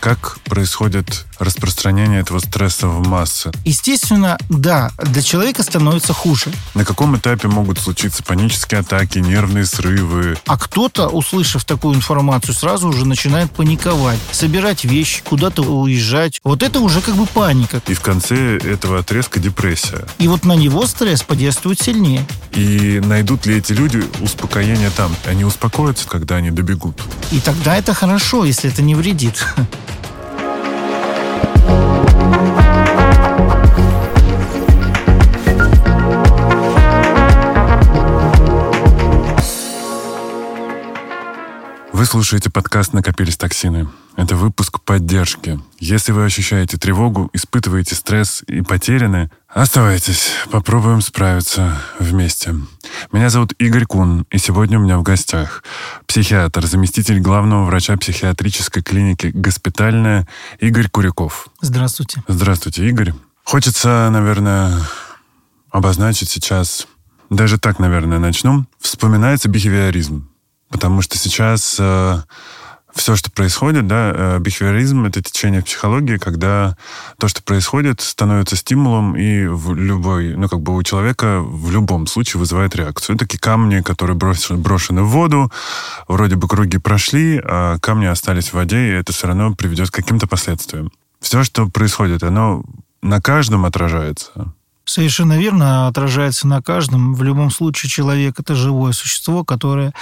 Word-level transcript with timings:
Как 0.00 0.38
происходит 0.44 1.26
распространение 1.38 2.20
этого 2.20 2.38
стресса 2.38 2.88
в 2.88 3.06
массы? 3.06 3.52
Естественно, 3.66 4.38
да, 4.48 4.90
для 4.96 5.20
человека 5.20 5.62
становится 5.62 6.14
хуже. 6.14 6.50
На 6.74 6.86
каком 6.86 7.18
этапе 7.18 7.48
могут 7.48 7.78
случиться 7.78 8.22
панические 8.22 8.80
атаки, 8.80 9.18
нервные 9.18 9.66
срывы? 9.66 10.38
А 10.46 10.56
кто-то, 10.56 11.08
услышав 11.08 11.66
такую 11.66 11.96
информацию, 11.96 12.54
сразу 12.54 12.88
уже 12.88 13.06
начинает 13.06 13.50
паниковать, 13.50 14.18
собирать 14.32 14.84
вещи, 14.84 15.22
куда-то 15.22 15.62
уезжать. 15.62 16.40
Вот 16.44 16.62
это 16.62 16.80
уже 16.80 17.02
как 17.02 17.14
бы 17.14 17.26
паника. 17.26 17.82
И 17.86 17.92
в 17.92 18.00
конце 18.00 18.56
этого 18.56 19.00
отрезка 19.00 19.38
депрессия. 19.38 20.06
И 20.18 20.28
вот 20.28 20.44
на 20.44 20.56
него 20.56 20.86
стресс 20.86 21.22
подействует 21.22 21.78
сильнее. 21.78 22.26
И 22.52 23.02
найдут 23.04 23.44
ли 23.44 23.58
эти 23.58 23.74
люди 23.74 24.02
успокоение 24.20 24.90
там? 24.90 25.14
Они 25.26 25.44
успокоятся, 25.44 26.08
когда 26.08 26.36
они 26.36 26.50
добегут? 26.50 27.02
И 27.32 27.40
тогда 27.40 27.76
это 27.76 27.92
хорошо, 27.92 28.46
если 28.46 28.70
это 28.70 28.80
не 28.80 28.94
вредит. 28.94 29.44
Вы 42.00 42.06
слушаете 42.06 42.48
подкаст 42.48 42.94
«Накопились 42.94 43.36
токсины». 43.36 43.86
Это 44.16 44.34
выпуск 44.34 44.80
поддержки. 44.80 45.60
Если 45.78 46.12
вы 46.12 46.24
ощущаете 46.24 46.78
тревогу, 46.78 47.28
испытываете 47.34 47.94
стресс 47.94 48.42
и 48.46 48.62
потеряны, 48.62 49.30
оставайтесь, 49.48 50.30
попробуем 50.50 51.02
справиться 51.02 51.76
вместе. 51.98 52.54
Меня 53.12 53.28
зовут 53.28 53.52
Игорь 53.58 53.84
Кун, 53.84 54.24
и 54.30 54.38
сегодня 54.38 54.78
у 54.78 54.82
меня 54.82 54.96
в 54.96 55.02
гостях 55.02 55.62
психиатр, 56.06 56.66
заместитель 56.66 57.20
главного 57.20 57.66
врача 57.66 57.98
психиатрической 57.98 58.82
клиники 58.82 59.30
«Госпитальная» 59.34 60.26
Игорь 60.58 60.88
Куряков. 60.88 61.48
Здравствуйте. 61.60 62.22
Здравствуйте, 62.26 62.88
Игорь. 62.88 63.12
Хочется, 63.44 64.08
наверное, 64.10 64.72
обозначить 65.68 66.30
сейчас, 66.30 66.86
даже 67.28 67.58
так, 67.58 67.78
наверное, 67.78 68.18
начну. 68.18 68.64
Вспоминается 68.78 69.50
бихевиоризм. 69.50 70.29
Потому 70.70 71.02
что 71.02 71.18
сейчас 71.18 71.76
э, 71.78 72.22
все, 72.94 73.16
что 73.16 73.30
происходит, 73.30 73.86
да, 73.86 74.12
э, 74.14 74.38
бихевиоризм— 74.38 75.04
это 75.06 75.22
течение 75.22 75.60
в 75.60 75.64
психологии, 75.64 76.16
когда 76.16 76.76
то, 77.18 77.28
что 77.28 77.42
происходит, 77.42 78.00
становится 78.00 78.56
стимулом 78.56 79.16
и 79.16 79.46
в 79.46 79.74
любой, 79.74 80.36
ну, 80.36 80.48
как 80.48 80.60
бы 80.60 80.74
у 80.74 80.82
человека 80.82 81.40
в 81.40 81.70
любом 81.70 82.06
случае 82.06 82.40
вызывает 82.40 82.74
реакцию. 82.76 83.18
Такие 83.18 83.38
камни, 83.38 83.80
которые 83.80 84.16
брошены, 84.16 84.58
брошены 84.58 85.02
в 85.02 85.08
воду, 85.08 85.52
вроде 86.08 86.36
бы 86.36 86.48
круги 86.48 86.78
прошли, 86.78 87.40
а 87.44 87.78
камни 87.78 88.06
остались 88.06 88.50
в 88.50 88.54
воде, 88.54 88.78
и 88.78 88.92
это 88.92 89.12
все 89.12 89.26
равно 89.26 89.54
приведет 89.54 89.90
к 89.90 89.94
каким-то 89.94 90.26
последствиям. 90.26 90.90
Все, 91.20 91.44
что 91.44 91.68
происходит, 91.68 92.22
оно 92.22 92.64
на 93.02 93.20
каждом 93.20 93.64
отражается. 93.64 94.54
Совершенно 94.92 95.38
верно, 95.38 95.86
отражается 95.86 96.48
на 96.48 96.60
каждом. 96.60 97.14
В 97.14 97.22
любом 97.22 97.52
случае 97.52 97.88
человек– 97.88 98.34
это 98.40 98.56
живое 98.56 98.90
существо, 98.90 99.44
которое 99.44 99.94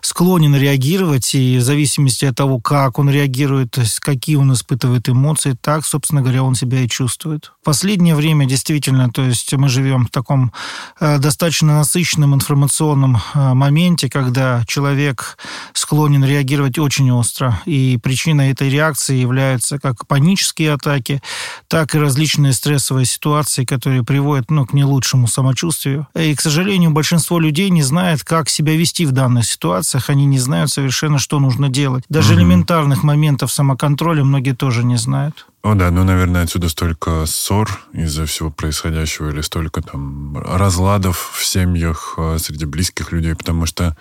склонен 0.00 0.56
реагировать, 0.56 1.36
и 1.36 1.58
в 1.58 1.62
зависимости 1.62 2.24
от 2.24 2.34
того, 2.34 2.58
как 2.58 2.98
он 2.98 3.08
реагирует, 3.08 3.70
то 3.70 3.82
есть 3.82 4.00
какие 4.00 4.34
он 4.34 4.52
испытывает 4.52 5.08
эмоции, 5.08 5.56
так, 5.60 5.86
собственно 5.86 6.22
говоря, 6.22 6.42
он 6.42 6.56
себя 6.56 6.80
и 6.80 6.88
чувствует. 6.88 7.52
В 7.60 7.64
последнее 7.66 8.16
время 8.16 8.44
действительно, 8.44 9.12
то 9.12 9.22
есть 9.22 9.52
мы 9.52 9.68
живем 9.68 10.06
в 10.06 10.10
таком 10.10 10.52
э, 10.98 11.18
достаточно 11.18 11.76
насыщенном 11.76 12.34
информационном 12.34 13.18
э, 13.34 13.54
моменте, 13.54 14.10
когда 14.10 14.64
человек 14.66 15.38
склонен 15.72 16.24
реагировать 16.24 16.80
очень 16.80 17.12
остро, 17.12 17.62
и 17.64 17.96
причиной 18.02 18.50
этой 18.50 18.70
реакции 18.70 19.14
являются 19.14 19.78
как 19.78 20.08
панические 20.08 20.72
атаки, 20.72 21.22
так 21.68 21.94
и 21.94 22.00
различные 22.00 22.52
стрессовые 22.52 23.06
ситуации, 23.06 23.64
которые 23.64 24.02
приводят 24.02 24.31
приводит 24.32 24.50
ну, 24.50 24.66
к 24.66 24.72
не 24.72 24.84
лучшему 24.84 25.26
самочувствию. 25.26 26.06
И, 26.14 26.34
к 26.34 26.40
сожалению, 26.40 26.90
большинство 26.90 27.38
людей 27.38 27.70
не 27.70 27.82
знает, 27.82 28.24
как 28.24 28.48
себя 28.48 28.74
вести 28.76 29.04
в 29.04 29.12
данных 29.12 29.44
ситуациях. 29.44 30.10
Они 30.10 30.24
не 30.24 30.38
знают 30.38 30.70
совершенно, 30.70 31.18
что 31.18 31.38
нужно 31.38 31.68
делать. 31.68 32.04
Даже 32.08 32.34
элементарных 32.34 33.02
моментов 33.02 33.52
самоконтроля 33.52 34.24
многие 34.24 34.54
тоже 34.54 34.84
не 34.84 34.96
знают. 34.96 35.46
О, 35.62 35.74
да, 35.74 35.92
ну, 35.92 36.02
наверное, 36.02 36.42
отсюда 36.42 36.68
столько 36.68 37.24
ссор 37.24 37.70
из-за 37.92 38.26
всего 38.26 38.50
происходящего 38.50 39.30
или 39.30 39.42
столько 39.42 39.80
там 39.80 40.36
разладов 40.36 41.30
в 41.34 41.44
семьях 41.44 42.14
а, 42.18 42.36
среди 42.38 42.64
близких 42.64 43.12
людей, 43.12 43.36
потому 43.36 43.66
что 43.66 43.96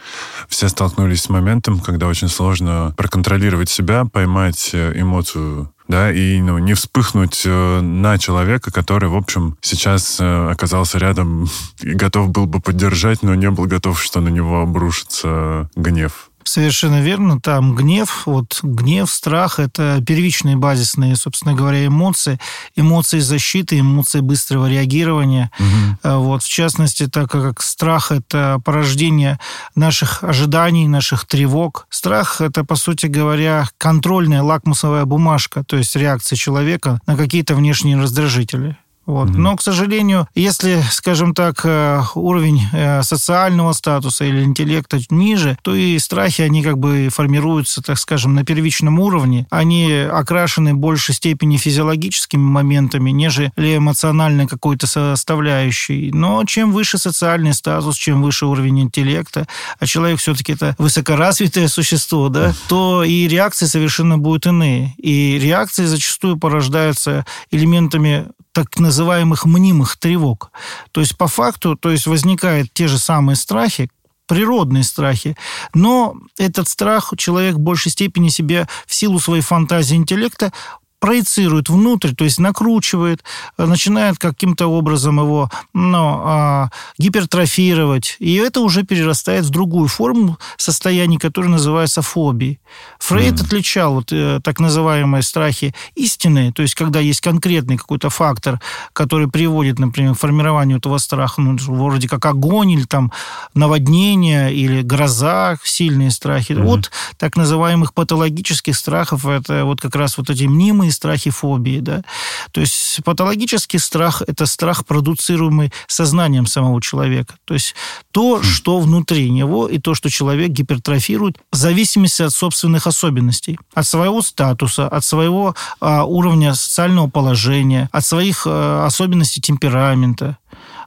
все 0.47 0.69
столкнулись 0.69 1.21
с 1.21 1.29
моментом, 1.29 1.79
когда 1.79 2.07
очень 2.07 2.29
сложно 2.29 2.95
проконтролировать 2.97 3.69
себя, 3.69 4.05
поймать 4.05 4.71
э, 4.73 4.99
эмоцию 4.99 5.71
да, 5.87 6.11
и 6.11 6.41
ну, 6.41 6.57
не 6.57 6.73
вспыхнуть 6.73 7.43
э, 7.45 7.81
на 7.81 8.17
человека, 8.17 8.71
который, 8.71 9.09
в 9.09 9.15
общем, 9.15 9.57
сейчас 9.61 10.19
э, 10.19 10.49
оказался 10.49 10.97
рядом 10.97 11.47
и 11.81 11.91
готов 11.91 12.29
был 12.29 12.47
бы 12.47 12.59
поддержать, 12.59 13.21
но 13.21 13.35
не 13.35 13.51
был 13.51 13.65
готов, 13.65 14.01
что 14.01 14.19
на 14.19 14.29
него 14.29 14.61
обрушится 14.61 15.69
гнев. 15.75 16.30
Совершенно 16.51 16.99
верно. 16.99 17.39
Там 17.39 17.75
гнев, 17.75 18.23
вот 18.25 18.59
гнев, 18.61 19.09
страх– 19.09 19.57
это 19.59 20.03
первичные 20.05 20.57
базисные, 20.57 21.15
собственно 21.15 21.53
говоря, 21.53 21.87
эмоции. 21.87 22.41
Эмоции 22.75 23.19
защиты, 23.19 23.79
эмоции 23.79 24.19
быстрого 24.19 24.69
реагирования. 24.69 25.49
Угу. 25.57 26.19
Вот, 26.23 26.43
в 26.43 26.49
частности, 26.49 27.07
так 27.07 27.31
как 27.31 27.61
страх– 27.61 28.11
это 28.11 28.59
порождение 28.65 29.39
наших 29.75 30.25
ожиданий, 30.25 30.89
наших 30.89 31.25
тревог. 31.25 31.87
Страх– 31.89 32.37
это, 32.41 32.65
по 32.65 32.75
сути 32.75 33.05
говоря, 33.05 33.69
контрольная 33.77 34.43
лакмусовая 34.43 35.05
бумажка, 35.05 35.63
то 35.63 35.77
есть 35.77 35.95
реакция 35.95 36.35
человека 36.35 36.99
на 37.07 37.15
какие-то 37.15 37.55
внешние 37.55 37.97
раздражители. 37.97 38.75
Вот. 39.05 39.29
Mm-hmm. 39.29 39.37
Но, 39.37 39.55
к 39.55 39.61
сожалению, 39.61 40.27
если, 40.35 40.81
скажем 40.91 41.33
так, 41.33 41.61
э, 41.63 42.01
уровень 42.13 42.61
э, 42.71 43.01
социального 43.01 43.73
статуса 43.73 44.25
или 44.25 44.43
интеллекта 44.43 44.99
ниже, 45.09 45.57
то 45.63 45.73
и 45.73 45.97
страхи, 45.97 46.41
они 46.41 46.61
как 46.61 46.77
бы 46.77 47.09
формируются, 47.11 47.81
так 47.81 47.97
скажем, 47.97 48.35
на 48.35 48.45
первичном 48.45 48.99
уровне. 48.99 49.47
Они 49.49 49.91
окрашены 49.91 50.75
в 50.75 50.77
большей 50.77 51.15
степени 51.15 51.57
физиологическими 51.57 52.41
моментами, 52.41 53.09
нежели 53.09 53.51
эмоциональной 53.57 54.47
какой-то 54.47 54.85
составляющей. 54.85 56.11
Но 56.13 56.43
чем 56.45 56.71
выше 56.71 56.97
социальный 56.97 57.53
статус, 57.53 57.95
чем 57.95 58.21
выше 58.21 58.45
уровень 58.45 58.81
интеллекта, 58.81 59.47
а 59.79 59.85
человек 59.87 60.19
все-таки 60.19 60.53
это 60.53 60.75
высокоразвитое 60.77 61.67
существо, 61.67 62.29
да, 62.29 62.53
то 62.67 63.03
и 63.03 63.27
реакции 63.27 63.65
совершенно 63.65 64.19
будут 64.19 64.45
иные. 64.45 64.93
И 64.97 65.39
реакции 65.39 65.85
зачастую 65.85 66.37
порождаются 66.37 67.25
элементами 67.49 68.27
так 68.53 68.79
называемых 68.79 69.45
мнимых 69.45 69.97
тревог. 69.97 70.51
То 70.91 71.01
есть 71.01 71.17
по 71.17 71.27
факту, 71.27 71.75
то 71.75 71.89
есть 71.89 72.07
возникают 72.07 72.73
те 72.73 72.87
же 72.87 72.97
самые 72.97 73.35
страхи, 73.35 73.89
природные 74.27 74.83
страхи. 74.83 75.35
Но 75.73 76.15
этот 76.37 76.67
страх 76.69 77.13
человек 77.17 77.55
в 77.55 77.59
большей 77.59 77.91
степени 77.91 78.29
себе 78.29 78.67
в 78.87 78.93
силу 78.93 79.19
своей 79.19 79.41
фантазии 79.41 79.95
интеллекта 79.95 80.53
проецирует 81.01 81.67
внутрь, 81.67 82.13
то 82.13 82.23
есть 82.23 82.39
накручивает, 82.39 83.23
э, 83.57 83.65
начинает 83.65 84.19
каким-то 84.19 84.67
образом 84.67 85.19
его 85.19 85.49
ну, 85.73 86.21
а, 86.23 86.69
гипертрофировать. 86.99 88.17
И 88.19 88.35
это 88.35 88.61
уже 88.61 88.83
перерастает 88.83 89.45
в 89.45 89.49
другую 89.49 89.87
форму 89.87 90.37
состояния, 90.57 91.17
которая 91.17 91.51
называется 91.51 92.03
фобией. 92.03 92.59
Фрейд 92.99 93.33
mm. 93.33 93.45
отличал 93.45 93.95
вот, 93.95 94.13
э, 94.13 94.39
так 94.43 94.59
называемые 94.59 95.23
страхи 95.23 95.73
истинные, 95.95 96.51
то 96.51 96.61
есть 96.61 96.75
когда 96.75 96.99
есть 96.99 97.19
конкретный 97.19 97.77
какой-то 97.77 98.11
фактор, 98.11 98.61
который 98.93 99.27
приводит, 99.27 99.79
например, 99.79 100.13
к 100.13 100.19
формированию 100.19 100.77
этого 100.77 100.99
страха, 100.99 101.41
ну, 101.41 101.57
вроде 101.57 102.07
как 102.07 102.23
огонь 102.27 102.71
или 102.71 102.83
там 102.83 103.11
наводнение 103.55 104.53
или 104.53 104.83
гроза, 104.83 105.57
сильные 105.63 106.11
страхи. 106.11 106.51
Mm. 106.51 106.67
От 106.67 106.91
так 107.17 107.35
называемых 107.37 107.95
патологических 107.95 108.75
страхов 108.75 109.25
это 109.25 109.65
вот 109.65 109.81
как 109.81 109.95
раз 109.95 110.19
вот 110.19 110.29
эти 110.29 110.43
мнимые 110.43 110.90
основные 110.91 111.01
страхи 111.01 111.29
фобии. 111.31 111.79
Да? 111.79 112.03
То 112.51 112.61
есть 112.61 112.99
патологический 113.03 113.79
страх– 113.79 114.21
это 114.27 114.45
страх, 114.45 114.85
продуцируемый 114.85 115.71
сознанием 115.87 116.45
самого 116.45 116.81
человека. 116.81 117.35
То 117.45 117.53
есть 117.53 117.75
то, 118.11 118.37
хм. 118.37 118.43
что 118.43 118.79
внутри 118.79 119.29
него, 119.29 119.67
и 119.67 119.79
то, 119.79 119.95
что 119.95 120.09
человек 120.09 120.49
гипертрофирует 120.49 121.37
в 121.51 121.55
зависимости 121.55 122.23
от 122.23 122.33
собственных 122.33 122.87
особенностей. 122.87 123.57
От 123.73 123.87
своего 123.87 124.21
статуса, 124.21 124.87
от 124.87 125.03
своего 125.03 125.55
а, 125.79 126.03
уровня 126.03 126.53
социального 126.53 127.09
положения, 127.09 127.89
от 127.91 128.05
своих 128.05 128.43
а, 128.45 128.85
особенностей 128.85 129.41
темперамента 129.41 130.37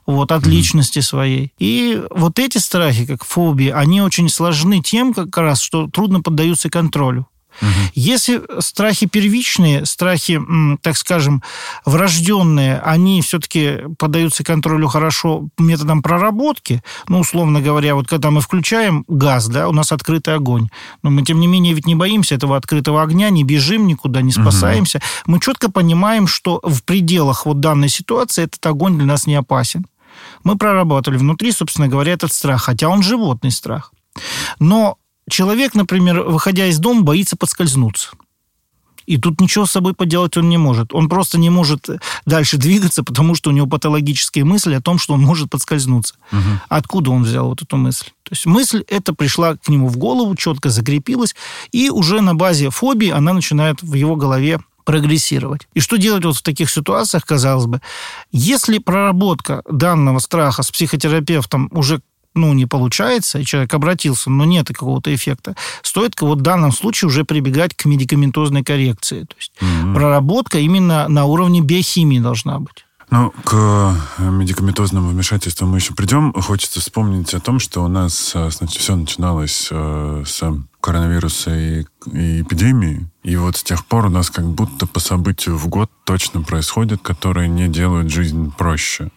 вот, 0.05 0.31
от 0.31 0.45
личности 0.45 1.01
своей. 1.01 1.51
И 1.59 1.99
вот 2.11 2.39
эти 2.39 2.59
страхи, 2.59 3.05
как 3.05 3.23
фобии, 3.23 3.69
они 3.69 4.01
очень 4.01 4.29
сложны 4.29 4.81
тем, 4.81 5.13
как 5.13 5.35
раз, 5.37 5.61
что 5.61 5.87
трудно 5.87 6.21
поддаются 6.21 6.69
контролю. 6.69 7.25
Угу. 7.61 7.69
Если 7.93 8.41
страхи 8.59 9.07
первичные, 9.07 9.85
страхи, 9.85 10.41
так 10.81 10.97
скажем, 10.97 11.43
врожденные, 11.85 12.79
они 12.79 13.21
все-таки 13.21 13.79
поддаются 13.97 14.43
контролю 14.43 14.87
хорошо 14.87 15.47
методом 15.57 16.01
проработки, 16.01 16.83
ну, 17.07 17.19
условно 17.19 17.61
говоря, 17.61 17.95
вот 17.95 18.07
когда 18.07 18.31
мы 18.31 18.41
включаем 18.41 19.05
газ, 19.07 19.47
да, 19.47 19.69
у 19.69 19.71
нас 19.71 19.91
открытый 19.91 20.35
огонь, 20.35 20.69
но 21.03 21.09
мы, 21.09 21.23
тем 21.23 21.39
не 21.39 21.47
менее, 21.47 21.73
ведь 21.73 21.87
не 21.87 21.95
боимся 21.95 22.35
этого 22.35 22.57
открытого 22.57 23.01
огня, 23.01 23.29
не 23.29 23.43
бежим 23.43 23.87
никуда, 23.87 24.21
не 24.21 24.31
спасаемся. 24.31 24.97
Угу. 24.97 25.05
Мы 25.33 25.39
четко 25.39 25.71
понимаем, 25.71 26.27
что 26.27 26.59
в 26.63 26.83
пределах 26.83 27.45
вот 27.45 27.59
данной 27.59 27.89
ситуации 27.89 28.43
этот 28.43 28.65
огонь 28.65 28.97
для 28.97 29.05
нас 29.05 29.27
не 29.27 29.35
опасен. 29.35 29.85
Мы 30.43 30.57
проработали 30.57 31.17
внутри, 31.17 31.51
собственно 31.51 31.87
говоря, 31.87 32.13
этот 32.13 32.31
страх, 32.31 32.63
хотя 32.63 32.87
он 32.87 33.03
животный 33.03 33.51
страх. 33.51 33.91
Но 34.59 34.97
человек, 35.29 35.75
например, 35.75 36.21
выходя 36.21 36.67
из 36.67 36.79
дома, 36.79 37.01
боится 37.01 37.35
подскользнуться. 37.35 38.11
И 39.05 39.17
тут 39.17 39.39
ничего 39.39 39.65
с 39.65 39.71
собой 39.71 39.93
поделать 39.93 40.35
он 40.37 40.49
не 40.49 40.57
может. 40.57 40.93
Он 40.93 41.09
просто 41.09 41.37
не 41.37 41.49
может 41.49 41.87
дальше 42.25 42.57
двигаться, 42.57 43.03
потому 43.03 43.35
что 43.35 43.49
у 43.49 43.53
него 43.53 43.67
патологические 43.67 44.45
мысли 44.45 44.73
о 44.73 44.81
том, 44.81 44.97
что 44.97 45.13
он 45.13 45.21
может 45.21 45.49
подскользнуться. 45.49 46.15
Угу. 46.31 46.39
Откуда 46.69 47.11
он 47.11 47.23
взял 47.23 47.47
вот 47.49 47.61
эту 47.61 47.77
мысль? 47.77 48.07
То 48.23 48.31
есть 48.31 48.45
мысль 48.45 48.83
эта 48.87 49.13
пришла 49.13 49.57
к 49.57 49.67
нему 49.67 49.87
в 49.87 49.97
голову, 49.97 50.35
четко 50.35 50.69
закрепилась, 50.69 51.35
и 51.71 51.89
уже 51.89 52.21
на 52.21 52.33
базе 52.33 52.69
фобии 52.69 53.09
она 53.09 53.33
начинает 53.33 53.81
в 53.83 53.93
его 53.93 54.15
голове 54.15 54.59
прогрессировать. 54.85 55.67
И 55.73 55.79
что 55.79 55.97
делать 55.97 56.25
вот 56.25 56.37
в 56.37 56.43
таких 56.43 56.69
ситуациях, 56.69 57.25
казалось 57.25 57.65
бы, 57.65 57.81
если 58.31 58.77
проработка 58.77 59.63
данного 59.69 60.19
страха 60.19 60.63
с 60.63 60.71
психотерапевтом 60.71 61.69
уже 61.71 62.01
ну, 62.35 62.53
не 62.53 62.65
получается, 62.65 63.39
и 63.39 63.45
человек 63.45 63.73
обратился, 63.73 64.29
но 64.29 64.45
нет 64.45 64.67
какого-то 64.67 65.13
эффекта, 65.13 65.55
стоит 65.81 66.19
вот 66.21 66.39
в 66.39 66.41
данном 66.41 66.71
случае 66.71 67.07
уже 67.07 67.23
прибегать 67.23 67.73
к 67.73 67.85
медикаментозной 67.85 68.63
коррекции. 68.63 69.23
То 69.23 69.35
есть 69.37 69.51
mm-hmm. 69.59 69.93
проработка 69.95 70.59
именно 70.59 71.07
на 71.07 71.25
уровне 71.25 71.61
биохимии 71.61 72.19
должна 72.19 72.59
быть. 72.59 72.84
Ну, 73.09 73.31
к 73.43 73.95
медикаментозному 74.19 75.09
вмешательству 75.09 75.67
мы 75.67 75.77
еще 75.77 75.93
придем. 75.93 76.33
Хочется 76.33 76.79
вспомнить 76.79 77.33
о 77.33 77.39
том, 77.39 77.59
что 77.59 77.83
у 77.83 77.87
нас 77.87 78.31
э, 78.35 78.49
значит, 78.49 78.81
все 78.81 78.95
начиналось 78.95 79.69
э, 79.71 80.23
с 80.25 80.43
коронавируса 80.81 81.51
и, 81.55 81.85
и 82.11 82.41
эпидемии. 82.41 83.07
И 83.23 83.35
вот 83.37 83.57
с 83.57 83.63
тех 83.63 83.85
пор 83.85 84.05
у 84.05 84.09
нас 84.09 84.29
как 84.29 84.45
будто 84.45 84.85
по 84.85 84.99
событию 84.99 85.57
в 85.57 85.67
год 85.67 85.89
точно 86.03 86.43
происходит, 86.43 87.01
которые 87.01 87.47
не 87.47 87.67
делают 87.67 88.11
жизнь 88.11 88.53
проще. 88.55 89.09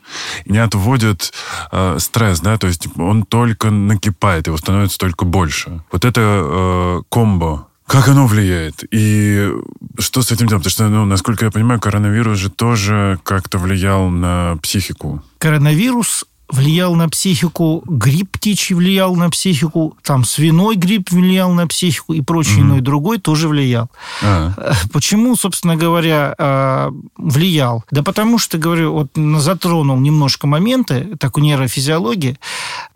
Не 0.46 0.58
отводят 0.58 1.32
э, 1.70 1.98
стресс, 1.98 2.40
да, 2.40 2.56
то 2.56 2.66
есть 2.66 2.88
он 2.96 3.24
только 3.24 3.70
накипает, 3.70 4.46
его 4.46 4.56
становится 4.56 4.98
только 4.98 5.26
больше. 5.26 5.82
Вот 5.92 6.04
это 6.04 6.20
э, 6.22 7.02
комбо 7.10 7.67
как 7.88 8.08
оно 8.08 8.26
влияет? 8.26 8.84
И 8.90 9.50
что 9.98 10.22
с 10.22 10.30
этим 10.30 10.46
делать? 10.46 10.62
Потому 10.62 10.70
что, 10.70 10.88
ну, 10.88 11.04
насколько 11.06 11.46
я 11.46 11.50
понимаю, 11.50 11.80
коронавирус 11.80 12.38
же 12.38 12.50
тоже 12.50 13.18
как-то 13.22 13.58
влиял 13.58 14.10
на 14.10 14.58
психику. 14.62 15.22
Коронавирус 15.38 16.26
влиял 16.50 16.94
на 16.94 17.08
психику, 17.08 17.82
грипп 17.86 18.32
птичий 18.32 18.74
влиял 18.74 19.14
на 19.16 19.30
психику, 19.30 19.96
там 20.02 20.24
свиной 20.24 20.76
грипп 20.76 21.10
влиял 21.10 21.52
на 21.52 21.66
психику 21.66 22.14
и 22.14 22.20
прочий 22.20 22.58
mm-hmm. 22.58 22.62
иной 22.62 22.80
другой 22.80 23.18
тоже 23.18 23.48
влиял. 23.48 23.90
А-а. 24.22 24.74
Почему, 24.92 25.36
собственно 25.36 25.76
говоря, 25.76 26.34
а, 26.38 26.90
влиял? 27.16 27.84
Да 27.90 28.02
потому 28.02 28.38
что, 28.38 28.58
говорю, 28.58 28.92
вот 28.92 29.40
затронул 29.40 29.98
немножко 29.98 30.46
моменты, 30.46 31.16
так 31.18 31.36
у 31.36 31.40
нейрофизиологии, 31.40 32.38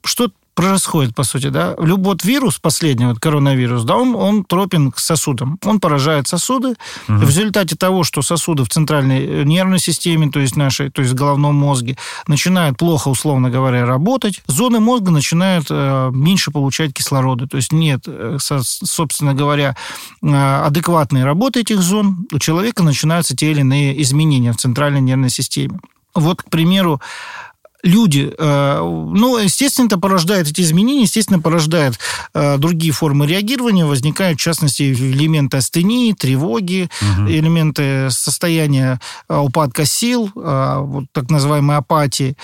что 0.04 0.30
происходит, 0.54 1.14
по 1.14 1.24
сути, 1.24 1.48
да. 1.48 1.74
Любой 1.78 2.12
вот 2.12 2.24
вирус, 2.24 2.58
последний 2.58 3.06
вот 3.06 3.18
коронавирус, 3.18 3.84
да, 3.84 3.96
он, 3.96 4.14
он 4.14 4.44
тропен 4.44 4.90
к 4.92 4.98
сосудам. 4.98 5.58
Он 5.64 5.80
поражает 5.80 6.28
сосуды. 6.28 6.74
Угу. 7.08 7.18
В 7.18 7.22
результате 7.22 7.76
того, 7.76 8.04
что 8.04 8.22
сосуды 8.22 8.64
в 8.64 8.68
центральной 8.68 9.24
э, 9.24 9.42
нервной 9.44 9.78
системе, 9.78 10.30
то 10.30 10.40
есть 10.40 10.56
нашей, 10.56 10.90
то 10.90 11.00
есть 11.00 11.12
в 11.12 11.16
головном 11.16 11.54
мозге, 11.54 11.96
начинают 12.26 12.76
плохо, 12.76 13.08
условно 13.08 13.50
говоря, 13.50 13.86
работать, 13.86 14.42
зоны 14.46 14.80
мозга 14.80 15.10
начинают 15.10 15.66
э, 15.70 16.10
меньше 16.12 16.50
получать 16.50 16.92
кислорода. 16.92 17.46
То 17.46 17.56
есть 17.56 17.72
нет, 17.72 18.02
э, 18.06 18.36
со, 18.38 18.60
собственно 18.62 19.32
говоря, 19.32 19.74
э, 20.22 20.26
адекватной 20.66 21.24
работы 21.24 21.60
этих 21.60 21.80
зон, 21.80 22.26
у 22.30 22.38
человека 22.38 22.82
начинаются 22.82 23.34
те 23.34 23.50
или 23.52 23.60
иные 23.60 24.00
изменения 24.02 24.52
в 24.52 24.56
центральной 24.56 25.00
нервной 25.00 25.30
системе. 25.30 25.80
Вот, 26.14 26.42
к 26.42 26.50
примеру, 26.50 27.00
люди, 27.82 28.32
э, 28.36 28.78
ну, 28.80 29.38
естественно, 29.38 29.86
это 29.86 29.98
порождает 29.98 30.48
эти 30.48 30.60
изменения, 30.60 31.02
естественно, 31.02 31.40
порождает 31.40 31.98
э, 32.34 32.56
другие 32.58 32.92
формы 32.92 33.26
реагирования, 33.26 33.84
возникают, 33.84 34.38
в 34.38 34.42
частности, 34.42 34.92
элементы 34.92 35.56
астении, 35.56 36.12
тревоги, 36.12 36.88
угу. 37.00 37.28
элементы 37.28 38.10
состояния 38.10 39.00
э, 39.28 39.36
упадка 39.36 39.84
сил, 39.84 40.30
вот 40.34 41.04
так 41.12 41.30
называемой 41.30 41.76
апатии. 41.76 42.36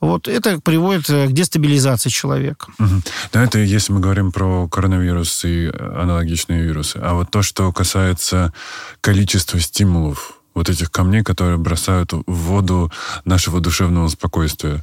Вот 0.00 0.28
это 0.28 0.60
приводит 0.60 1.06
к 1.06 1.32
дестабилизации 1.32 2.10
человека. 2.10 2.68
Угу. 2.78 3.02
Да, 3.32 3.44
это 3.44 3.58
если 3.58 3.92
мы 3.92 4.00
говорим 4.00 4.32
про 4.32 4.68
коронавирус 4.68 5.44
и 5.44 5.66
аналогичные 5.66 6.62
вирусы. 6.62 6.98
А 7.02 7.14
вот 7.14 7.30
то, 7.30 7.42
что 7.42 7.72
касается 7.72 8.52
количества 9.00 9.58
стимулов, 9.60 10.38
вот 10.54 10.68
этих 10.68 10.90
камней, 10.90 11.22
которые 11.22 11.58
бросают 11.58 12.12
в 12.12 12.22
воду 12.26 12.90
нашего 13.24 13.60
душевного 13.60 14.08
спокойствия. 14.08 14.82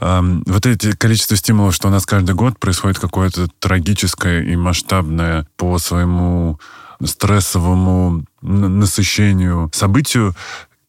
Вот 0.00 0.66
эти 0.66 0.92
количество 0.92 1.36
стимулов, 1.36 1.74
что 1.74 1.88
у 1.88 1.90
нас 1.90 2.06
каждый 2.06 2.34
год 2.34 2.58
происходит 2.58 2.98
какое-то 2.98 3.48
трагическое 3.58 4.42
и 4.42 4.56
масштабное 4.56 5.46
по 5.56 5.78
своему 5.78 6.58
стрессовому 7.04 8.24
насыщению 8.40 9.70
событию, 9.72 10.34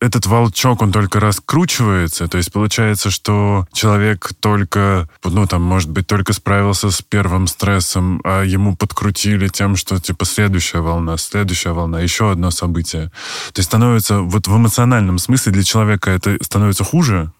этот 0.05 0.25
волчок, 0.27 0.81
он 0.81 0.91
только 0.91 1.19
раскручивается. 1.19 2.27
То 2.27 2.37
есть 2.37 2.51
получается, 2.51 3.09
что 3.09 3.67
человек 3.73 4.29
только, 4.39 5.09
ну, 5.23 5.47
там, 5.47 5.63
может 5.63 5.89
быть, 5.89 6.07
только 6.07 6.33
справился 6.33 6.91
с 6.91 7.01
первым 7.01 7.47
стрессом, 7.47 8.21
а 8.23 8.43
ему 8.43 8.75
подкрутили 8.75 9.47
тем, 9.47 9.75
что, 9.75 9.99
типа, 9.99 10.25
следующая 10.25 10.81
волна, 10.81 11.17
следующая 11.17 11.71
волна, 11.71 11.99
еще 11.99 12.31
одно 12.31 12.51
событие. 12.51 13.11
То 13.53 13.59
есть 13.59 13.69
становится, 13.69 14.19
вот 14.19 14.47
в 14.47 14.55
эмоциональном 14.55 15.17
смысле 15.17 15.51
для 15.51 15.63
человека 15.63 16.11
это 16.11 16.37
становится 16.41 16.83
хуже, 16.83 17.31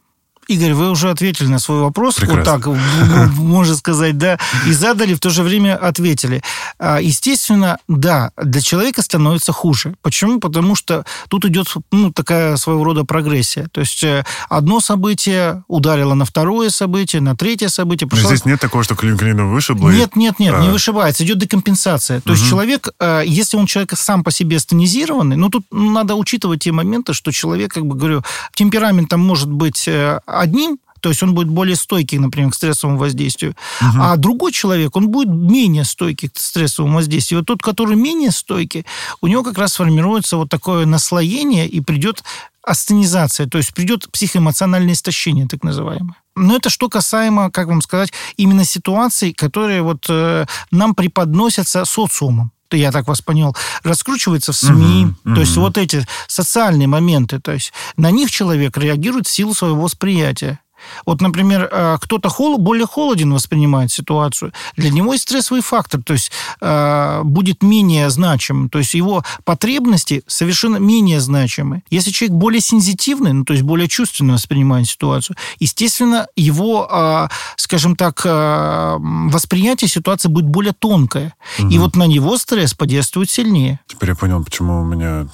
Игорь, 0.47 0.73
вы 0.73 0.89
уже 0.89 1.09
ответили 1.09 1.47
на 1.47 1.59
свой 1.59 1.81
вопрос, 1.81 2.15
Прекрасно. 2.15 2.57
вот 2.57 2.77
так, 2.77 3.33
можно 3.37 3.75
сказать, 3.75 4.17
да, 4.17 4.37
и 4.67 4.71
задали, 4.71 5.13
в 5.13 5.19
то 5.19 5.29
же 5.29 5.43
время 5.43 5.75
ответили. 5.75 6.41
А, 6.79 6.99
естественно, 6.99 7.77
да, 7.87 8.31
для 8.37 8.61
человека 8.61 9.01
становится 9.01 9.51
хуже. 9.51 9.95
Почему? 10.01 10.39
Потому 10.39 10.75
что 10.75 11.05
тут 11.29 11.45
идет 11.45 11.67
ну, 11.91 12.11
такая 12.11 12.57
своего 12.57 12.83
рода 12.83 13.03
прогрессия. 13.03 13.67
То 13.71 13.81
есть 13.81 14.03
э, 14.03 14.23
одно 14.49 14.79
событие 14.79 15.63
ударило 15.67 16.13
на 16.13 16.25
второе 16.25 16.69
событие, 16.69 17.21
на 17.21 17.35
третье 17.35 17.69
событие. 17.69 18.07
Пошла... 18.07 18.29
Здесь 18.29 18.45
нет 18.45 18.59
такого, 18.59 18.83
что 18.83 18.95
клин 18.95 19.17
вышибло? 19.49 19.89
Нет, 19.89 20.15
нет, 20.15 20.39
нет, 20.39 20.53
а. 20.55 20.61
не 20.61 20.69
вышибается. 20.69 21.23
Идет 21.23 21.39
декомпенсация. 21.39 22.21
То 22.21 22.31
угу. 22.31 22.37
есть 22.37 22.49
человек, 22.49 22.89
э, 22.99 23.23
если 23.25 23.57
он 23.57 23.65
человек 23.65 23.93
сам 23.97 24.23
по 24.23 24.31
себе 24.31 24.57
астенизированный, 24.57 25.35
ну 25.35 25.49
тут 25.49 25.65
надо 25.71 26.15
учитывать 26.15 26.63
те 26.63 26.71
моменты, 26.71 27.13
что 27.13 27.31
человек, 27.31 27.73
как 27.73 27.85
бы 27.85 27.95
говорю, 27.95 28.23
темпераментом 28.53 29.19
может 29.19 29.49
быть 29.49 29.87
э, 29.87 30.19
одним, 30.41 30.79
то 31.01 31.09
есть 31.09 31.21
он 31.21 31.35
будет 31.35 31.49
более 31.49 31.75
стойкий, 31.75 32.17
например, 32.17 32.49
к 32.49 32.55
стрессовому 32.55 32.97
воздействию. 32.97 33.55
Угу. 33.79 34.01
А 34.01 34.15
другой 34.15 34.51
человек, 34.51 34.95
он 34.95 35.09
будет 35.09 35.29
менее 35.29 35.83
стойкий 35.83 36.29
к 36.29 36.37
стрессовому 36.39 36.95
воздействию. 36.95 37.41
Вот 37.41 37.45
тот, 37.45 37.61
который 37.61 37.95
менее 37.95 38.31
стойкий, 38.31 38.85
у 39.21 39.27
него 39.27 39.43
как 39.43 39.57
раз 39.59 39.75
формируется 39.75 40.37
вот 40.37 40.49
такое 40.49 40.87
наслоение 40.87 41.67
и 41.67 41.79
придет 41.79 42.23
астенизация, 42.63 43.45
то 43.45 43.59
есть 43.59 43.73
придет 43.73 44.09
психоэмоциональное 44.11 44.93
истощение, 44.93 45.47
так 45.47 45.63
называемое. 45.63 46.15
Но 46.35 46.55
это 46.55 46.69
что 46.69 46.89
касаемо, 46.89 47.51
как 47.51 47.67
вам 47.67 47.81
сказать, 47.81 48.11
именно 48.35 48.65
ситуаций, 48.65 49.31
которые 49.31 49.83
вот 49.83 50.07
э, 50.09 50.45
нам 50.71 50.95
преподносятся 50.95 51.85
социумом 51.85 52.51
я 52.71 52.91
так 52.91 53.07
вас 53.07 53.21
понял, 53.21 53.55
раскручивается 53.83 54.51
в 54.51 54.57
СМИ. 54.57 55.07
Угу, 55.23 55.35
то 55.35 55.41
есть 55.41 55.55
вот 55.57 55.77
эти 55.77 56.05
социальные 56.27 56.87
моменты, 56.87 57.39
то 57.39 57.51
есть 57.51 57.73
на 57.97 58.11
них 58.11 58.31
человек 58.31 58.77
реагирует 58.77 59.27
в 59.27 59.31
силу 59.31 59.53
своего 59.53 59.81
восприятия. 59.81 60.59
Вот, 61.05 61.21
например, 61.21 61.69
э, 61.71 61.97
кто-то 62.01 62.29
хол, 62.29 62.57
более 62.57 62.85
холоден 62.85 63.33
воспринимает 63.33 63.91
ситуацию. 63.91 64.53
Для 64.77 64.89
него 64.89 65.13
есть 65.13 65.23
стрессовый 65.23 65.61
фактор, 65.61 66.01
то 66.03 66.13
есть 66.13 66.31
э, 66.61 67.21
будет 67.23 67.63
менее 67.63 68.09
значим, 68.09 68.69
то 68.69 68.79
есть 68.79 68.93
его 68.93 69.23
потребности 69.43 70.23
совершенно 70.27 70.77
менее 70.77 71.19
значимы. 71.19 71.83
Если 71.89 72.11
человек 72.11 72.37
более 72.37 72.61
сензитивный, 72.61 73.33
ну, 73.33 73.45
то 73.45 73.53
есть 73.53 73.63
более 73.63 73.87
чувственно 73.87 74.33
воспринимает 74.33 74.87
ситуацию, 74.87 75.35
естественно, 75.59 76.27
его, 76.35 76.87
э, 76.91 77.27
скажем 77.57 77.95
так, 77.95 78.25
восприятие 78.25 79.87
ситуации 79.87 80.29
будет 80.29 80.45
более 80.45 80.73
тонкое. 80.73 81.33
Угу. 81.59 81.69
И 81.69 81.77
вот 81.77 81.95
на 81.95 82.07
него 82.07 82.37
стресс 82.37 82.73
подействует 82.73 83.29
сильнее. 83.29 83.79
Теперь 83.87 84.09
я 84.09 84.15
понял, 84.15 84.43
почему 84.43 84.81
у 84.81 84.85
меня 84.85 85.27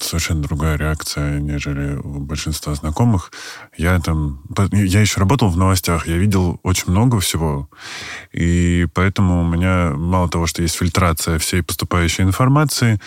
совершенно 0.00 0.42
другая 0.42 0.76
реакция, 0.76 1.40
нежели 1.40 1.96
у 1.96 2.20
большинства 2.20 2.74
знакомых. 2.74 3.32
Я 3.76 3.98
там... 4.00 4.42
Я 4.72 5.00
еще 5.00 5.20
работал 5.20 5.48
в 5.48 5.56
новостях, 5.56 6.06
я 6.06 6.16
видел 6.16 6.60
очень 6.62 6.90
много 6.90 7.20
всего, 7.20 7.68
и 8.32 8.86
поэтому 8.94 9.42
у 9.42 9.46
меня 9.46 9.92
мало 9.96 10.28
того, 10.28 10.46
что 10.46 10.62
есть 10.62 10.76
фильтрация 10.76 11.38
всей 11.38 11.62
поступающей 11.62 12.24
информации, 12.24 13.00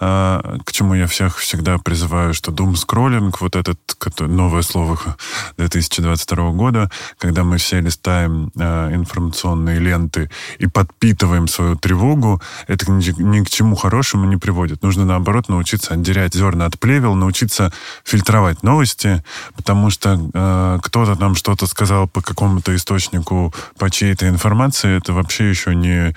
а, 0.00 0.58
к 0.64 0.72
чему 0.72 0.94
я 0.94 1.06
всех 1.06 1.38
всегда 1.38 1.78
призываю, 1.78 2.34
что 2.34 2.52
дум-скроллинг, 2.52 3.40
вот 3.40 3.56
этот 3.56 3.78
новое 4.20 4.62
слово 4.62 4.98
2022 5.56 6.50
года, 6.52 6.90
когда 7.18 7.44
мы 7.44 7.58
все 7.58 7.80
листаем 7.80 8.52
а, 8.58 8.92
информационные 8.94 9.78
ленты 9.78 10.30
и 10.58 10.66
подпитываем 10.66 11.48
свою 11.48 11.76
тревогу, 11.76 12.40
это 12.66 12.90
ни, 12.90 13.22
ни 13.22 13.44
к 13.44 13.50
чему 13.50 13.76
хорошему 13.76 14.26
не 14.26 14.36
приводит. 14.36 14.82
Нужно, 14.82 15.04
наоборот, 15.04 15.48
научиться 15.48 15.85
отделять 15.88 16.34
зерна 16.34 16.66
от 16.66 16.78
плевел, 16.78 17.14
научиться 17.14 17.72
фильтровать 18.04 18.62
новости, 18.62 19.22
потому 19.54 19.90
что 19.90 20.20
э, 20.32 20.78
кто-то 20.82 21.16
там 21.16 21.34
что-то 21.34 21.66
сказал 21.66 22.08
по 22.08 22.20
какому-то 22.20 22.74
источнику, 22.74 23.54
по 23.78 23.90
чьей-то 23.90 24.28
информации, 24.28 24.96
это 24.96 25.12
вообще 25.12 25.48
еще 25.50 25.74
не 25.74 26.14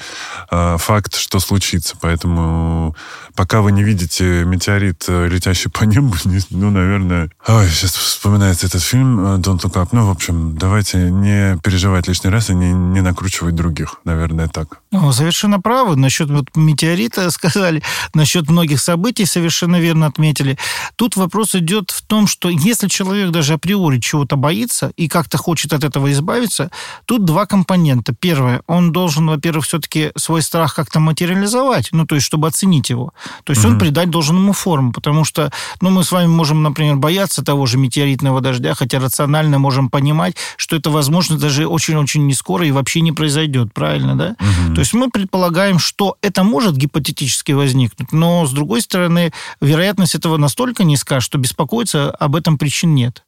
э, 0.52 0.78
факт, 0.78 1.16
что 1.16 1.40
случится. 1.40 1.96
Поэтому 2.02 2.96
пока 3.36 3.62
вы 3.62 3.72
не 3.72 3.84
видите 3.84 4.44
метеорит, 4.46 5.06
э, 5.08 5.28
летящий 5.28 5.70
по 5.70 5.84
небу, 5.84 6.16
ну, 6.50 6.70
наверное... 6.72 7.30
Ой, 7.48 7.68
сейчас 7.70 7.96
вспоминается 7.96 8.68
этот 8.68 8.84
фильм 8.84 9.20
э, 9.20 9.38
«Don't 9.40 9.62
Look 9.62 9.74
Up». 9.74 9.90
Ну, 9.92 10.06
в 10.06 10.12
общем, 10.12 10.58
давайте 10.58 11.10
не 11.10 11.58
переживать 11.64 12.08
лишний 12.08 12.30
раз 12.30 12.50
и 12.50 12.56
не, 12.56 12.72
не 12.72 13.02
накручивать 13.02 13.56
других. 13.56 13.96
Наверное, 14.04 14.48
так. 14.48 14.79
Ну, 14.92 15.12
совершенно 15.12 15.60
правы. 15.60 15.96
Насчет 15.96 16.32
вот 16.32 16.46
метеорита 16.56 17.30
сказали, 17.32 17.84
насчет 18.16 18.50
многих 18.50 18.82
событий 18.82 19.26
совершенно 19.26 19.80
верно 19.80 20.08
отметили. 20.08 20.58
Тут 20.96 21.16
вопрос 21.16 21.54
идет 21.54 21.92
в 21.92 22.02
том, 22.02 22.26
что 22.26 22.50
если 22.50 22.88
человек 22.88 23.30
даже 23.30 23.54
априори 23.54 24.00
чего-то 24.00 24.36
боится 24.36 24.92
и 24.98 25.08
как-то 25.08 25.38
хочет 25.38 25.74
от 25.74 25.84
этого 25.84 26.12
избавиться, 26.12 26.72
тут 27.06 27.24
два 27.24 27.46
компонента. 27.46 28.16
Первое, 28.20 28.64
он 28.66 28.92
должен, 28.92 29.28
во-первых, 29.28 29.66
все-таки 29.66 30.12
свой 30.16 30.42
страх 30.42 30.74
как-то 30.74 31.00
материализовать, 31.00 31.90
ну, 31.92 32.08
то 32.08 32.16
есть, 32.16 32.26
чтобы 32.26 32.48
оценить 32.48 32.90
его. 32.90 33.14
То 33.44 33.52
есть, 33.52 33.64
mm-hmm. 33.64 33.68
он 33.68 33.80
придать 33.80 34.10
должен 34.10 34.38
ему 34.38 34.54
форму, 34.54 34.92
потому 34.92 35.24
что, 35.24 35.52
ну, 35.82 35.92
мы 35.92 36.04
с 36.04 36.12
вами 36.12 36.28
можем, 36.28 36.64
например, 36.64 36.96
бояться 36.96 37.44
того 37.44 37.68
же 37.68 37.78
метеоритного 37.78 38.42
дождя, 38.42 38.74
хотя 38.74 39.00
рационально 39.00 39.60
можем 39.60 39.92
понимать, 39.92 40.36
что 40.58 40.76
это, 40.76 40.90
возможно, 40.90 41.38
даже 41.38 41.68
очень-очень 41.68 42.26
не 42.26 42.34
скоро 42.34 42.66
и 42.66 42.72
вообще 42.72 43.02
не 43.02 43.12
произойдет, 43.12 43.72
правильно, 43.72 44.16
да? 44.16 44.36
Mm-hmm. 44.40 44.79
То 44.80 44.84
есть, 44.84 44.94
мы 44.94 45.10
предполагаем, 45.10 45.78
что 45.78 46.16
это 46.22 46.46
может 46.46 46.78
гипотетически 46.78 47.52
возникнуть, 47.52 48.14
но, 48.14 48.46
с 48.46 48.54
другой 48.54 48.82
стороны, 48.82 49.34
вероятность 49.60 50.16
этого 50.16 50.38
настолько 50.38 50.86
низка, 50.86 51.20
что 51.20 51.38
беспокоиться 51.38 52.12
об 52.12 52.34
этом 52.34 52.58
причин 52.58 52.96
нет. 52.96 53.26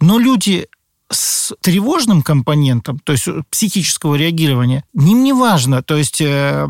Но 0.00 0.18
люди 0.18 0.66
с 1.08 1.54
тревожным 1.60 2.22
компонентом, 2.22 2.98
то 3.04 3.12
есть 3.12 3.28
психического 3.50 4.16
реагирования, 4.16 4.82
ним 4.92 5.22
не 5.22 5.32
важно, 5.32 5.80
то 5.84 5.96
есть 5.96 6.20
э, 6.20 6.66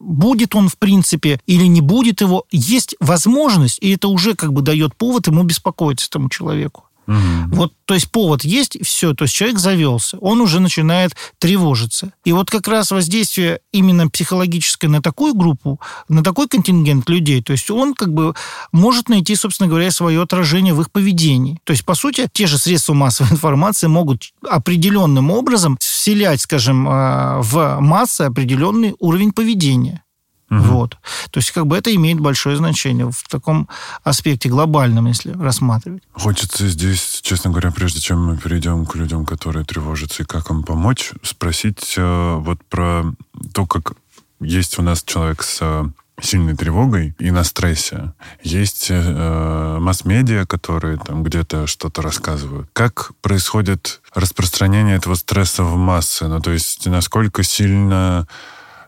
будет 0.00 0.54
он 0.54 0.70
в 0.70 0.78
принципе 0.78 1.40
или 1.44 1.66
не 1.66 1.82
будет 1.82 2.22
его, 2.22 2.46
есть 2.50 2.96
возможность, 3.00 3.78
и 3.82 3.90
это 3.90 4.08
уже 4.08 4.34
как 4.34 4.54
бы 4.54 4.62
дает 4.62 4.96
повод 4.96 5.26
ему 5.26 5.42
беспокоиться 5.42 6.06
этому 6.06 6.30
человеку. 6.30 6.84
Угу. 7.06 7.16
Вот, 7.56 7.72
то 7.86 7.94
есть 7.94 8.10
повод 8.10 8.44
есть, 8.44 8.78
все, 8.86 9.14
то 9.14 9.24
есть 9.24 9.34
человек 9.34 9.58
завелся, 9.58 10.16
он 10.18 10.40
уже 10.40 10.60
начинает 10.60 11.16
тревожиться. 11.38 12.12
И 12.24 12.32
вот 12.32 12.50
как 12.50 12.68
раз 12.68 12.90
воздействие 12.90 13.60
именно 13.72 14.08
психологическое 14.08 14.88
на 14.88 15.02
такую 15.02 15.34
группу, 15.34 15.80
на 16.08 16.22
такой 16.22 16.46
контингент 16.46 17.08
людей, 17.08 17.42
то 17.42 17.52
есть 17.52 17.70
он 17.70 17.94
как 17.94 18.12
бы 18.12 18.34
может 18.72 19.08
найти, 19.08 19.34
собственно 19.34 19.68
говоря, 19.68 19.90
свое 19.90 20.22
отражение 20.22 20.74
в 20.74 20.80
их 20.80 20.90
поведении. 20.92 21.58
То 21.64 21.72
есть, 21.72 21.84
по 21.84 21.94
сути, 21.94 22.28
те 22.32 22.46
же 22.46 22.58
средства 22.58 22.94
массовой 22.94 23.30
информации 23.32 23.88
могут 23.88 24.30
определенным 24.48 25.30
образом 25.30 25.76
вселять, 25.80 26.40
скажем, 26.40 26.86
а, 26.88 27.40
в 27.42 27.80
массы 27.80 28.22
определенный 28.22 28.94
уровень 28.98 29.32
поведения. 29.32 30.04
Угу. 30.50 30.58
Вот. 30.58 30.98
То 31.30 31.38
есть 31.38 31.52
как 31.52 31.66
бы 31.66 31.76
это 31.76 31.94
имеет 31.94 32.18
большое 32.18 32.56
значение 32.56 33.10
в 33.10 33.28
таком 33.28 33.68
аспекте 34.02 34.48
глобальном, 34.48 35.06
если 35.06 35.32
рассматривать. 35.32 36.02
Хочется 36.12 36.68
здесь, 36.68 37.20
честно 37.22 37.50
говоря, 37.50 37.70
прежде 37.70 38.00
чем 38.00 38.24
мы 38.24 38.36
перейдем 38.36 38.84
к 38.84 38.96
людям, 38.96 39.24
которые 39.24 39.64
тревожатся, 39.64 40.24
и 40.24 40.26
как 40.26 40.50
им 40.50 40.64
помочь, 40.64 41.12
спросить 41.22 41.94
э, 41.96 42.36
вот 42.40 42.64
про 42.64 43.04
то, 43.52 43.66
как 43.66 43.92
есть 44.40 44.78
у 44.78 44.82
нас 44.82 45.04
человек 45.04 45.42
с 45.42 45.58
э, 45.60 45.84
сильной 46.20 46.56
тревогой 46.56 47.14
и 47.18 47.30
на 47.30 47.44
стрессе. 47.44 48.12
Есть 48.42 48.88
э, 48.90 49.78
масс-медиа, 49.80 50.46
которые 50.46 50.98
там 50.98 51.22
где-то 51.22 51.66
что-то 51.66 52.02
рассказывают. 52.02 52.68
Как 52.72 53.12
происходит 53.20 54.00
распространение 54.14 54.96
этого 54.96 55.14
стресса 55.14 55.62
в 55.62 55.76
массы? 55.76 56.26
Ну, 56.26 56.40
то 56.40 56.50
есть 56.50 56.86
насколько 56.86 57.42
сильно 57.42 58.26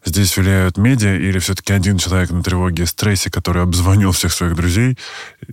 здесь 0.05 0.37
влияют 0.37 0.77
медиа, 0.77 1.17
или 1.17 1.39
все-таки 1.39 1.73
один 1.73 1.99
человек 1.99 2.31
на 2.31 2.43
тревоге 2.43 2.85
и 2.85 2.87
стрессе, 2.87 3.31
который 3.31 3.63
обзвонил 3.63 4.13
всех 4.13 4.33
своих 4.33 4.55
друзей, 4.55 4.99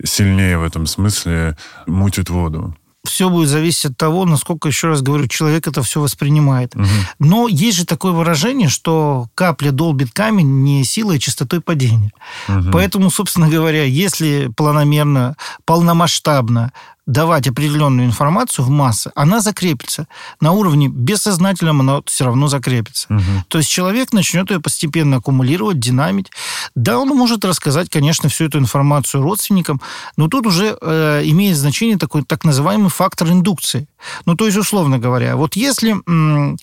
сильнее 0.03 0.57
в 0.57 0.63
этом 0.63 0.85
смысле 0.85 1.57
мутит 1.87 2.29
воду? 2.29 2.75
все 3.05 3.29
будет 3.29 3.49
зависеть 3.49 3.85
от 3.85 3.97
того, 3.97 4.25
насколько, 4.25 4.67
еще 4.67 4.87
раз 4.87 5.01
говорю, 5.01 5.27
человек 5.27 5.67
это 5.67 5.81
все 5.83 5.99
воспринимает. 5.99 6.75
Угу. 6.75 6.85
Но 7.19 7.47
есть 7.47 7.77
же 7.77 7.85
такое 7.85 8.11
выражение, 8.11 8.69
что 8.69 9.27
капля 9.35 9.71
долбит 9.71 10.11
камень 10.11 10.63
не 10.63 10.83
силой, 10.83 11.17
а 11.17 11.19
частотой 11.19 11.61
падения. 11.61 12.11
Угу. 12.47 12.71
Поэтому, 12.71 13.09
собственно 13.09 13.49
говоря, 13.49 13.83
если 13.83 14.51
планомерно, 14.55 15.35
полномасштабно 15.65 16.71
давать 17.09 17.47
определенную 17.47 18.07
информацию 18.07 18.63
в 18.63 18.69
массы, 18.69 19.11
она 19.15 19.39
закрепится. 19.41 20.07
На 20.39 20.51
уровне 20.51 20.89
бессознательном 20.89 21.81
она 21.81 22.01
все 22.05 22.25
равно 22.25 22.47
закрепится. 22.47 23.07
Угу. 23.09 23.45
То 23.47 23.57
есть 23.57 23.69
человек 23.69 24.13
начнет 24.13 24.51
ее 24.51 24.59
постепенно 24.59 25.17
аккумулировать, 25.17 25.79
динамить. 25.79 26.31
Да, 26.75 26.99
он 26.99 27.09
может 27.09 27.43
рассказать, 27.43 27.89
конечно, 27.89 28.29
всю 28.29 28.45
эту 28.45 28.59
информацию 28.59 29.23
родственникам, 29.23 29.81
но 30.17 30.27
тут 30.27 30.45
уже 30.45 30.77
э, 30.79 31.21
имеет 31.25 31.57
значение 31.57 31.97
такой 31.97 32.23
так 32.23 32.43
называемый 32.43 32.89
фактор 32.89 33.27
индукции. 33.29 33.87
Ну, 34.25 34.35
то 34.35 34.45
есть, 34.45 34.57
условно 34.57 34.99
говоря, 34.99 35.35
вот 35.35 35.55
если... 35.55 35.95
М- 36.07 36.57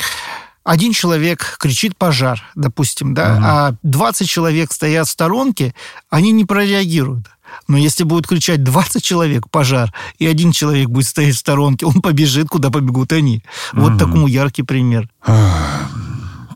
один 0.67 0.93
человек 0.93 1.59
кричит 1.61 1.97
пожар, 1.97 2.43
допустим, 2.57 3.15
да, 3.15 3.35
угу. 3.35 3.43
а 3.45 3.75
20 3.85 4.29
человек 4.29 4.73
стоят 4.73 5.07
в 5.07 5.11
сторонке, 5.13 5.77
они 6.11 6.33
не 6.33 6.45
прореагируют. 6.45 7.27
Но 7.69 7.77
если 7.77 8.05
будет 8.05 8.27
кричать 8.27 8.63
20 8.63 9.03
человек 9.03 9.51
пожар, 9.51 9.93
и 10.19 10.27
один 10.27 10.53
человек 10.53 10.89
будет 10.89 11.07
стоять 11.07 11.35
в 11.35 11.39
сторонке, 11.39 11.87
он 11.87 12.01
побежит, 12.03 12.49
куда 12.49 12.71
побегут 12.71 13.13
они. 13.13 13.43
Вот 13.73 13.93
угу. 13.93 13.99
такому 13.99 14.27
яркий 14.27 14.63
пример. 14.63 15.09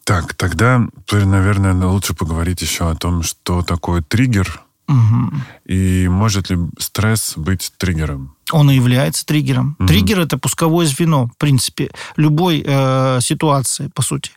Так, 0.05 0.35
тогда, 0.35 0.89
наверное, 1.13 1.75
лучше 1.87 2.15
поговорить 2.15 2.63
еще 2.63 2.91
о 2.91 2.97
том, 2.97 3.23
что 3.23 3.63
такое 3.63 4.03
триггер, 4.03 4.61
угу. 4.89 5.33
и 5.65 6.09
может 6.09 6.51
ли 6.51 6.59
стресс 6.79 7.35
быть 7.37 7.73
триггером? 7.77 8.35
Он 8.51 8.71
и 8.71 8.75
является 8.75 9.25
триггером. 9.25 9.77
Угу. 9.79 9.87
Триггер 9.87 10.21
это 10.21 10.37
пусковое 10.37 10.87
звено, 10.87 11.27
в 11.27 11.37
принципе, 11.39 11.91
любой 12.17 12.65
э, 12.67 13.21
ситуации, 13.21 13.91
по 13.95 14.03
сути. 14.03 14.33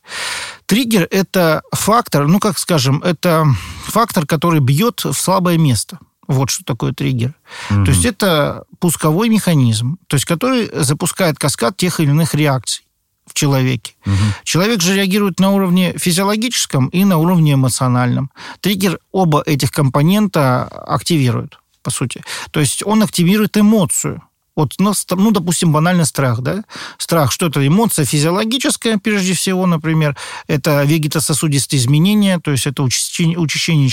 Триггер 0.67 1.07
это 1.09 1.63
фактор, 1.71 2.27
ну 2.27 2.39
как 2.39 2.59
скажем, 2.59 3.01
это 3.01 3.47
фактор, 3.85 4.25
который 4.27 4.59
бьет 4.59 5.03
в 5.03 5.13
слабое 5.13 5.57
место. 5.57 5.97
Вот 6.27 6.49
что 6.49 6.63
такое 6.63 6.93
триггер. 6.93 7.33
Mm-hmm. 7.69 7.85
То 7.85 7.91
есть 7.91 8.05
это 8.05 8.63
пусковой 8.79 9.29
механизм, 9.29 9.97
то 10.07 10.15
есть 10.15 10.25
который 10.25 10.69
запускает 10.73 11.37
каскад 11.37 11.77
тех 11.77 11.99
или 11.99 12.09
иных 12.09 12.33
реакций 12.33 12.85
в 13.25 13.33
человеке. 13.33 13.93
Угу. 14.05 14.15
Человек 14.43 14.81
же 14.81 14.95
реагирует 14.95 15.39
на 15.39 15.51
уровне 15.51 15.93
физиологическом 15.97 16.87
и 16.87 17.05
на 17.05 17.17
уровне 17.17 17.53
эмоциональном. 17.53 18.31
Триггер 18.59 18.99
оба 19.11 19.41
этих 19.45 19.71
компонента 19.71 20.63
активирует, 20.65 21.59
по 21.81 21.91
сути. 21.91 22.21
То 22.51 22.59
есть 22.59 22.83
он 22.85 23.03
активирует 23.03 23.57
эмоцию. 23.57 24.21
Вот, 24.55 24.73
ну, 24.77 25.31
допустим, 25.31 25.71
банально 25.71 26.05
страх, 26.05 26.41
да? 26.41 26.63
Страх, 26.97 27.31
что 27.31 27.47
это 27.47 27.65
эмоция 27.65 28.05
физиологическая, 28.05 28.99
прежде 28.99 29.33
всего, 29.33 29.65
например, 29.65 30.15
это 30.47 30.83
вегетососудистые 30.83 31.79
изменения, 31.79 32.39
то 32.39 32.51
есть 32.51 32.67
это 32.67 32.83
учащение, 32.83 33.37
учащение 33.37 33.89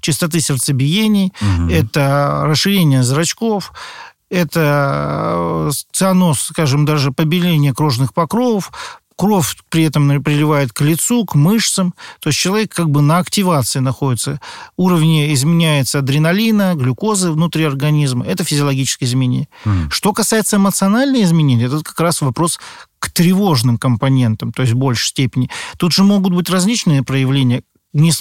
частоты 0.00 0.40
сердцебиений, 0.40 1.32
угу. 1.40 1.70
это 1.70 2.42
расширение 2.44 3.02
зрачков, 3.02 3.72
это 4.30 5.34
э, 5.36 5.70
цианоз, 5.92 6.40
скажем, 6.40 6.84
даже 6.84 7.12
побеление 7.12 7.72
кожных 7.72 8.14
покровов, 8.14 8.72
кровь 9.16 9.56
при 9.70 9.84
этом 9.84 10.22
приливает 10.22 10.72
к 10.72 10.80
лицу, 10.80 11.24
к 11.24 11.34
мышцам. 11.34 11.94
То 12.20 12.28
есть 12.28 12.38
человек 12.38 12.74
как 12.74 12.90
бы 12.90 13.02
на 13.02 13.18
активации 13.18 13.80
находится. 13.80 14.40
Уровни 14.76 15.32
изменяется 15.34 16.00
адреналина, 16.00 16.74
глюкозы 16.74 17.30
внутри 17.30 17.64
организма. 17.64 18.24
Это 18.24 18.44
физиологические 18.44 19.08
изменения. 19.08 19.48
Mm. 19.64 19.90
Что 19.90 20.12
касается 20.12 20.56
эмоциональных 20.56 21.22
изменений, 21.22 21.64
это 21.64 21.82
как 21.82 21.98
раз 22.00 22.20
вопрос 22.20 22.58
к 22.98 23.10
тревожным 23.10 23.78
компонентам, 23.78 24.52
то 24.52 24.62
есть 24.62 24.74
в 24.74 24.76
большей 24.76 25.08
степени. 25.08 25.50
Тут 25.76 25.92
же 25.92 26.04
могут 26.04 26.32
быть 26.32 26.48
различные 26.48 27.02
проявления 27.02 27.62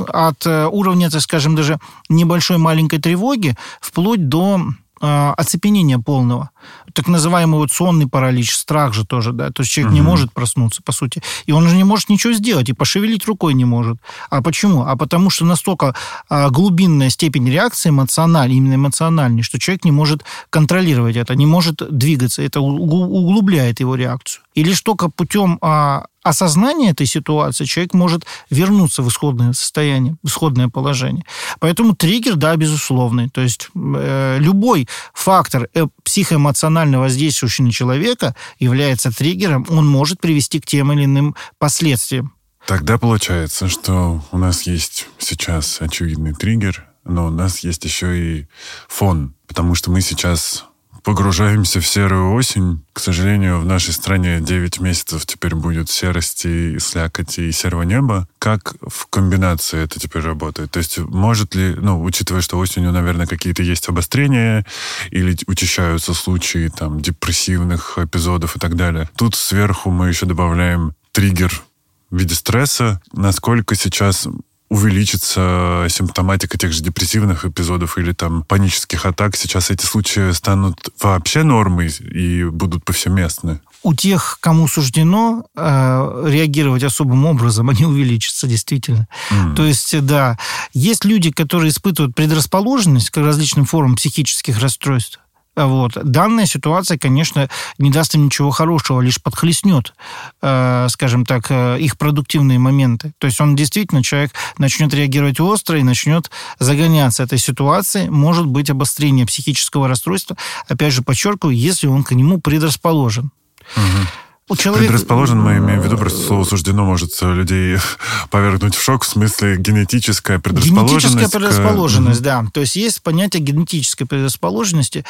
от 0.08 0.46
э, 0.46 0.68
уровня, 0.68 1.10
так 1.10 1.22
скажем, 1.22 1.56
даже 1.56 1.80
небольшой 2.10 2.58
маленькой 2.58 3.00
тревоги 3.00 3.56
вплоть 3.82 4.30
до 4.30 4.62
оцепенения 5.04 6.00
полного. 6.00 6.52
Так 6.94 7.08
называемый 7.08 7.60
вот 7.60 7.72
сонный 7.72 8.08
паралич, 8.08 8.56
страх 8.56 8.94
же 8.94 9.06
тоже, 9.06 9.34
да. 9.34 9.52
То 9.52 9.64
есть 9.64 9.72
человек 9.72 9.92
угу. 9.92 9.96
не 9.96 10.02
может 10.02 10.32
проснуться, 10.32 10.82
по 10.82 10.92
сути. 10.92 11.22
И 11.46 11.52
он 11.52 11.68
же 11.68 11.76
не 11.76 11.84
может 11.84 12.10
ничего 12.10 12.34
сделать, 12.34 12.70
и 12.70 12.74
пошевелить 12.74 13.26
рукой 13.26 13.54
не 13.54 13.66
может. 13.66 13.98
А 14.30 14.42
почему? 14.42 14.86
А 14.86 14.96
потому 14.96 15.30
что 15.30 15.46
настолько 15.46 15.96
э, 16.30 16.50
глубинная 16.50 17.10
степень 17.10 17.50
реакции 17.50 17.90
эмоциональной, 17.90 18.58
именно 18.58 18.76
эмоциональной, 18.76 19.44
что 19.44 19.60
человек 19.60 19.86
не 19.86 19.92
может 19.92 20.24
контролировать 20.50 21.16
это, 21.16 21.36
не 21.36 21.46
может 21.46 21.82
двигаться. 21.90 22.42
Это 22.42 22.62
углубляет 22.62 23.80
его 23.80 23.96
реакцию. 23.96 24.43
И 24.56 24.64
лишь 24.64 24.82
только 24.82 25.10
путем 25.10 25.58
а, 25.62 26.06
осознания 26.24 26.92
этой 26.92 27.06
ситуации 27.06 27.66
человек 27.66 27.94
может 27.94 28.26
вернуться 28.50 29.04
в 29.04 29.10
исходное 29.10 29.54
состояние, 29.54 30.16
в 30.24 30.28
исходное 30.28 30.70
положение. 30.70 31.26
Поэтому 31.60 31.96
триггер, 31.96 32.36
да, 32.36 32.56
безусловный. 32.56 33.30
То 33.30 33.42
есть 33.42 33.70
э, 33.76 34.38
любой 34.40 34.88
фактор 35.14 35.70
э, 35.74 35.88
психоэмоционально 36.04 37.00
воздействующий 37.00 37.66
на 37.66 37.72
человека 37.72 38.36
является 38.60 39.12
триггером, 39.12 39.66
он 39.70 39.88
может 39.88 40.22
привести 40.22 40.60
к 40.60 40.66
тем 40.66 40.92
или 40.94 41.06
иным 41.06 41.36
последствиям. 41.58 42.34
Тогда 42.66 42.98
получается, 42.98 43.68
что 43.68 44.24
у 44.32 44.38
нас 44.38 44.64
есть 44.64 45.08
сейчас 45.18 45.82
очевидный 45.82 46.34
триггер, 46.34 46.88
но 47.04 47.28
у 47.28 47.30
нас 47.30 47.60
есть 47.60 47.84
еще 47.84 48.18
и 48.18 48.48
фон, 48.88 49.36
потому 49.48 49.76
что 49.76 49.92
мы 49.92 50.00
сейчас 50.00 50.66
погружаемся 51.04 51.80
в 51.80 51.88
серую 51.88 52.34
осень. 52.34 52.84
К 52.94 53.00
сожалению, 53.00 53.60
в 53.60 53.66
нашей 53.66 53.94
стране 53.94 54.40
9 54.40 54.80
месяцев 54.80 55.26
теперь 55.26 55.56
будет 55.56 55.90
серости, 55.90 56.78
слякоти 56.80 57.42
и 57.42 57.52
серого 57.52 57.84
неба. 57.84 58.28
Как 58.40 58.76
в 58.82 59.08
комбинации 59.08 59.84
это 59.84 60.00
теперь 60.00 60.24
работает? 60.24 60.72
То 60.72 60.80
есть 60.80 60.98
может 60.98 61.56
ли, 61.56 61.76
ну, 61.76 62.02
учитывая, 62.02 62.42
что 62.42 62.58
осенью, 62.58 62.92
наверное, 62.92 63.28
какие-то 63.28 63.64
есть 63.64 63.88
обострения 63.90 64.66
или 65.12 65.38
учащаются 65.48 66.14
случаи 66.14 66.72
там 66.76 67.02
депрессивных 67.02 67.98
эпизодов 67.98 68.56
и 68.56 68.60
так 68.60 68.76
далее. 68.76 69.10
Тут 69.16 69.36
сверху 69.36 69.92
мы 69.92 70.08
еще 70.08 70.26
добавляем 70.26 70.94
триггер 71.12 71.64
в 72.10 72.18
виде 72.18 72.36
стресса. 72.36 73.02
Насколько 73.12 73.76
сейчас 73.76 74.28
увеличится 74.74 75.86
симптоматика 75.88 76.58
тех 76.58 76.74
же 76.74 76.82
депрессивных 76.82 77.46
эпизодов 77.46 78.00
или 78.00 78.12
там 78.12 78.44
панических 78.44 79.06
атак. 79.06 79.36
Сейчас 79.36 79.70
эти 79.70 79.86
случаи 79.86 80.32
станут 80.32 80.90
вообще 81.00 81.44
нормой 81.44 81.90
и 81.90 82.46
будут 82.46 82.84
повсеместны. 82.84 83.60
У 83.84 83.94
тех, 83.94 84.40
кому 84.40 84.68
суждено 84.68 85.46
э, 85.56 86.24
реагировать 86.28 86.84
особым 86.84 87.26
образом, 87.26 87.70
они 87.70 87.86
увеличатся 87.86 88.48
действительно. 88.48 89.08
Mm. 89.30 89.56
То 89.56 89.66
есть, 89.66 90.06
да, 90.06 90.40
есть 90.74 91.06
люди, 91.06 91.32
которые 91.32 91.70
испытывают 91.70 92.16
предрасположенность 92.16 93.12
к 93.12 93.18
различным 93.18 93.66
формам 93.66 93.96
психических 93.96 94.60
расстройств. 94.60 95.20
Вот. 95.56 95.98
Данная 96.04 96.46
ситуация, 96.46 96.98
конечно, 96.98 97.50
не 97.78 97.92
даст 97.92 98.16
им 98.16 98.26
ничего 98.26 98.50
хорошего, 98.50 99.02
лишь 99.02 99.22
подхлестнет, 99.22 99.94
э, 100.42 100.88
скажем 100.90 101.26
так, 101.26 101.46
э, 101.50 101.78
их 101.80 101.98
продуктивные 101.98 102.58
моменты. 102.58 103.14
То 103.20 103.28
есть 103.28 103.40
он 103.40 103.56
действительно, 103.56 104.04
человек 104.04 104.32
начнет 104.58 104.94
реагировать 104.94 105.40
остро 105.40 105.80
и 105.80 105.84
начнет 105.84 106.32
загоняться 106.60 107.24
этой 107.24 107.38
ситуации. 107.38 108.10
Может 108.10 108.48
быть 108.48 108.70
обострение 108.70 109.26
психического 109.26 109.88
расстройства, 109.88 110.38
опять 110.68 110.94
же, 110.94 111.04
подчеркиваю, 111.04 111.56
если 111.56 111.88
он 111.88 112.04
к 112.04 112.12
нему 112.12 112.42
предрасположен. 112.42 113.32
Угу 113.76 114.23
у 114.50 114.56
человека... 114.56 114.92
Предрасположен, 114.92 115.40
мы 115.40 115.58
имеем 115.58 115.82
в 115.82 115.86
виду, 115.86 115.98
просто 115.98 116.20
слово 116.20 116.44
суждено 116.44 116.84
может 116.84 117.22
людей 117.22 117.78
повергнуть 118.30 118.76
в 118.76 118.82
шок, 118.82 119.04
в 119.04 119.08
смысле 119.08 119.58
генетическая 119.58 120.40
предрасположенность. 120.40 121.06
Генетическая 121.06 121.30
предрасположенность, 121.30 122.20
к... 122.20 122.24
да. 122.24 122.46
То 122.54 122.62
есть 122.62 122.76
есть 122.76 123.02
понятие 123.02 123.42
генетической 123.42 124.06
предрасположенности. 124.06 125.06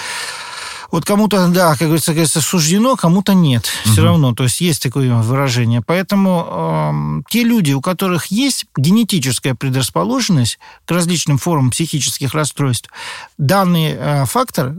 Вот 0.92 1.06
кому-то, 1.06 1.48
да, 1.48 1.72
как 1.72 1.88
говорится, 1.88 2.12
говорится 2.12 2.40
суждено, 2.40 2.96
кому-то 2.96 3.34
нет. 3.34 3.66
Все 3.84 4.02
угу. 4.02 4.10
равно. 4.10 4.36
То 4.36 4.44
есть 4.44 4.62
есть 4.62 4.84
такое 4.84 5.12
выражение. 5.12 5.82
Поэтому 5.82 7.24
э, 7.26 7.32
те 7.32 7.44
люди, 7.44 7.74
у 7.74 7.82
которых 7.82 8.28
есть 8.28 8.68
генетическая 8.78 9.56
предрасположенность 9.56 10.60
к 10.86 10.92
различным 10.92 11.40
формам 11.40 11.72
психических 11.72 12.36
расстройств, 12.36 12.92
данный 13.40 13.96
э, 13.98 14.26
фактор 14.26 14.76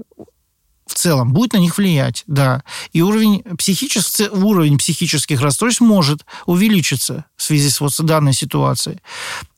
в 0.87 0.95
целом 0.95 1.33
будет 1.33 1.53
на 1.55 1.59
них 1.59 1.79
влиять, 1.79 2.25
да. 2.26 2.62
И 2.93 3.03
уровень, 3.03 3.43
психических, 3.57 4.33
уровень 4.33 4.79
психических 4.79 5.41
расстройств 5.41 5.81
может 5.81 6.25
увеличиться 6.47 7.25
в 7.37 7.43
связи 7.43 7.71
с 7.71 7.81
вот 7.81 7.93
данной 7.99 8.35
ситуацией. 8.35 8.99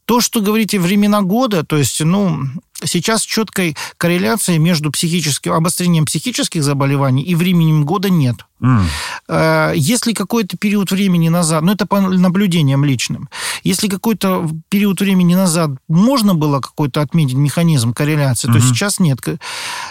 То, 0.04 0.21
что 0.21 0.40
говорите 0.40 0.78
времена 0.78 1.23
года, 1.23 1.64
то 1.64 1.76
есть, 1.76 2.00
ну, 2.00 2.45
сейчас 2.85 3.23
четкой 3.23 3.76
корреляции 3.97 4.56
между 4.56 4.90
психическим, 4.92 5.52
обострением 5.52 6.05
психических 6.05 6.62
заболеваний 6.62 7.22
и 7.22 7.35
временем 7.35 7.85
года 7.85 8.11
нет. 8.11 8.37
Mm. 8.61 9.74
Если 9.77 10.12
какой-то 10.12 10.57
период 10.57 10.90
времени 10.90 11.29
назад, 11.29 11.62
ну 11.62 11.72
это 11.72 11.87
по 11.87 12.00
наблюдениям 12.00 12.85
личным, 12.85 13.29
если 13.64 13.88
какой-то 13.88 14.48
период 14.68 15.00
времени 15.00 15.35
назад 15.35 15.70
можно 15.88 16.35
было 16.35 16.61
какой-то 16.61 17.00
отметить 17.00 17.35
механизм 17.35 17.92
корреляции, 17.92 18.48
mm-hmm. 18.48 18.53
то 18.53 18.61
сейчас 18.61 18.98
нет. 19.00 19.18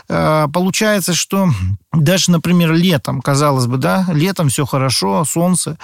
Э, 0.07 0.47
получается, 0.53 1.13
что 1.13 1.49
даже, 1.91 2.31
например, 2.31 2.73
летом, 2.73 3.21
казалось 3.21 3.67
бы, 3.67 3.77
да, 3.77 4.05
летом 4.09 4.49
все 4.49 4.65
хорошо, 4.65 5.23
солнце, 5.25 5.77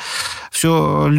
все, 0.52 1.10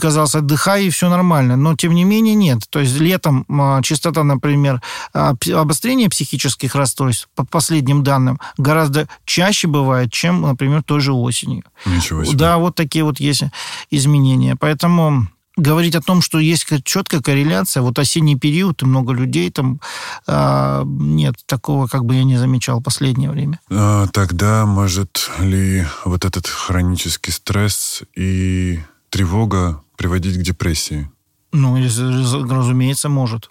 казалось, 0.00 0.34
отдыхай, 0.34 0.86
и 0.86 0.90
все 0.90 1.08
нормально, 1.08 1.56
но 1.56 1.76
тем 1.76 1.94
не 1.94 2.04
менее 2.04 2.34
нет. 2.34 2.62
То 2.68 2.80
есть 2.80 2.98
летом 2.98 3.46
а, 3.48 3.82
частота, 3.82 4.24
например, 4.24 4.82
а, 5.14 5.34
обострения 5.54 6.08
психических 6.08 6.74
расстройств, 6.74 7.28
по 7.34 7.44
последним 7.44 8.02
данным, 8.02 8.40
гораздо 8.56 9.08
чаще 9.24 9.68
бывает, 9.68 10.12
чем, 10.12 10.42
например, 10.42 10.82
той 10.82 11.00
же 11.00 11.12
осенью. 11.12 11.64
Ничего 11.86 12.24
себе. 12.24 12.36
Да, 12.36 12.58
вот 12.58 12.74
такие 12.74 13.04
вот 13.04 13.20
есть 13.20 13.44
изменения. 13.90 14.56
Поэтому 14.56 15.28
говорить 15.56 15.94
о 15.94 16.00
том, 16.00 16.22
что 16.22 16.38
есть 16.38 16.66
четкая 16.84 17.20
корреляция, 17.20 17.82
вот 17.82 17.98
осенний 17.98 18.36
период 18.36 18.82
и 18.82 18.86
много 18.86 19.12
людей 19.12 19.50
там, 19.50 19.80
э, 20.26 20.82
нет, 20.86 21.34
такого 21.46 21.86
как 21.86 22.04
бы 22.04 22.14
я 22.14 22.24
не 22.24 22.36
замечал 22.36 22.80
в 22.80 22.82
последнее 22.82 23.30
время. 23.30 23.60
А, 23.70 24.06
тогда 24.08 24.66
может 24.66 25.30
ли 25.38 25.86
вот 26.04 26.24
этот 26.24 26.46
хронический 26.46 27.32
стресс 27.32 28.02
и 28.14 28.80
тревога 29.10 29.82
приводить 29.96 30.38
к 30.38 30.42
депрессии? 30.42 31.10
Ну, 31.52 31.76
разумеется, 31.76 33.08
может. 33.08 33.50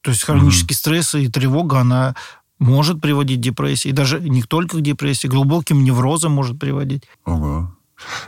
То 0.00 0.10
есть 0.10 0.24
хронический 0.24 0.74
mm-hmm. 0.74 0.78
стресс 0.78 1.14
и 1.14 1.28
тревога, 1.28 1.80
она 1.80 2.16
может 2.58 3.00
приводить 3.00 3.40
к 3.40 3.42
депрессии. 3.42 3.88
И 3.88 3.92
даже 3.92 4.20
не 4.20 4.42
только 4.42 4.78
к 4.78 4.80
депрессии, 4.80 5.28
глубоким 5.28 5.84
неврозом 5.84 6.32
может 6.32 6.58
приводить. 6.58 7.04
Ого. 7.24 7.76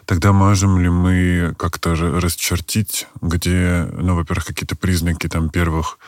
Тогда 0.06 0.32
можем 0.32 0.78
ли 0.78 0.88
мы 0.88 1.54
как-то 1.58 1.94
расчертить, 1.94 3.06
где, 3.20 3.88
ну, 3.92 4.14
во-первых, 4.14 4.46
какие-то 4.46 4.76
признаки 4.76 5.28
там 5.28 5.50
первых, 5.50 5.98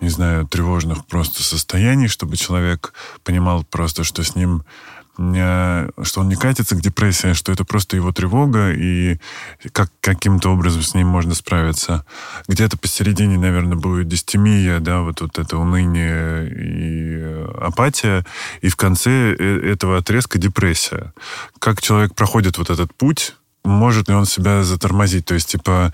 не 0.00 0.08
знаю, 0.08 0.46
тревожных 0.46 1.06
просто 1.06 1.42
состояний, 1.42 2.08
чтобы 2.08 2.36
человек 2.36 2.92
понимал 3.24 3.64
просто, 3.64 4.04
что 4.04 4.22
с 4.22 4.34
ним 4.34 4.64
что 5.16 6.20
он 6.20 6.28
не 6.28 6.36
катится 6.36 6.76
к 6.76 6.80
депрессии, 6.80 7.32
что 7.32 7.52
это 7.52 7.64
просто 7.64 7.96
его 7.96 8.12
тревога, 8.12 8.72
и 8.72 9.18
как, 9.72 9.90
каким-то 10.00 10.50
образом 10.50 10.82
с 10.82 10.94
ним 10.94 11.08
можно 11.08 11.34
справиться. 11.34 12.04
Где-то 12.48 12.76
посередине, 12.76 13.38
наверное, 13.38 13.76
будет 13.76 14.08
дистемия, 14.08 14.78
да, 14.80 15.00
вот, 15.00 15.22
вот 15.22 15.38
это 15.38 15.56
уныние 15.56 16.48
и 16.50 17.46
апатия, 17.60 18.24
и 18.60 18.68
в 18.68 18.76
конце 18.76 19.34
э, 19.34 19.72
этого 19.72 19.98
отрезка 19.98 20.38
депрессия. 20.38 21.12
Как 21.58 21.80
человек 21.80 22.14
проходит 22.14 22.58
вот 22.58 22.70
этот 22.70 22.94
путь, 22.94 23.34
может 23.64 24.08
ли 24.08 24.14
он 24.14 24.26
себя 24.26 24.62
затормозить? 24.62 25.24
То 25.24 25.34
есть, 25.34 25.48
типа, 25.50 25.92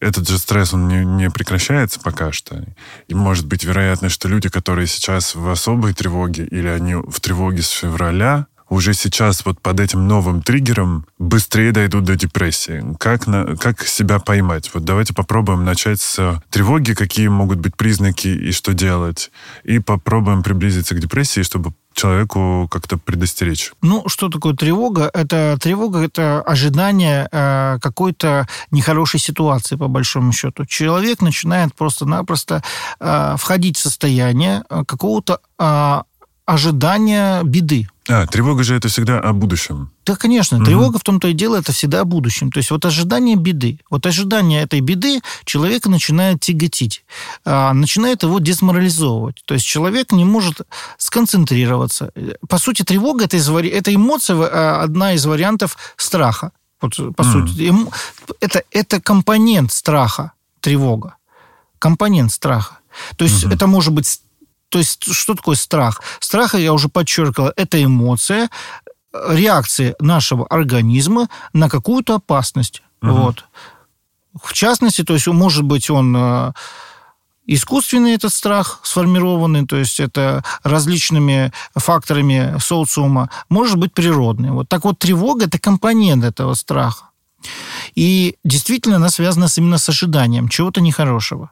этот 0.00 0.28
же 0.28 0.38
стресс, 0.38 0.74
он 0.74 0.88
не, 0.88 1.04
не 1.04 1.30
прекращается 1.30 2.00
пока 2.00 2.32
что. 2.32 2.64
И 3.08 3.14
может 3.14 3.46
быть 3.46 3.64
вероятность, 3.64 4.14
что 4.14 4.28
люди, 4.28 4.48
которые 4.48 4.86
сейчас 4.86 5.34
в 5.34 5.48
особой 5.48 5.92
тревоге 5.92 6.44
или 6.44 6.68
они 6.68 6.94
в 6.94 7.20
тревоге 7.20 7.62
с 7.62 7.70
февраля, 7.70 8.46
уже 8.68 8.92
сейчас 8.92 9.44
вот 9.44 9.60
под 9.60 9.80
этим 9.80 10.06
новым 10.06 10.42
триггером 10.42 11.06
быстрее 11.18 11.72
дойдут 11.72 12.04
до 12.04 12.16
депрессии. 12.16 12.84
Как, 12.98 13.26
на, 13.26 13.56
как 13.56 13.82
себя 13.86 14.18
поймать? 14.18 14.70
Вот 14.74 14.84
давайте 14.84 15.14
попробуем 15.14 15.64
начать 15.64 16.00
с 16.00 16.42
тревоги, 16.50 16.92
какие 16.92 17.28
могут 17.28 17.58
быть 17.58 17.76
признаки 17.76 18.28
и 18.28 18.52
что 18.52 18.74
делать. 18.74 19.30
И 19.64 19.78
попробуем 19.78 20.42
приблизиться 20.42 20.94
к 20.94 21.00
депрессии, 21.00 21.42
чтобы 21.42 21.72
человеку 21.98 22.68
как-то 22.70 22.96
предостеречь? 22.96 23.72
Ну, 23.82 24.08
что 24.08 24.28
такое 24.28 24.54
тревога? 24.54 25.10
Это 25.12 25.58
тревога, 25.60 25.98
это 25.98 26.42
ожидание 26.42 27.28
э, 27.30 27.78
какой-то 27.80 28.46
нехорошей 28.70 29.20
ситуации, 29.20 29.76
по 29.76 29.88
большому 29.88 30.32
счету. 30.32 30.64
Человек 30.64 31.20
начинает 31.22 31.74
просто-напросто 31.74 32.62
э, 33.00 33.34
входить 33.36 33.76
в 33.76 33.80
состояние 33.80 34.62
э, 34.70 34.84
какого-то 34.86 35.40
э, 35.58 36.02
ожидание 36.48 37.42
беды. 37.44 37.88
А, 38.08 38.26
тревога 38.26 38.64
же 38.64 38.74
это 38.74 38.88
всегда 38.88 39.20
о 39.20 39.34
будущем. 39.34 39.90
Да, 40.06 40.16
конечно. 40.16 40.64
Тревога 40.64 40.94
угу. 40.94 40.98
в 40.98 41.02
том-то 41.02 41.28
и 41.28 41.34
дело, 41.34 41.56
это 41.56 41.72
всегда 41.72 42.00
о 42.00 42.04
будущем. 42.04 42.50
То 42.50 42.56
есть 42.56 42.70
вот 42.70 42.86
ожидание 42.86 43.36
беды. 43.36 43.78
Вот 43.90 44.06
ожидание 44.06 44.62
этой 44.62 44.80
беды 44.80 45.20
человека 45.44 45.90
начинает 45.90 46.40
тяготить, 46.40 47.04
а, 47.44 47.74
начинает 47.74 48.22
его 48.22 48.38
дезморализовывать. 48.38 49.42
То 49.44 49.52
есть 49.52 49.66
человек 49.66 50.10
не 50.12 50.24
может 50.24 50.62
сконцентрироваться. 50.96 52.12
По 52.48 52.56
сути, 52.56 52.82
тревога 52.82 53.26
это, 53.26 53.36
это 53.36 53.94
эмоция, 53.94 54.36
а, 54.36 54.82
одна 54.82 55.12
из 55.12 55.26
вариантов 55.26 55.76
страха. 55.98 56.52
Вот, 56.80 56.96
по 57.14 57.22
mm. 57.22 57.32
сути, 57.32 57.72
это, 58.40 58.62
это 58.70 59.02
компонент 59.02 59.70
страха, 59.70 60.32
тревога. 60.60 61.16
Компонент 61.78 62.32
страха. 62.32 62.78
То 63.16 63.24
есть 63.24 63.44
mm-hmm. 63.44 63.54
это 63.54 63.66
может 63.66 63.92
быть 63.92 64.20
то 64.68 64.78
есть 64.78 65.04
что 65.12 65.34
такое 65.34 65.56
страх? 65.56 66.02
Страх, 66.20 66.54
я 66.54 66.72
уже 66.72 66.88
подчеркивал, 66.88 67.52
это 67.56 67.82
эмоция, 67.82 68.50
реакция 69.12 69.94
нашего 70.00 70.46
организма 70.46 71.28
на 71.52 71.68
какую-то 71.68 72.16
опасность. 72.16 72.82
Угу. 73.02 73.10
Вот. 73.12 73.44
В 74.42 74.52
частности, 74.52 75.02
то 75.02 75.14
есть 75.14 75.26
может 75.26 75.64
быть 75.64 75.90
он 75.90 76.14
э, 76.16 76.52
искусственный 77.46 78.14
этот 78.14 78.32
страх 78.32 78.80
сформированный, 78.84 79.66
то 79.66 79.76
есть 79.76 79.98
это 79.98 80.44
различными 80.62 81.52
факторами 81.74 82.56
социума, 82.60 83.30
может 83.48 83.76
быть 83.78 83.92
природный. 83.92 84.50
Вот 84.50 84.68
так 84.68 84.84
вот 84.84 84.98
тревога– 84.98 85.44
это 85.46 85.58
компонент 85.58 86.24
этого 86.24 86.54
страха. 86.54 87.06
И 87.94 88.36
действительно 88.44 88.96
она 88.96 89.08
связана 89.08 89.48
именно 89.56 89.78
с 89.78 89.88
ожиданием 89.88 90.48
чего-то 90.48 90.80
нехорошего. 90.80 91.50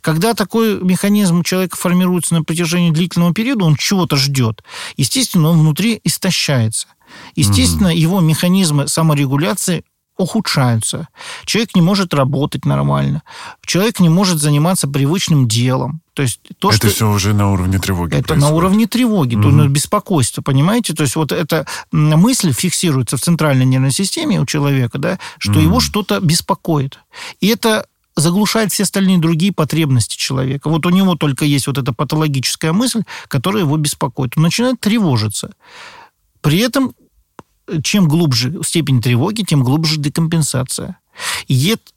Когда 0.00 0.34
такой 0.34 0.80
механизм 0.82 1.40
у 1.40 1.44
человека 1.44 1.76
формируется 1.76 2.34
на 2.34 2.42
протяжении 2.42 2.90
длительного 2.90 3.32
периода, 3.32 3.64
он 3.64 3.76
чего-то 3.76 4.16
ждет. 4.16 4.62
Естественно, 4.96 5.50
он 5.50 5.60
внутри 5.60 6.00
истощается. 6.04 6.88
Естественно, 7.36 7.88
угу. 7.88 7.96
его 7.96 8.20
механизмы 8.20 8.88
саморегуляции 8.88 9.84
ухудшаются. 10.18 11.08
Человек 11.44 11.74
не 11.74 11.82
может 11.82 12.14
работать 12.14 12.64
нормально. 12.64 13.22
Человек 13.64 13.98
не 13.98 14.08
может 14.08 14.38
заниматься 14.40 14.86
привычным 14.86 15.48
делом. 15.48 16.00
То 16.14 16.22
есть 16.22 16.40
то, 16.58 16.68
это 16.68 16.76
что... 16.76 16.88
все 16.88 17.10
уже 17.10 17.32
на 17.32 17.50
уровне 17.50 17.78
тревоги. 17.78 18.14
Это 18.14 18.28
происходит. 18.28 18.42
на 18.42 18.56
уровне 18.56 18.86
тревоги, 18.86 19.36
угу. 19.36 19.50
то 19.50 19.68
беспокойство, 19.68 20.42
понимаете? 20.42 20.94
То 20.94 21.02
есть 21.02 21.16
вот 21.16 21.32
эта 21.32 21.66
мысль 21.90 22.52
фиксируется 22.52 23.16
в 23.16 23.20
центральной 23.20 23.64
нервной 23.64 23.92
системе 23.92 24.40
у 24.40 24.46
человека, 24.46 24.98
да, 24.98 25.18
что 25.38 25.52
угу. 25.52 25.60
его 25.60 25.80
что-то 25.80 26.20
беспокоит. 26.20 26.98
И 27.40 27.48
это 27.48 27.86
заглушает 28.16 28.72
все 28.72 28.82
остальные 28.82 29.18
другие 29.18 29.52
потребности 29.52 30.16
человека. 30.16 30.68
Вот 30.68 30.86
у 30.86 30.90
него 30.90 31.14
только 31.14 31.44
есть 31.44 31.66
вот 31.66 31.78
эта 31.78 31.92
патологическая 31.92 32.72
мысль, 32.72 33.02
которая 33.28 33.62
его 33.62 33.76
беспокоит. 33.76 34.32
Он 34.36 34.42
начинает 34.42 34.80
тревожиться. 34.80 35.52
При 36.40 36.58
этом, 36.58 36.94
чем 37.82 38.08
глубже 38.08 38.60
степень 38.64 39.00
тревоги, 39.00 39.42
тем 39.42 39.62
глубже 39.62 39.98
декомпенсация. 39.98 40.98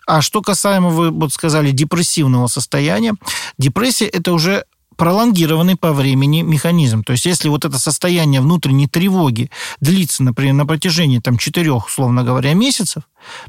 А 0.08 0.22
что 0.22 0.42
касаемо, 0.42 0.90
вы 0.90 1.10
вот 1.10 1.34
сказали, 1.34 1.72
депрессивного 1.72 2.48
состояния, 2.48 3.16
депрессия– 3.58 4.06
это 4.08 4.34
уже 4.34 4.66
пролонгированный 4.96 5.76
по 5.76 5.94
времени 5.94 6.42
механизм. 6.42 7.04
То 7.04 7.14
есть 7.14 7.26
если 7.26 7.50
вот 7.50 7.66
это 7.66 7.78
состояние 7.80 8.42
внутренней 8.42 8.88
тревоги 8.88 9.50
длится, 9.80 10.24
например, 10.24 10.54
на 10.54 10.66
протяжении 10.66 11.20
там, 11.20 11.38
четырех, 11.38 11.88
условно 11.88 12.24
говоря, 12.24 12.54
месяцев, 12.54 13.04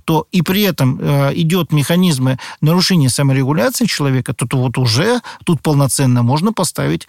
то 0.04 0.26
и 0.32 0.42
при 0.42 0.62
этом 0.62 0.98
э, 1.00 1.32
идет 1.35 1.72
механизмы 1.72 2.38
нарушения 2.61 3.11
саморегуляции 3.11 3.87
человека, 3.87 4.32
то, 4.35 4.46
то 4.46 4.59
вот 4.59 4.78
уже 4.78 5.20
тут 5.44 5.61
полноценно 5.61 6.22
можно 6.22 6.52
поставить 6.52 7.06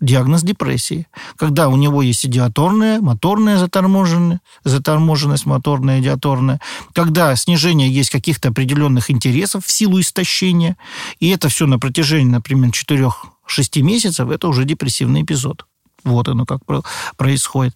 диагноз 0.00 0.42
депрессии, 0.42 1.06
когда 1.36 1.68
у 1.68 1.76
него 1.76 2.02
есть 2.02 2.26
идиаторная, 2.26 3.00
моторная 3.00 3.58
заторможенность, 3.58 4.40
заторможенность 4.64 5.46
моторная, 5.46 6.00
идиаторная, 6.00 6.60
когда 6.92 7.34
снижение 7.36 7.88
есть 7.88 8.10
каких-то 8.10 8.48
определенных 8.48 9.10
интересов 9.10 9.64
в 9.64 9.72
силу 9.72 10.00
истощения, 10.00 10.76
и 11.20 11.28
это 11.30 11.48
все 11.48 11.66
на 11.66 11.78
протяжении, 11.78 12.30
например, 12.30 12.72
4 12.72 13.10
6 13.46 13.76
месяцев, 13.78 14.30
это 14.30 14.48
уже 14.48 14.64
депрессивный 14.64 15.22
эпизод. 15.22 15.64
Вот 16.04 16.28
оно 16.28 16.44
как 16.44 16.60
происходит. 17.16 17.74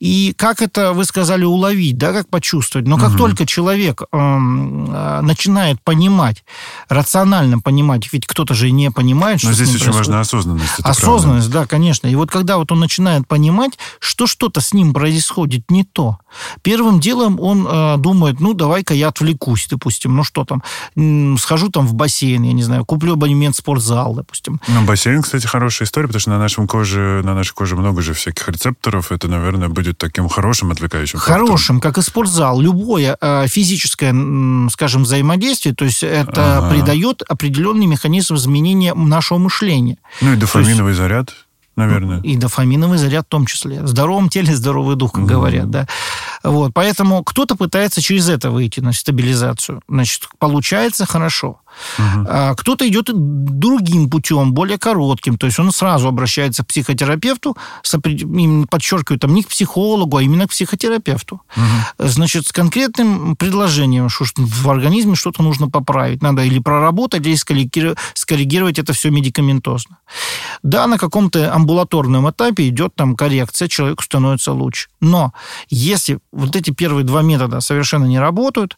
И 0.00 0.34
как 0.36 0.62
это, 0.62 0.92
вы 0.92 1.04
сказали, 1.04 1.44
уловить, 1.44 1.96
да, 1.96 2.12
как 2.12 2.28
почувствовать. 2.28 2.88
Но 2.88 2.98
как 2.98 3.10
угу. 3.10 3.18
только 3.18 3.46
человек 3.46 4.02
э, 4.02 4.16
начинает 4.16 5.80
понимать, 5.82 6.44
рационально 6.88 7.60
понимать, 7.60 8.12
ведь 8.12 8.26
кто-то 8.26 8.54
же 8.54 8.70
не 8.70 8.90
понимает, 8.90 9.40
что 9.40 9.48
Но 9.48 9.54
здесь 9.54 9.74
очень 9.74 9.92
важна 9.92 10.20
осознанность. 10.20 10.80
осознанность, 10.82 11.50
правда. 11.50 11.60
да, 11.60 11.66
конечно. 11.66 12.08
И 12.08 12.14
вот 12.14 12.30
когда 12.30 12.58
вот 12.58 12.72
он 12.72 12.80
начинает 12.80 13.26
понимать, 13.28 13.78
что 14.00 14.26
что-то 14.26 14.60
с 14.60 14.72
ним 14.74 14.92
происходит 14.92 15.70
не 15.70 15.84
то, 15.84 16.18
первым 16.62 16.98
делом 17.00 17.38
он 17.40 17.66
э, 17.68 17.96
думает, 17.98 18.40
ну, 18.40 18.54
давай-ка 18.54 18.94
я 18.94 19.08
отвлекусь, 19.08 19.68
допустим, 19.70 20.16
ну 20.16 20.24
что 20.24 20.44
там, 20.44 20.62
схожу 21.38 21.68
там 21.68 21.86
в 21.86 21.94
бассейн, 21.94 22.42
я 22.42 22.52
не 22.52 22.62
знаю, 22.62 22.84
куплю 22.84 23.12
абонемент 23.12 23.54
в 23.54 23.58
спортзал, 23.58 24.14
допустим. 24.14 24.60
Ну, 24.66 24.82
бассейн, 24.82 25.22
кстати, 25.22 25.46
хорошая 25.46 25.86
история, 25.86 26.08
потому 26.08 26.20
что 26.20 26.30
на 26.30 26.38
нашем 26.38 26.66
коже, 26.66 27.22
на 27.24 27.34
нашей 27.34 27.52
коже 27.54 27.68
же 27.68 27.76
много 27.76 28.02
же 28.02 28.14
всяких 28.14 28.48
рецепторов, 28.48 29.12
это, 29.12 29.28
наверное, 29.28 29.68
будет 29.68 29.98
таким 29.98 30.28
хорошим 30.28 30.70
отвлекающим 30.72 31.18
Хорошим, 31.18 31.56
фактором. 31.76 31.80
как 31.80 31.98
и 31.98 32.02
спортзал. 32.02 32.60
Любое 32.60 33.16
э, 33.20 33.46
физическое, 33.46 34.12
скажем, 34.70 35.02
взаимодействие, 35.04 35.74
то 35.74 35.84
есть 35.84 36.02
это 36.02 36.58
ага. 36.58 36.68
Придает 36.80 37.22
определенный 37.22 37.86
механизм 37.86 38.34
изменения 38.34 38.94
нашего 38.94 39.38
мышления. 39.38 39.98
Ну 40.20 40.32
и 40.32 40.36
дофаминовый 40.36 40.90
есть, 40.90 40.98
заряд 40.98 41.34
наверное. 41.78 42.20
И 42.22 42.36
дофаминовый 42.36 42.98
заряд 42.98 43.26
в 43.26 43.28
том 43.28 43.46
числе. 43.46 43.82
В 43.82 43.88
здоровом 43.88 44.28
теле 44.28 44.54
здоровый 44.54 44.96
дух, 44.96 45.12
как 45.12 45.24
угу. 45.24 45.30
говорят, 45.30 45.70
да. 45.70 45.86
Вот, 46.42 46.72
поэтому 46.74 47.22
кто-то 47.22 47.54
пытается 47.54 48.02
через 48.02 48.28
это 48.28 48.50
выйти 48.50 48.80
на 48.80 48.92
стабилизацию. 48.92 49.80
Значит, 49.88 50.28
получается 50.38 51.06
хорошо. 51.06 51.60
Угу. 51.98 52.26
А 52.28 52.54
кто-то 52.54 52.86
идет 52.88 53.10
другим 53.12 54.10
путем, 54.10 54.52
более 54.52 54.78
коротким. 54.78 55.38
То 55.38 55.46
есть 55.46 55.58
он 55.58 55.72
сразу 55.72 56.08
обращается 56.08 56.64
к 56.64 56.68
психотерапевту, 56.68 57.56
подчеркиваю, 58.70 59.18
там 59.18 59.34
не 59.34 59.42
к 59.42 59.48
психологу, 59.48 60.16
а 60.16 60.22
именно 60.22 60.46
к 60.46 60.50
психотерапевту. 60.50 61.40
Угу. 61.56 62.08
Значит, 62.08 62.46
с 62.46 62.52
конкретным 62.52 63.36
предложением, 63.36 64.08
что 64.08 64.24
в 64.36 64.70
организме 64.70 65.14
что-то 65.14 65.42
нужно 65.42 65.68
поправить. 65.68 66.22
Надо 66.22 66.42
или 66.42 66.58
проработать, 66.58 67.26
или 67.26 67.34
скоррегировать 68.14 68.78
это 68.78 68.92
все 68.92 69.10
медикаментозно. 69.10 69.98
Да, 70.62 70.86
на 70.86 70.98
каком-то 70.98 71.52
амбулаторном 71.54 72.30
этапе 72.30 72.68
идет 72.68 72.94
там 72.94 73.16
коррекция, 73.16 73.68
человеку 73.68 74.02
становится 74.02 74.52
лучше. 74.52 74.88
Но 75.00 75.32
если 75.68 76.18
вот 76.32 76.56
эти 76.56 76.70
первые 76.70 77.04
два 77.04 77.22
метода 77.22 77.60
совершенно 77.60 78.04
не 78.06 78.18
работают, 78.18 78.76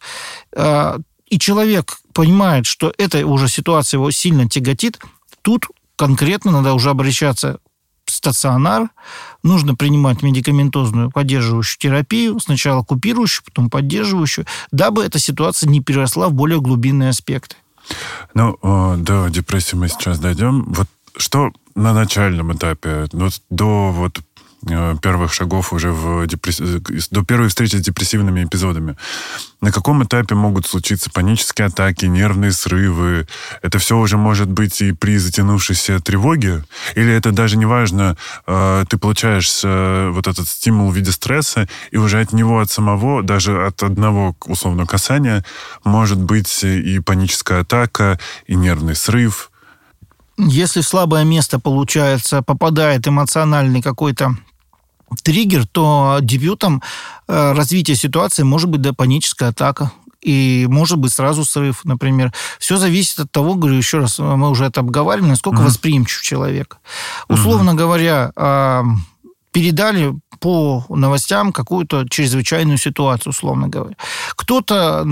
э, 0.55 0.97
и 1.31 1.39
человек 1.39 1.97
понимает, 2.13 2.65
что 2.65 2.93
эта 2.97 3.25
уже 3.25 3.47
ситуация 3.47 3.97
его 3.97 4.11
сильно 4.11 4.47
тяготит, 4.47 4.99
тут 5.41 5.65
конкретно 5.95 6.51
надо 6.51 6.73
уже 6.73 6.89
обращаться 6.89 7.59
стационар, 8.05 8.89
нужно 9.41 9.75
принимать 9.75 10.21
медикаментозную 10.21 11.09
поддерживающую 11.09 11.79
терапию, 11.79 12.39
сначала 12.41 12.83
купирующую, 12.83 13.45
потом 13.45 13.69
поддерживающую, 13.69 14.45
дабы 14.71 15.05
эта 15.05 15.19
ситуация 15.19 15.69
не 15.69 15.79
переросла 15.79 16.27
в 16.27 16.33
более 16.33 16.59
глубинные 16.59 17.09
аспекты. 17.09 17.55
Ну, 18.33 18.57
до 18.97 19.29
депрессии 19.29 19.77
мы 19.77 19.87
сейчас 19.87 20.19
дойдем. 20.19 20.65
Вот 20.73 20.87
что 21.15 21.51
на 21.75 21.93
начальном 21.93 22.53
этапе, 22.53 23.07
ну, 23.13 23.29
до 23.49 23.91
вот 23.91 24.19
Э, 24.19 24.30
первых 24.65 25.33
шагов 25.33 25.73
уже 25.73 25.91
в 25.91 26.27
депресс... 26.27 26.59
до 27.09 27.23
первой 27.23 27.49
встречи 27.49 27.75
с 27.75 27.81
депрессивными 27.81 28.43
эпизодами. 28.43 28.95
На 29.59 29.71
каком 29.71 30.03
этапе 30.03 30.35
могут 30.35 30.65
случиться 30.65 31.09
панические 31.11 31.67
атаки, 31.67 32.05
нервные 32.05 32.51
срывы? 32.51 33.27
Это 33.61 33.79
все 33.79 33.97
уже 33.97 34.17
может 34.17 34.49
быть 34.49 34.81
и 34.81 34.91
при 34.91 35.17
затянувшейся 35.17 35.99
тревоге? 35.99 36.63
Или 36.95 37.13
это 37.13 37.31
даже 37.31 37.57
не 37.57 37.65
важно, 37.65 38.17
э, 38.47 38.85
ты 38.89 38.97
получаешь 38.97 39.61
э, 39.63 40.09
вот 40.13 40.27
этот 40.27 40.47
стимул 40.47 40.91
в 40.91 40.95
виде 40.95 41.11
стресса, 41.11 41.67
и 41.91 41.97
уже 41.97 42.19
от 42.19 42.33
него, 42.33 42.59
от 42.59 42.69
самого, 42.69 43.23
даже 43.23 43.65
от 43.65 43.83
одного, 43.83 44.35
условно, 44.45 44.85
касания, 44.85 45.43
может 45.83 46.19
быть 46.19 46.63
и 46.63 46.99
паническая 46.99 47.61
атака, 47.61 48.19
и 48.47 48.55
нервный 48.55 48.95
срыв, 48.95 49.51
если 50.37 50.81
в 50.81 50.87
слабое 50.87 51.23
место, 51.23 51.59
получается, 51.59 52.41
попадает 52.41 53.07
эмоциональный 53.07 53.81
какой-то 53.81 54.35
триггер, 55.23 55.67
то 55.67 56.19
дебютом 56.21 56.81
э, 57.27 57.53
развития 57.53 57.95
ситуации 57.95 58.43
может 58.43 58.69
быть 58.69 58.81
да, 58.81 58.93
паническая 58.93 59.49
атака, 59.49 59.91
и 60.21 60.67
может 60.69 60.97
быть 60.97 61.11
сразу 61.11 61.43
срыв, 61.45 61.83
например. 61.83 62.31
Все 62.59 62.77
зависит 62.77 63.19
от 63.19 63.31
того, 63.31 63.55
говорю 63.55 63.77
еще 63.77 63.99
раз, 63.99 64.19
мы 64.19 64.49
уже 64.49 64.65
это 64.65 64.81
обговаривали, 64.81 65.29
насколько 65.29 65.61
mm-hmm. 65.61 65.65
восприимчив 65.65 66.21
человек. 66.21 66.77
Условно 67.27 67.71
mm-hmm. 67.71 67.75
говоря, 67.75 68.31
а, 68.35 68.83
передали 69.51 70.13
по 70.39 70.85
новостям 70.89 71.51
какую-то 71.51 72.07
чрезвычайную 72.09 72.77
ситуацию, 72.77 73.31
условно 73.31 73.67
говоря. 73.67 73.95
Кто-то 74.35 75.05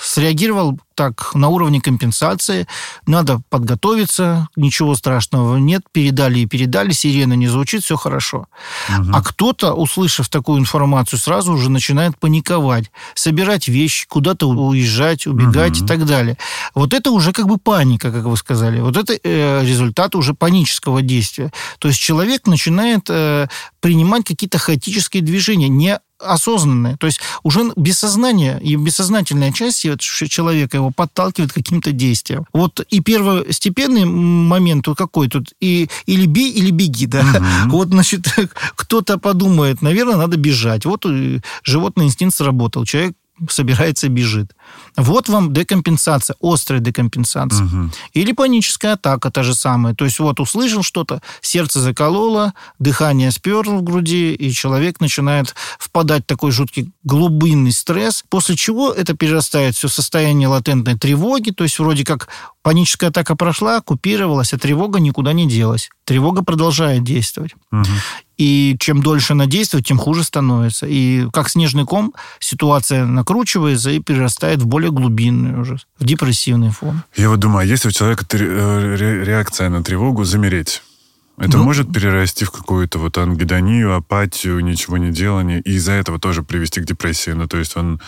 среагировал 0.00 0.78
так, 0.98 1.32
на 1.34 1.48
уровне 1.48 1.80
компенсации, 1.80 2.66
надо 3.06 3.40
подготовиться, 3.50 4.48
ничего 4.56 4.96
страшного 4.96 5.56
нет, 5.56 5.82
передали 5.92 6.40
и 6.40 6.46
передали, 6.46 6.90
сирена 6.90 7.34
не 7.34 7.46
звучит, 7.46 7.84
все 7.84 7.96
хорошо. 7.96 8.46
Угу. 8.88 9.10
А 9.12 9.22
кто-то, 9.22 9.74
услышав 9.74 10.28
такую 10.28 10.58
информацию, 10.58 11.20
сразу 11.20 11.52
уже 11.52 11.70
начинает 11.70 12.18
паниковать, 12.18 12.90
собирать 13.14 13.68
вещи, 13.68 14.08
куда-то 14.08 14.48
уезжать, 14.48 15.28
убегать 15.28 15.76
угу. 15.76 15.84
и 15.84 15.86
так 15.86 16.04
далее. 16.04 16.36
Вот 16.74 16.92
это 16.92 17.12
уже 17.12 17.32
как 17.32 17.46
бы 17.46 17.58
паника, 17.58 18.10
как 18.10 18.24
вы 18.24 18.36
сказали. 18.36 18.80
Вот 18.80 18.96
это 18.96 19.12
э, 19.22 19.64
результат 19.64 20.16
уже 20.16 20.34
панического 20.34 21.00
действия. 21.00 21.52
То 21.78 21.86
есть 21.86 22.00
человек 22.00 22.48
начинает 22.48 23.08
э, 23.08 23.46
принимать 23.80 24.24
какие-то 24.24 24.58
хаотические 24.58 25.22
движения, 25.22 25.68
не 25.68 26.00
осознанное. 26.18 26.96
То 26.96 27.06
есть 27.06 27.20
уже 27.42 27.72
без 27.76 27.98
сознания 27.98 28.58
и 28.62 28.76
бессознательная 28.76 29.52
часть 29.52 29.86
человека 29.98 30.76
его 30.76 30.90
подталкивает 30.90 31.52
к 31.52 31.54
каким-то 31.54 31.92
действиям. 31.92 32.46
Вот 32.52 32.80
и 32.90 33.00
первостепенный 33.00 34.04
момент 34.04 34.86
какой 34.96 35.28
тут, 35.28 35.52
и, 35.60 35.88
или 36.06 36.26
бей, 36.26 36.50
или 36.50 36.70
беги, 36.70 37.06
да. 37.06 37.20
Угу. 37.20 37.70
Вот, 37.78 37.88
значит, 37.88 38.26
кто-то 38.74 39.18
подумает, 39.18 39.82
наверное, 39.82 40.16
надо 40.16 40.36
бежать. 40.36 40.84
Вот 40.84 41.04
животный 41.62 42.06
инстинкт 42.06 42.36
сработал. 42.36 42.84
Человек 42.84 43.14
собирается, 43.50 44.08
бежит. 44.08 44.54
Вот 44.96 45.28
вам 45.28 45.52
декомпенсация, 45.52 46.36
острая 46.40 46.80
декомпенсация. 46.80 47.66
Угу. 47.66 47.90
Или 48.12 48.32
паническая 48.32 48.94
атака 48.94 49.30
та 49.30 49.42
же 49.42 49.54
самая. 49.54 49.94
То 49.94 50.04
есть 50.04 50.18
вот 50.18 50.40
услышал 50.40 50.82
что-то, 50.82 51.22
сердце 51.40 51.80
закололо, 51.80 52.54
дыхание 52.78 53.30
сперло 53.30 53.76
в 53.76 53.82
груди, 53.82 54.34
и 54.34 54.50
человек 54.52 55.00
начинает 55.00 55.54
впадать 55.78 56.24
в 56.24 56.26
такой 56.26 56.50
жуткий 56.50 56.90
глубинный 57.04 57.72
стресс, 57.72 58.24
после 58.28 58.56
чего 58.56 58.92
это 58.92 59.14
перерастает 59.14 59.76
все 59.76 59.88
состояние 59.88 60.48
латентной 60.48 60.98
тревоги, 60.98 61.50
то 61.50 61.64
есть 61.64 61.78
вроде 61.78 62.04
как 62.04 62.28
паническая 62.62 63.10
атака 63.10 63.36
прошла, 63.36 63.80
купировалась, 63.80 64.52
а 64.52 64.58
тревога 64.58 65.00
никуда 65.00 65.32
не 65.32 65.48
делась. 65.48 65.90
Тревога 66.04 66.42
продолжает 66.42 67.04
действовать. 67.04 67.54
Угу. 67.72 67.84
И 68.38 68.76
чем 68.78 69.02
дольше 69.02 69.32
она 69.32 69.46
действует, 69.46 69.84
тем 69.84 69.98
хуже 69.98 70.22
становится. 70.22 70.86
И 70.86 71.28
как 71.32 71.48
снежный 71.50 71.84
ком 71.84 72.14
ситуация 72.38 73.04
накручивается 73.04 73.90
и 73.90 73.98
перерастает 73.98 74.62
в 74.62 74.66
более 74.66 74.92
глубинный 74.92 75.60
уже, 75.60 75.78
в 75.98 76.04
депрессивный 76.04 76.70
фон. 76.70 77.02
Я 77.16 77.30
вот 77.30 77.40
думаю, 77.40 77.62
а 77.62 77.64
если 77.64 77.88
у 77.88 77.90
человека 77.90 78.24
э, 78.32 79.22
реакция 79.24 79.68
на 79.68 79.82
тревогу 79.82 80.24
замереть? 80.24 80.82
Это 81.36 81.58
ну, 81.58 81.64
может 81.64 81.92
перерасти 81.92 82.44
в 82.44 82.50
какую-то 82.50 82.98
вот 82.98 83.16
ангидонию, 83.16 83.94
апатию, 83.94 84.58
ничего 84.60 84.98
не 84.98 85.10
делание, 85.10 85.60
и 85.60 85.74
из-за 85.74 85.92
этого 85.92 86.18
тоже 86.18 86.42
привести 86.42 86.80
к 86.80 86.84
депрессии. 86.84 87.30
Ну, 87.30 87.46
то 87.46 87.58
есть 87.58 87.76
он 87.76 88.00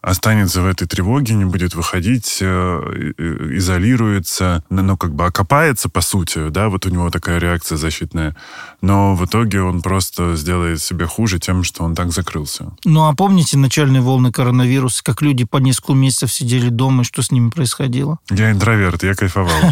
останется 0.00 0.62
в 0.62 0.66
этой 0.66 0.86
тревоге, 0.86 1.34
не 1.34 1.44
будет 1.44 1.74
выходить, 1.74 2.38
э, 2.40 3.12
изолируется, 3.56 4.62
ну, 4.70 4.96
как 4.96 5.14
бы 5.14 5.26
окопается, 5.26 5.88
по 5.88 6.00
сути, 6.00 6.50
да, 6.50 6.68
вот 6.68 6.86
у 6.86 6.90
него 6.90 7.10
такая 7.10 7.38
реакция 7.38 7.78
защитная. 7.78 8.36
Но 8.80 9.16
в 9.16 9.24
итоге 9.24 9.60
он 9.60 9.82
просто 9.82 10.36
сделает 10.36 10.80
себе 10.80 11.06
хуже 11.06 11.40
тем, 11.40 11.64
что 11.64 11.82
он 11.82 11.96
так 11.96 12.12
закрылся. 12.12 12.72
Ну, 12.84 13.06
а 13.06 13.14
помните 13.14 13.58
начальные 13.58 14.00
волны 14.00 14.30
коронавируса, 14.30 15.02
как 15.02 15.20
люди 15.20 15.44
по 15.44 15.56
несколько 15.56 15.94
месяцев 15.94 16.32
сидели 16.32 16.68
дома, 16.68 17.02
и 17.02 17.04
что 17.04 17.22
с 17.22 17.32
ними 17.32 17.50
происходило? 17.50 18.18
Я 18.30 18.52
интроверт, 18.52 19.02
я 19.02 19.14
кайфовал. 19.14 19.50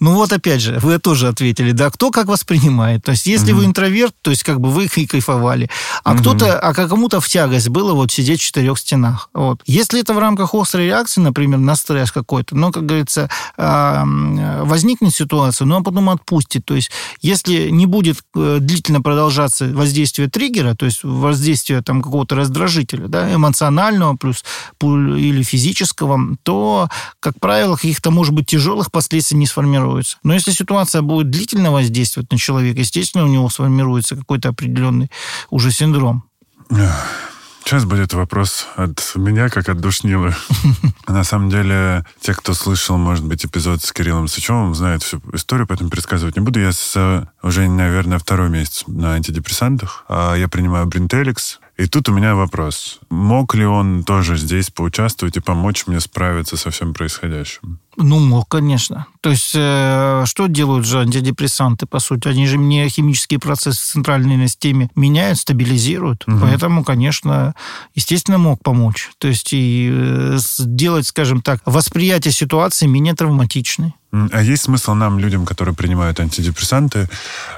Ну 0.00 0.14
вот 0.14 0.32
опять 0.32 0.60
же, 0.60 0.78
вы 0.82 0.98
тоже 0.98 1.28
ответили, 1.28 1.72
да, 1.72 1.90
кто 1.90 2.10
как 2.10 2.26
воспринимает. 2.26 3.04
То 3.04 3.12
есть 3.12 3.26
если 3.26 3.52
вы 3.52 3.64
интроверт, 3.64 4.14
то 4.20 4.30
есть 4.30 4.42
как 4.42 4.60
бы 4.60 4.70
вы 4.70 4.86
и 4.86 5.06
кайфовали, 5.06 5.70
а 6.04 6.16
кто-то, 6.16 6.58
а 6.58 6.74
кому-то 6.74 7.20
в 7.20 7.28
тягость 7.28 7.68
было 7.68 7.92
вот 7.94 8.10
сидеть 8.10 8.40
в 8.40 8.44
четырех 8.44 8.78
стенах. 8.78 9.21
Вот. 9.32 9.62
Если 9.66 10.00
это 10.00 10.14
в 10.14 10.18
рамках 10.18 10.54
острой 10.54 10.86
реакции, 10.86 11.20
например, 11.20 11.58
на 11.58 11.76
стресс 11.76 12.12
какой-то, 12.12 12.56
ну, 12.56 12.72
как 12.72 12.86
говорится, 12.86 13.28
возникнет 13.56 15.14
ситуация, 15.14 15.66
но 15.66 15.76
он 15.76 15.84
потом 15.84 16.10
отпустит. 16.10 16.64
То 16.64 16.74
есть, 16.74 16.90
если 17.20 17.70
не 17.70 17.86
будет 17.86 18.18
э, 18.34 18.58
длительно 18.60 19.00
продолжаться 19.02 19.66
воздействие 19.66 20.28
триггера, 20.28 20.74
то 20.74 20.86
есть 20.86 21.04
воздействие 21.04 21.82
там 21.82 22.02
какого-то 22.02 22.34
раздражителя, 22.34 23.08
да, 23.08 23.32
эмоционального 23.34 24.16
плюс 24.16 24.44
или 24.80 25.42
физического, 25.42 26.36
то, 26.42 26.88
как 27.20 27.38
правило, 27.40 27.76
каких-то, 27.76 28.10
может 28.10 28.34
быть, 28.34 28.46
тяжелых 28.46 28.90
последствий 28.90 29.38
не 29.38 29.46
сформируется. 29.46 30.18
Но 30.22 30.34
если 30.34 30.50
ситуация 30.52 31.02
будет 31.02 31.30
длительно 31.30 31.72
воздействовать 31.72 32.30
на 32.30 32.38
человека, 32.38 32.80
естественно, 32.80 33.24
у 33.24 33.28
него 33.28 33.48
сформируется 33.48 34.16
какой-то 34.16 34.50
определенный 34.50 35.10
уже 35.50 35.70
синдром. 35.70 36.24
Сейчас 37.64 37.84
будет 37.84 38.12
вопрос 38.12 38.66
от 38.76 39.12
меня, 39.14 39.48
как 39.48 39.68
от 39.68 39.80
душнилы. 39.80 40.34
На 41.08 41.24
самом 41.24 41.48
деле, 41.48 42.04
те, 42.20 42.34
кто 42.34 42.54
слышал, 42.54 42.98
может 42.98 43.24
быть, 43.24 43.46
эпизод 43.46 43.82
с 43.82 43.92
Кириллом 43.92 44.26
Сычевым, 44.28 44.74
знают 44.74 45.02
всю 45.02 45.22
историю, 45.32 45.66
поэтому 45.66 45.88
пересказывать 45.88 46.36
не 46.36 46.42
буду. 46.42 46.60
Я 46.60 46.72
с, 46.72 47.28
уже, 47.42 47.68
наверное, 47.68 48.18
второй 48.18 48.50
месяц 48.50 48.84
на 48.88 49.14
антидепрессантах. 49.14 50.04
А 50.08 50.34
я 50.34 50.48
принимаю 50.48 50.86
Бринтеликс, 50.86 51.60
и 51.82 51.86
тут 51.86 52.08
у 52.08 52.12
меня 52.12 52.36
вопрос. 52.36 53.00
Мог 53.10 53.56
ли 53.56 53.64
он 53.64 54.04
тоже 54.04 54.36
здесь 54.36 54.70
поучаствовать 54.70 55.36
и 55.36 55.40
помочь 55.40 55.88
мне 55.88 55.98
справиться 55.98 56.56
со 56.56 56.70
всем 56.70 56.94
происходящим? 56.94 57.80
Ну, 57.96 58.20
мог, 58.20 58.48
конечно. 58.48 59.06
То 59.20 59.30
есть, 59.30 59.50
э, 59.54 60.22
что 60.26 60.46
делают 60.46 60.86
же 60.86 61.00
антидепрессанты, 61.00 61.86
по 61.86 61.98
сути? 61.98 62.28
Они 62.28 62.46
же 62.46 62.56
мне 62.56 62.88
химические 62.88 63.40
процессы 63.40 63.82
в 63.82 63.84
центральной 63.84 64.46
системе 64.46 64.90
меняют, 64.94 65.38
стабилизируют. 65.38 66.22
Угу. 66.28 66.38
Поэтому, 66.40 66.84
конечно, 66.84 67.54
естественно, 67.96 68.38
мог 68.38 68.62
помочь. 68.62 69.10
То 69.18 69.26
есть, 69.26 69.52
и 69.52 69.90
э, 69.92 70.36
сделать, 70.38 71.08
скажем 71.08 71.42
так, 71.42 71.62
восприятие 71.66 72.32
ситуации 72.32 72.86
менее 72.86 73.14
травматичной. 73.14 73.94
А 74.12 74.42
есть 74.42 74.64
смысл 74.64 74.92
нам, 74.92 75.18
людям, 75.18 75.46
которые 75.46 75.74
принимают 75.74 76.20
антидепрессанты, 76.20 77.08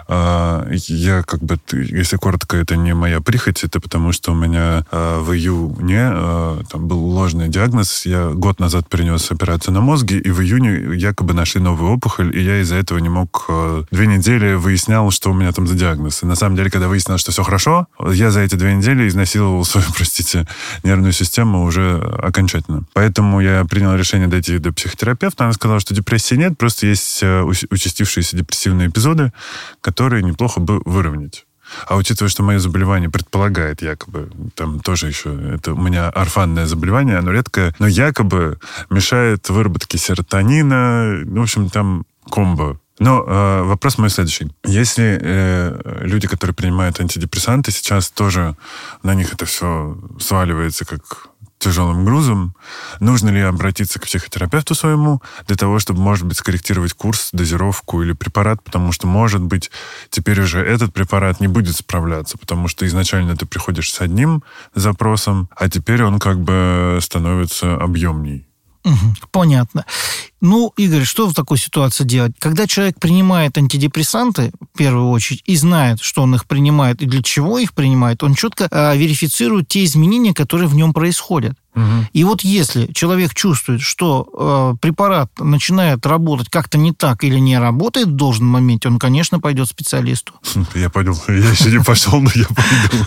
а, 0.07 0.65
я 0.71 1.25
как 1.25 1.43
бы, 1.43 1.59
если 1.73 2.17
коротко, 2.17 2.57
это 2.57 2.77
не 2.77 2.95
моя 2.95 3.21
прихоть, 3.21 3.65
это 3.65 3.81
потому 3.81 4.13
что 4.13 4.31
у 4.31 4.37
меня 4.37 4.87
а, 4.93 5.21
в 5.21 5.33
июне 5.33 5.99
а, 6.01 6.63
там 6.71 6.87
был 6.87 7.05
ложный 7.05 7.49
диагноз, 7.49 8.07
я 8.07 8.29
год 8.29 8.61
назад 8.61 8.89
перенес 8.89 9.33
операцию 9.33 9.75
на 9.75 9.81
мозге, 9.81 10.19
и 10.19 10.31
в 10.31 10.41
июне 10.43 10.97
якобы 10.97 11.35
нашли 11.35 11.61
новую 11.61 11.91
опухоль, 11.91 12.37
и 12.37 12.41
я 12.41 12.61
из-за 12.61 12.77
этого 12.77 12.99
не 12.99 13.09
мог 13.09 13.51
две 13.91 14.07
недели 14.07 14.55
выяснял, 14.55 15.11
что 15.11 15.31
у 15.31 15.35
меня 15.35 15.51
там 15.51 15.67
за 15.67 15.75
диагноз. 15.75 16.23
И 16.23 16.27
на 16.27 16.37
самом 16.37 16.55
деле, 16.55 16.71
когда 16.71 16.87
выяснилось, 16.87 17.21
что 17.21 17.33
все 17.33 17.43
хорошо, 17.43 17.89
я 18.13 18.31
за 18.31 18.41
эти 18.41 18.55
две 18.55 18.75
недели 18.75 19.09
изнасиловал 19.09 19.65
свою, 19.65 19.87
простите, 19.97 20.47
нервную 20.85 21.13
систему 21.13 21.65
уже 21.65 21.99
окончательно. 22.23 22.85
Поэтому 22.93 23.41
я 23.41 23.65
принял 23.65 23.97
решение 23.97 24.29
дойти 24.29 24.59
до 24.59 24.73
психотерапевта, 24.73 25.45
она 25.45 25.53
сказала, 25.53 25.81
что 25.81 25.95
депрессии 25.95 26.44
нет, 26.44 26.44
нет, 26.45 26.59
просто 26.59 26.87
есть 26.87 27.23
э, 27.23 27.43
участившиеся 27.43 28.37
депрессивные 28.37 28.89
эпизоды, 28.89 29.33
которые 29.81 30.23
неплохо 30.23 30.61
бы 30.61 30.81
выровнять. 30.85 31.47
А 31.87 31.97
учитывая, 31.97 32.29
что 32.29 32.43
мое 32.43 32.59
заболевание 32.59 33.11
предполагает 33.11 33.83
якобы, 33.83 34.31
там 34.55 34.81
тоже 34.81 35.09
еще, 35.09 35.31
это 35.55 35.73
у 35.73 35.81
меня 35.81 36.11
орфанное 36.11 36.67
заболевание, 36.67 37.17
оно 37.17 37.33
редкое, 37.33 37.75
но 37.79 37.87
якобы 37.87 38.59
мешает 38.91 39.49
выработке 39.49 39.99
серотонина, 39.99 41.23
в 41.25 41.41
общем, 41.41 41.71
там 41.71 42.05
комбо. 42.29 42.79
Но 43.01 43.25
э, 43.27 43.63
вопрос 43.63 43.99
мой 43.99 44.09
следующий. 44.09 44.53
Если 44.65 45.19
э, 45.21 46.01
люди, 46.03 46.29
которые 46.29 46.55
принимают 46.55 47.01
антидепрессанты, 47.01 47.73
сейчас 47.73 48.11
тоже 48.11 48.57
на 49.03 49.15
них 49.15 49.33
это 49.33 49.47
все 49.47 49.99
сваливается 50.21 50.85
как 50.85 51.29
тяжелым 51.65 52.05
грузом, 52.05 52.55
нужно 53.01 53.31
ли 53.31 53.41
обратиться 53.41 53.99
к 53.99 54.05
психотерапевту 54.05 54.75
своему 54.75 55.23
для 55.47 55.57
того, 55.57 55.79
чтобы, 55.79 56.01
может 56.01 56.27
быть, 56.27 56.37
скорректировать 56.37 56.93
курс, 56.93 57.31
дозировку 57.33 58.03
или 58.03 58.13
препарат, 58.13 58.63
потому 58.63 58.93
что, 58.93 59.07
может 59.07 59.41
быть, 59.41 59.71
теперь 60.11 60.41
уже 60.43 60.61
этот 60.61 60.93
препарат 60.93 61.41
не 61.41 61.49
будет 61.49 61.75
справляться, 61.75 62.37
потому 62.37 62.69
что 62.69 62.87
изначально 62.87 63.35
ты 63.35 63.47
приходишь 63.47 63.93
с 63.93 64.01
одним 64.03 64.43
запросом, 64.75 65.49
а 65.57 65.71
теперь 65.71 66.05
он 66.05 66.19
как 66.19 66.39
бы 66.39 66.99
становится 67.01 67.77
объемней. 67.77 68.47
Понятно. 69.31 69.85
Ну, 70.41 70.73
Игорь, 70.77 71.05
что 71.05 71.27
в 71.27 71.35
такой 71.35 71.59
ситуации 71.59 72.05
делать? 72.05 72.33
Когда 72.39 72.67
человек 72.67 72.99
принимает 73.01 73.57
антидепрессанты, 73.57 74.53
в 74.61 74.77
первую 74.77 75.09
очередь, 75.09 75.43
и 75.47 75.57
знает, 75.57 76.01
что 76.01 76.23
он 76.23 76.35
их 76.35 76.47
принимает 76.47 77.01
и 77.01 77.07
для 77.07 77.23
чего 77.23 77.59
их 77.59 77.73
принимает, 77.73 78.23
он 78.23 78.35
четко 78.35 78.69
э, 78.71 78.97
верифицирует 78.97 79.69
те 79.69 79.85
изменения, 79.85 80.35
которые 80.35 80.69
в 80.69 80.75
нем 80.75 80.93
происходят. 80.93 81.57
Угу. 81.75 82.07
И 82.13 82.25
вот 82.25 82.43
если 82.43 82.87
человек 82.93 83.35
чувствует, 83.35 83.81
что 83.81 84.29
э, 84.33 84.77
препарат 84.81 85.31
начинает 85.39 86.07
работать 86.07 86.49
как-то 86.49 86.79
не 86.79 86.93
так 86.93 87.25
или 87.25 87.39
не 87.39 87.59
работает 87.59 88.09
в 88.09 88.13
должном 88.17 88.49
моменте, 88.49 88.89
он, 88.89 88.99
конечно, 88.99 89.41
пойдет 89.41 89.69
к 89.69 89.71
специалисту. 89.71 90.33
Я 90.75 90.91
понял. 90.91 91.15
Я 91.29 91.51
еще 91.51 91.71
не 91.71 91.83
пошел, 91.83 92.21
но 92.21 92.31
я 92.35 92.47
пойду. 92.47 93.05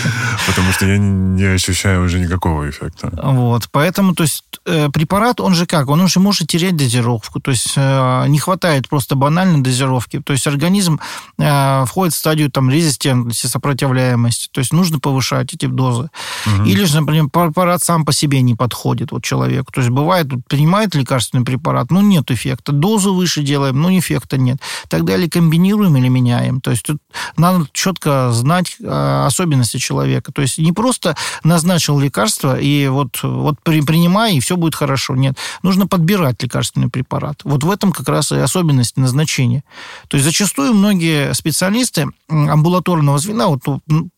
Потому 0.46 0.72
что 0.72 0.86
я 0.86 0.98
не 0.98 1.44
ощущаю 1.44 2.04
уже 2.04 2.18
никакого 2.18 2.68
эффекта. 2.68 3.10
Вот. 3.22 3.68
Поэтому, 3.72 4.14
то 4.14 4.24
есть, 4.24 4.44
э, 4.66 4.88
препарат, 4.90 5.40
он 5.40 5.54
же 5.54 5.66
как? 5.66 5.88
Он 5.88 6.00
уже 6.00 6.20
может 6.20 6.48
терять 6.48 6.76
дозировку. 6.76 7.40
То 7.40 7.50
есть, 7.50 7.74
э, 7.76 8.24
не 8.28 8.38
хватает 8.38 8.88
просто 8.88 9.14
банальной 9.14 9.60
дозировки. 9.60 10.20
То 10.20 10.32
есть, 10.32 10.46
организм 10.46 11.00
э, 11.38 11.84
входит 11.86 12.14
в 12.14 12.16
стадию 12.16 12.50
там 12.50 12.70
резистентности, 12.70 13.46
сопротивляемости. 13.46 14.48
То 14.52 14.60
есть, 14.60 14.72
нужно 14.72 14.98
повышать 14.98 15.54
эти 15.54 15.66
дозы. 15.66 16.10
Или 16.66 16.84
же, 16.84 17.00
например, 17.00 17.28
препарат 17.28 17.82
сам 17.82 18.04
по 18.10 18.14
себе 18.14 18.42
не 18.42 18.56
подходит 18.56 19.12
вот 19.12 19.22
человеку. 19.22 19.70
То 19.70 19.82
есть 19.82 19.90
бывает, 19.92 20.26
принимает 20.48 20.96
лекарственный 20.96 21.44
препарат, 21.44 21.92
ну, 21.92 22.00
нет 22.00 22.32
эффекта. 22.32 22.72
Дозу 22.72 23.14
выше 23.14 23.44
делаем, 23.44 23.80
ну, 23.80 23.96
эффекта 23.96 24.36
нет. 24.36 24.58
Тогда 24.88 25.14
или 25.14 25.28
комбинируем, 25.28 25.96
или 25.96 26.08
меняем. 26.08 26.60
То 26.60 26.72
есть 26.72 26.82
тут 26.82 26.98
надо 27.36 27.68
четко 27.72 28.32
знать 28.32 28.74
э, 28.80 29.24
особенности 29.26 29.76
человека. 29.76 30.32
То 30.32 30.42
есть 30.42 30.58
не 30.58 30.72
просто 30.72 31.16
назначил 31.44 32.00
лекарство 32.00 32.58
и 32.58 32.88
вот, 32.88 33.22
вот 33.22 33.62
при, 33.62 33.80
принимай, 33.80 34.34
и 34.34 34.40
все 34.40 34.56
будет 34.56 34.74
хорошо. 34.74 35.14
Нет. 35.14 35.36
Нужно 35.62 35.86
подбирать 35.86 36.42
лекарственный 36.42 36.88
препарат. 36.88 37.42
Вот 37.44 37.62
в 37.62 37.70
этом 37.70 37.92
как 37.92 38.08
раз 38.08 38.32
и 38.32 38.38
особенность 38.38 38.96
назначения. 38.96 39.62
То 40.08 40.16
есть 40.16 40.24
зачастую 40.24 40.74
многие 40.74 41.32
специалисты 41.32 42.08
амбулаторного 42.28 43.18
звена, 43.18 43.46
вот, 43.46 43.62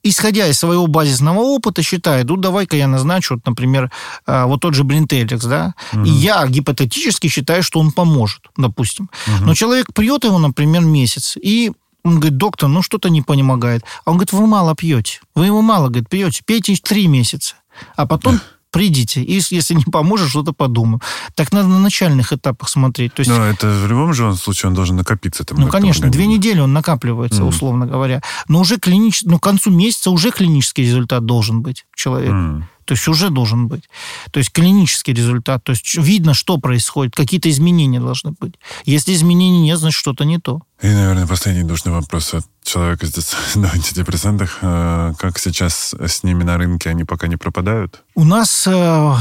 исходя 0.02 0.46
из 0.46 0.58
своего 0.58 0.86
базисного 0.86 1.40
опыта, 1.40 1.82
считают, 1.82 2.30
ну, 2.30 2.38
давай-ка 2.38 2.74
я 2.74 2.88
назначу, 2.88 3.34
вот, 3.34 3.46
например, 3.46 3.81
э, 4.26 4.44
вот 4.44 4.60
тот 4.60 4.74
же 4.74 4.84
Бринтеликс, 4.84 5.44
да, 5.44 5.74
угу. 5.92 6.04
и 6.04 6.10
я 6.10 6.46
гипотетически 6.46 7.28
считаю, 7.28 7.62
что 7.62 7.80
он 7.80 7.92
поможет, 7.92 8.42
допустим. 8.56 9.10
Угу. 9.26 9.44
Но 9.46 9.54
человек 9.54 9.86
пьет 9.94 10.24
его, 10.24 10.38
например, 10.38 10.82
месяц, 10.82 11.36
и 11.40 11.72
он 12.04 12.16
говорит, 12.16 12.36
доктор, 12.36 12.68
ну 12.68 12.82
что-то 12.82 13.08
не 13.10 13.22
помогает. 13.22 13.84
А 14.04 14.10
он 14.10 14.16
говорит, 14.16 14.32
вы 14.32 14.46
мало 14.46 14.74
пьете. 14.74 15.20
Вы 15.34 15.46
его 15.46 15.62
мало, 15.62 15.88
говорит, 15.88 16.08
пьете. 16.08 16.42
Пейте 16.44 16.74
три 16.76 17.06
месяца. 17.06 17.54
А 17.96 18.06
потом 18.06 18.40
придите. 18.72 19.22
И 19.22 19.34
если 19.34 19.74
не 19.74 19.84
поможет, 19.84 20.30
что-то 20.30 20.52
подумаю. 20.52 21.00
Так 21.34 21.52
надо 21.52 21.68
на 21.68 21.78
начальных 21.78 22.32
этапах 22.32 22.68
смотреть. 22.68 23.14
То 23.14 23.20
есть, 23.20 23.30
Но 23.30 23.44
это 23.44 23.68
в 23.68 23.86
любом 23.86 24.14
же 24.14 24.34
случае 24.34 24.70
он 24.70 24.74
должен 24.74 24.96
накопиться. 24.96 25.44
Там, 25.44 25.60
ну, 25.60 25.68
конечно, 25.68 26.10
две 26.10 26.26
недели 26.26 26.58
он 26.58 26.72
накапливается, 26.72 27.42
mm. 27.42 27.48
условно 27.48 27.86
говоря. 27.86 28.20
Но 28.48 28.60
уже 28.60 28.78
клинич... 28.78 29.22
ну, 29.22 29.38
к 29.38 29.42
концу 29.42 29.70
месяца 29.70 30.10
уже 30.10 30.30
клинический 30.30 30.84
результат 30.84 31.24
должен 31.24 31.62
быть 31.62 31.84
человек. 31.94 32.32
Mm. 32.32 32.62
То 32.84 32.94
есть 32.94 33.08
уже 33.08 33.30
должен 33.30 33.68
быть. 33.68 33.84
То 34.30 34.38
есть 34.38 34.52
клинический 34.52 35.14
результат. 35.14 35.64
То 35.64 35.70
есть 35.70 35.94
видно, 35.96 36.34
что 36.34 36.58
происходит, 36.58 37.14
какие-то 37.14 37.50
изменения 37.50 38.00
должны 38.00 38.32
быть. 38.40 38.54
Если 38.84 39.14
изменений 39.14 39.60
нет, 39.60 39.78
значит 39.78 39.98
что-то 39.98 40.24
не 40.24 40.38
то. 40.38 40.60
И, 40.82 40.88
наверное, 40.88 41.26
последний 41.26 41.62
душный 41.62 41.92
вопрос 41.92 42.34
от 42.34 42.44
человека 42.64 43.06
на 43.54 43.70
антидепрессантах. 43.70 44.58
Э, 44.72 45.12
как 45.18 45.38
сейчас 45.38 45.94
с 45.94 46.22
ними 46.22 46.44
на 46.44 46.56
рынке? 46.56 46.90
Они 46.90 47.04
пока 47.04 47.26
не 47.26 47.36
пропадают? 47.36 48.02
У 48.14 48.24
нас 48.24 48.66
э, 48.66 49.14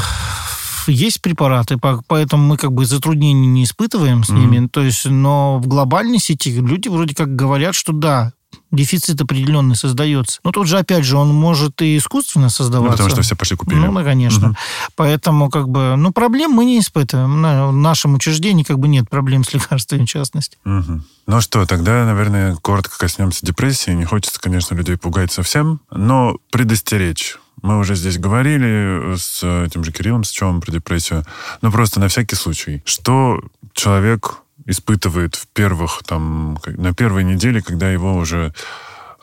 есть 0.88 1.22
препараты, 1.22 1.78
поэтому 2.08 2.46
мы 2.46 2.58
как 2.58 2.72
бы 2.72 2.86
затруднений 2.86 3.48
не 3.48 3.64
испытываем 3.64 4.24
с 4.24 4.30
ними. 4.30 4.58
Mm-hmm. 4.58 4.70
То 4.70 4.82
есть, 4.82 5.06
но 5.06 5.60
в 5.60 5.68
глобальной 5.68 6.20
сети 6.20 6.52
люди 6.52 6.88
вроде 6.88 7.16
как 7.16 7.36
говорят, 7.36 7.76
что 7.76 7.92
да, 7.94 8.34
дефицит 8.72 9.20
определенный 9.22 9.76
создается. 9.76 10.40
Но 10.44 10.52
тут 10.52 10.68
же, 10.68 10.78
опять 10.78 11.04
же, 11.04 11.18
он 11.18 11.34
может 11.34 11.82
и 11.82 11.98
искусственно 11.98 12.50
создаваться. 12.50 12.92
Ну, 12.92 12.98
потому 12.98 13.10
что 13.10 13.22
все 13.22 13.36
пошли 13.36 13.58
купили. 13.58 13.80
Ну, 13.80 14.04
конечно. 14.04 14.50
Угу. 14.50 14.58
Поэтому, 14.96 15.50
как 15.50 15.70
бы, 15.70 15.96
ну, 15.98 16.12
проблем 16.12 16.52
мы 16.52 16.66
не 16.66 16.80
испытываем. 16.80 17.42
В 17.42 17.74
нашем 17.74 18.16
учреждении, 18.16 18.64
как 18.64 18.80
бы, 18.80 18.88
нет 18.88 19.10
проблем 19.10 19.44
с 19.44 19.54
лекарствами, 19.54 20.06
в 20.06 20.10
частности. 20.10 20.58
Угу. 20.66 21.02
Ну 21.28 21.42
что, 21.42 21.66
тогда, 21.66 22.06
наверное, 22.06 22.56
коротко 22.56 22.98
коснемся 22.98 23.46
депрессии. 23.46 23.92
Не 23.92 24.06
хочется, 24.06 24.40
конечно, 24.40 24.76
людей 24.76 24.98
пугать 24.98 25.32
совсем, 25.32 25.82
но 25.92 26.38
предостеречь. 26.52 27.38
Мы 27.62 27.78
уже 27.78 27.96
здесь 27.96 28.18
говорили 28.18 29.16
с 29.16 29.44
этим 29.44 29.84
же 29.84 29.92
Кириллом 29.92 30.24
с 30.24 30.32
чем 30.32 30.62
про 30.62 30.72
депрессию, 30.72 31.24
но 31.62 31.72
просто 31.72 32.00
на 32.00 32.08
всякий 32.08 32.36
случай. 32.36 32.82
Что 32.86 33.40
человек 33.74 34.38
испытывает 34.66 35.36
в 35.36 35.48
первых, 35.48 36.02
там, 36.06 36.60
на 36.66 36.94
первой 36.94 37.24
неделе, 37.24 37.62
когда 37.62 37.90
его 37.90 38.16
уже 38.16 38.54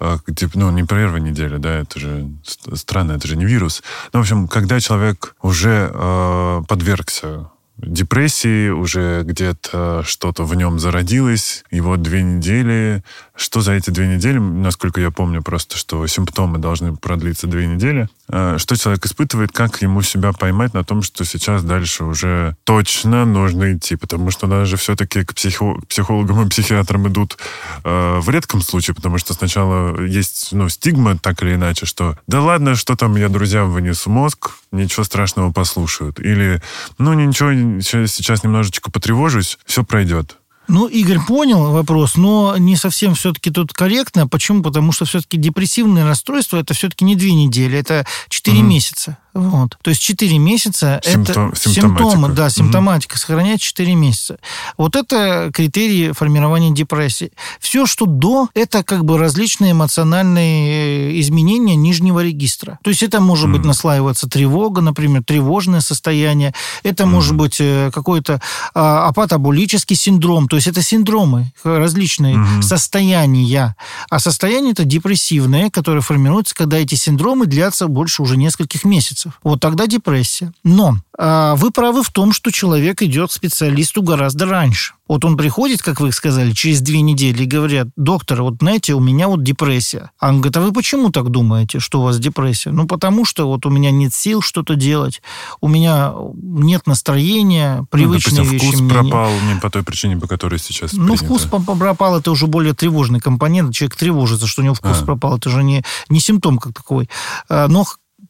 а, 0.01 0.19
ну, 0.55 0.71
не 0.71 0.85
первая 0.85 1.21
неделя, 1.21 1.59
да, 1.59 1.81
это 1.81 1.99
же 1.99 2.29
странно, 2.75 3.13
это 3.13 3.27
же 3.27 3.37
не 3.37 3.45
вирус. 3.45 3.83
Ну, 4.13 4.21
в 4.21 4.23
общем, 4.23 4.47
когда 4.47 4.79
человек 4.81 5.35
уже 5.43 5.91
э, 5.93 6.63
подвергся 6.69 7.51
депрессии, 7.79 8.71
уже 8.71 9.23
где-то 9.25 10.03
что-то 10.05 10.45
в 10.45 10.55
нем 10.55 10.79
зародилось, 10.79 11.65
вот 11.81 12.03
две 12.03 12.23
недели 12.23 13.05
что 13.37 13.61
за 13.61 13.73
эти 13.73 13.91
две 13.91 14.09
недели, 14.09 14.39
насколько 14.39 15.01
я 15.01 15.11
помню 15.11 15.43
просто, 15.43 15.77
что 15.77 16.05
симптомы 16.07 16.59
должны 16.59 16.97
продлиться 16.97 17.47
две 17.47 17.67
недели, 17.67 18.09
что 18.29 18.77
человек 18.77 19.05
испытывает, 19.07 19.53
как 19.53 19.81
ему 19.83 20.03
себя 20.03 20.33
поймать 20.33 20.75
на 20.75 20.85
том, 20.85 21.03
что 21.03 21.25
сейчас 21.25 21.63
дальше 21.63 22.05
уже 22.05 22.57
точно 22.65 23.25
нужно 23.25 23.73
идти, 23.73 23.97
потому 23.97 24.31
что 24.31 24.47
даже 24.47 24.77
все-таки 24.77 25.25
к 25.25 25.35
психо- 25.35 25.81
психологам 25.89 26.47
и 26.47 26.49
психиатрам 26.49 27.09
идут 27.09 27.39
э, 27.85 28.19
в 28.21 28.29
редком 28.29 28.61
случае, 28.61 28.95
потому 28.95 29.19
что 29.19 29.35
сначала 29.35 30.01
есть 30.03 30.49
ну, 30.53 30.69
стигма, 30.69 31.19
так 31.19 31.43
или 31.43 31.55
иначе, 31.55 31.87
что 31.87 32.19
да 32.27 32.41
ладно, 32.43 32.77
что 32.77 32.97
там 32.97 33.17
я 33.17 33.29
друзьям 33.29 33.71
вынесу 33.71 34.11
мозг, 34.11 34.53
ничего 34.73 35.05
страшного 35.05 35.53
послушают. 35.53 36.21
Или, 36.21 36.63
ну 36.99 37.15
ничего, 37.15 37.81
сейчас 37.81 38.45
немножечко 38.45 38.91
потревожусь, 38.91 39.59
все 39.65 39.85
пройдет. 39.85 40.37
Ну, 40.69 40.87
Игорь 40.87 41.19
понял 41.27 41.73
вопрос, 41.73 42.17
но 42.17 42.57
не 42.59 42.77
совсем 42.77 43.15
все-таки 43.15 43.51
тут 43.51 43.73
корректно. 43.73 44.29
Почему? 44.29 44.63
Потому 44.63 44.93
что 44.93 45.07
все-таки 45.07 45.39
депрессивное 45.39 46.05
расстройство 46.05 46.59
это 46.59 46.75
все-таки 46.75 47.07
не 47.07 47.17
две 47.17 47.33
недели, 47.33 47.79
это 47.79 48.07
четыре 48.29 48.59
mm-hmm. 48.59 48.63
месяца. 48.63 49.19
Вот. 49.39 49.79
То 49.83 49.91
есть 49.91 50.03
4 50.03 50.37
месяца 50.39 51.01
Симптом, 51.05 51.51
это 51.51 51.71
симптомы, 51.71 52.29
да, 52.31 52.51
симптоматика 52.51 53.13
угу. 53.13 53.19
сохраняет 53.19 53.61
4 53.61 53.95
месяца. 53.95 54.39
Вот 54.77 54.97
это 54.97 55.51
критерии 55.55 56.11
формирования 56.11 56.71
депрессии. 56.71 57.31
Все, 57.61 57.87
что 57.87 58.07
до, 58.07 58.49
это 58.55 58.83
как 58.83 59.05
бы 59.05 59.17
различные 59.17 59.73
эмоциональные 59.73 61.13
э, 61.13 61.21
изменения 61.21 61.77
нижнего 61.77 62.23
регистра. 62.23 62.81
То 62.83 62.91
есть 62.91 63.05
это 63.05 63.21
может 63.21 63.47
угу. 63.47 63.57
быть 63.57 63.65
наслаиваться 63.65 64.29
тревога, 64.29 64.81
например, 64.81 65.23
тревожное 65.23 65.81
состояние. 65.81 66.53
Это 66.83 67.05
угу. 67.05 67.13
может 67.13 67.37
быть 67.37 67.59
э, 67.61 67.93
какой-то 67.95 68.41
а, 68.75 69.07
апатобулический 69.07 69.95
синдром. 69.95 70.49
То 70.49 70.57
есть 70.57 70.67
это 70.67 70.83
синдромы, 70.83 71.53
различные 71.63 72.39
угу. 72.39 72.63
состояния. 72.63 73.77
А 74.11 74.19
состояние 74.19 74.73
это 74.73 74.85
депрессивное, 74.85 75.71
которое 75.71 76.01
формируется, 76.01 76.57
когда 76.57 76.79
эти 76.79 76.97
синдромы 76.97 77.47
длятся 77.47 77.87
больше 77.87 78.23
уже 78.23 78.37
нескольких 78.37 78.85
месяцев 78.85 79.28
месяцев. 79.29 79.41
Вот 79.43 79.61
тогда 79.61 79.87
депрессия. 79.87 80.53
Но 80.65 80.97
а, 81.17 81.55
вы 81.57 81.71
правы 81.71 82.03
в 82.03 82.11
том, 82.11 82.33
что 82.33 82.51
человек 82.51 83.03
идет 83.03 83.31
к 83.31 83.33
специалисту 83.33 84.03
гораздо 84.03 84.47
раньше. 84.47 84.95
Вот 85.09 85.25
он 85.25 85.37
приходит, 85.37 85.81
как 85.83 86.01
вы 86.01 86.13
сказали, 86.13 86.53
через 86.53 86.83
две 86.83 87.01
недели 87.01 87.45
и 87.45 87.47
говорят, 87.47 87.89
доктор, 87.97 88.43
вот 88.43 88.57
знаете, 88.61 88.93
у 88.93 89.01
меня 89.01 89.27
вот 89.27 89.43
депрессия. 89.43 90.11
А 90.19 90.29
он 90.29 90.37
говорит, 90.41 90.57
а 90.59 90.61
вы 90.61 90.73
почему 90.73 91.11
так 91.11 91.31
думаете, 91.31 91.81
что 91.81 92.01
у 92.01 92.05
вас 92.05 92.19
депрессия? 92.19 92.71
Ну, 92.71 92.87
потому 92.87 93.25
что 93.25 93.49
вот 93.49 93.65
у 93.65 93.71
меня 93.71 93.91
нет 93.91 94.13
сил 94.13 94.43
что-то 94.43 94.75
делать, 94.75 95.23
у 95.61 95.69
меня 95.69 96.13
нет 96.35 96.87
настроения, 96.87 97.87
привычные 97.91 98.43
ну, 98.43 98.45
допустим, 98.45 98.69
вещи. 98.69 98.77
вкус 98.77 98.91
пропал 98.91 99.31
не... 99.31 99.55
не 99.55 99.61
по 99.61 99.71
той 99.71 99.83
причине, 99.83 100.19
по 100.19 100.29
которой 100.29 100.59
сейчас 100.59 100.93
Ну, 100.93 101.17
принято. 101.17 101.25
вкус 101.25 101.47
пропал, 101.47 102.19
это 102.19 102.31
уже 102.31 102.47
более 102.47 102.75
тревожный 102.75 103.21
компонент. 103.21 103.75
Человек 103.75 103.97
тревожится, 103.97 104.47
что 104.47 104.61
у 104.61 104.65
него 104.65 104.75
вкус 104.75 104.99
а. 105.01 105.05
пропал. 105.05 105.39
Это 105.39 105.49
же 105.49 105.65
не, 105.65 105.83
не 106.11 106.21
симптом 106.21 106.59
как 106.59 106.75
такой. 106.75 107.09
А, 107.49 107.67
но 107.67 107.87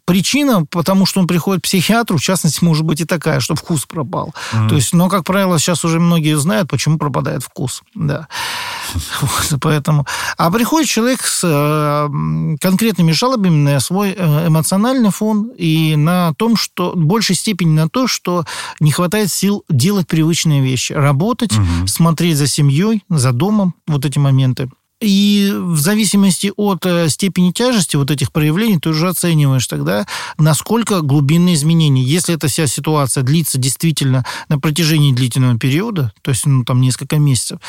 Причина, 0.09 0.65
потому 0.65 1.05
что 1.05 1.21
он 1.21 1.27
приходит 1.27 1.61
к 1.61 1.65
психиатру, 1.65 2.17
в 2.17 2.23
частности, 2.23 2.65
может 2.65 2.83
быть 2.83 3.03
и 3.03 3.05
такая, 3.05 3.41
что 3.41 3.55
вкус 3.55 3.85
пропал. 3.85 4.35
Mm-hmm. 4.55 4.69
То 4.71 4.75
есть, 4.75 4.95
но, 4.95 5.11
как 5.11 5.25
правило, 5.25 5.59
сейчас 5.59 5.85
уже 5.85 6.01
многие 6.01 6.35
знают, 6.39 6.71
почему 6.71 6.97
пропадает 6.97 7.43
вкус. 7.43 7.83
Да. 7.95 8.27
Вот, 9.21 9.61
поэтому. 9.61 10.07
А 10.39 10.51
приходит 10.51 10.89
человек 10.89 11.21
с 11.23 11.43
э, 11.45 12.57
конкретными 12.59 13.13
жалобами 13.13 13.55
на 13.55 13.81
свой 13.81 14.15
э, 14.17 14.47
эмоциональный 14.47 15.11
фон 15.11 15.51
и 15.59 15.95
на 15.95 16.33
том, 16.39 16.57
что 16.57 16.93
в 16.93 17.05
большей 17.05 17.37
степени 17.37 17.75
на 17.75 17.91
то, 17.91 18.07
что 18.07 18.47
не 18.81 18.91
хватает 18.91 19.31
сил 19.31 19.63
делать 19.69 20.07
привычные 20.07 20.63
вещи. 20.63 20.95
Работать, 20.95 21.53
угу. 21.53 21.87
смотреть 21.87 22.39
за 22.39 22.47
семьей, 22.47 23.05
за 23.11 23.33
домом, 23.33 23.75
вот 23.87 24.07
эти 24.07 24.19
моменты. 24.19 24.71
И 25.01 25.53
в 25.55 25.79
зависимости 25.79 26.53
от 26.57 26.85
э, 26.85 27.09
степени 27.09 27.53
тяжести 27.53 27.95
вот 27.95 28.11
этих 28.11 28.33
проявлений 28.33 28.81
ты 28.81 28.89
уже 28.89 29.09
оцениваешь 29.09 29.67
тогда, 29.69 30.07
насколько 30.39 31.03
глубинные 31.03 31.55
изменения. 31.55 32.03
Если 32.03 32.35
эта 32.35 32.49
вся 32.49 32.67
ситуация 32.67 33.23
длится 33.23 33.59
действительно 33.59 34.25
на 34.49 34.59
протяжении 34.59 35.13
длительного 35.13 35.57
периода, 35.57 36.13
то 36.23 36.31
есть 36.33 36.47
ну, 36.47 36.65
там 36.65 36.81
несколько 36.81 37.17
месяцев, 37.17 37.61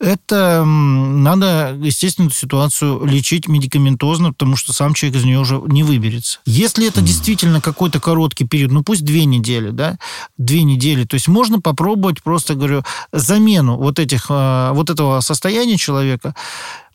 это 0.00 0.64
надо, 0.64 1.78
естественно, 1.80 2.26
эту 2.26 2.34
ситуацию 2.34 3.04
лечить 3.04 3.46
медикаментозно, 3.46 4.32
потому 4.32 4.56
что 4.56 4.72
сам 4.72 4.94
человек 4.94 5.20
из 5.20 5.24
нее 5.24 5.38
уже 5.38 5.62
не 5.66 5.84
выберется. 5.84 6.40
Если 6.46 6.88
это 6.88 7.00
действительно 7.00 7.60
какой-то 7.60 8.00
короткий 8.00 8.44
период, 8.44 8.72
ну 8.72 8.82
пусть 8.82 9.04
две 9.04 9.24
недели, 9.24 9.70
да, 9.70 9.98
две 10.36 10.64
недели, 10.64 11.04
то 11.04 11.14
есть 11.14 11.28
можно 11.28 11.60
попробовать 11.60 12.24
просто, 12.24 12.54
говорю, 12.54 12.82
замену 13.12 13.76
вот 13.76 14.00
этих, 14.00 14.26
э, 14.30 14.70
вот 14.72 14.90
этого 14.90 15.20
состояния 15.20 15.76
человека 15.76 16.34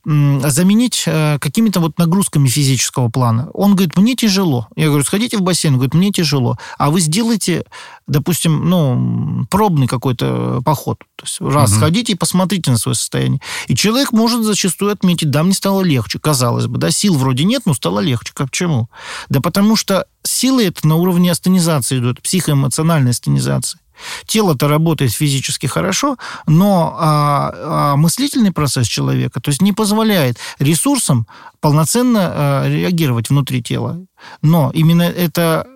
заменить 0.05 1.03
э, 1.05 1.37
какими-то 1.39 1.79
вот 1.79 1.97
нагрузками 1.97 2.47
физического 2.47 3.09
плана. 3.09 3.49
Он 3.53 3.75
говорит, 3.75 3.97
мне 3.97 4.15
тяжело. 4.15 4.67
Я 4.75 4.87
говорю, 4.87 5.03
сходите 5.03 5.37
в 5.37 5.41
бассейн. 5.41 5.73
Он 5.73 5.79
говорит, 5.79 5.93
мне 5.93 6.11
тяжело. 6.11 6.57
А 6.77 6.89
вы 6.89 7.01
сделайте, 7.01 7.65
допустим, 8.07 8.69
ну, 8.69 9.45
пробный 9.49 9.87
какой-то 9.87 10.61
поход. 10.63 10.99
То 11.15 11.25
есть 11.25 11.41
раз 11.41 11.71
угу. 11.71 11.77
сходите 11.77 12.13
и 12.13 12.15
посмотрите 12.15 12.71
на 12.71 12.77
свое 12.77 12.95
состояние. 12.95 13.41
И 13.67 13.75
человек 13.75 14.11
может 14.11 14.43
зачастую 14.43 14.91
отметить, 14.91 15.29
да, 15.29 15.43
мне 15.43 15.53
стало 15.53 15.81
легче, 15.81 16.19
казалось 16.19 16.67
бы, 16.67 16.77
да, 16.77 16.91
сил 16.91 17.15
вроде 17.15 17.43
нет, 17.43 17.63
но 17.65 17.73
стало 17.73 17.99
легче. 17.99 18.31
Как 18.33 18.49
почему? 18.49 18.89
Да 19.29 19.41
потому 19.41 19.75
что 19.75 20.05
силы 20.23 20.65
это 20.65 20.87
на 20.87 20.95
уровне 20.95 21.31
астенизации 21.31 21.99
идут, 21.99 22.21
психоэмоциональной 22.21 23.11
астенизации. 23.11 23.79
Тело-то 24.25 24.67
работает 24.67 25.11
физически 25.11 25.65
хорошо, 25.67 26.17
но 26.45 26.95
а, 26.99 27.51
а 27.53 27.95
мыслительный 27.95 28.51
процесс 28.51 28.87
человека, 28.87 29.39
то 29.39 29.49
есть 29.49 29.61
не 29.61 29.73
позволяет 29.73 30.37
ресурсам 30.59 31.27
полноценно 31.59 32.19
а, 32.21 32.67
реагировать 32.69 33.29
внутри 33.29 33.61
тела. 33.61 34.05
Но 34.41 34.71
именно 34.73 35.03
это, 35.03 35.67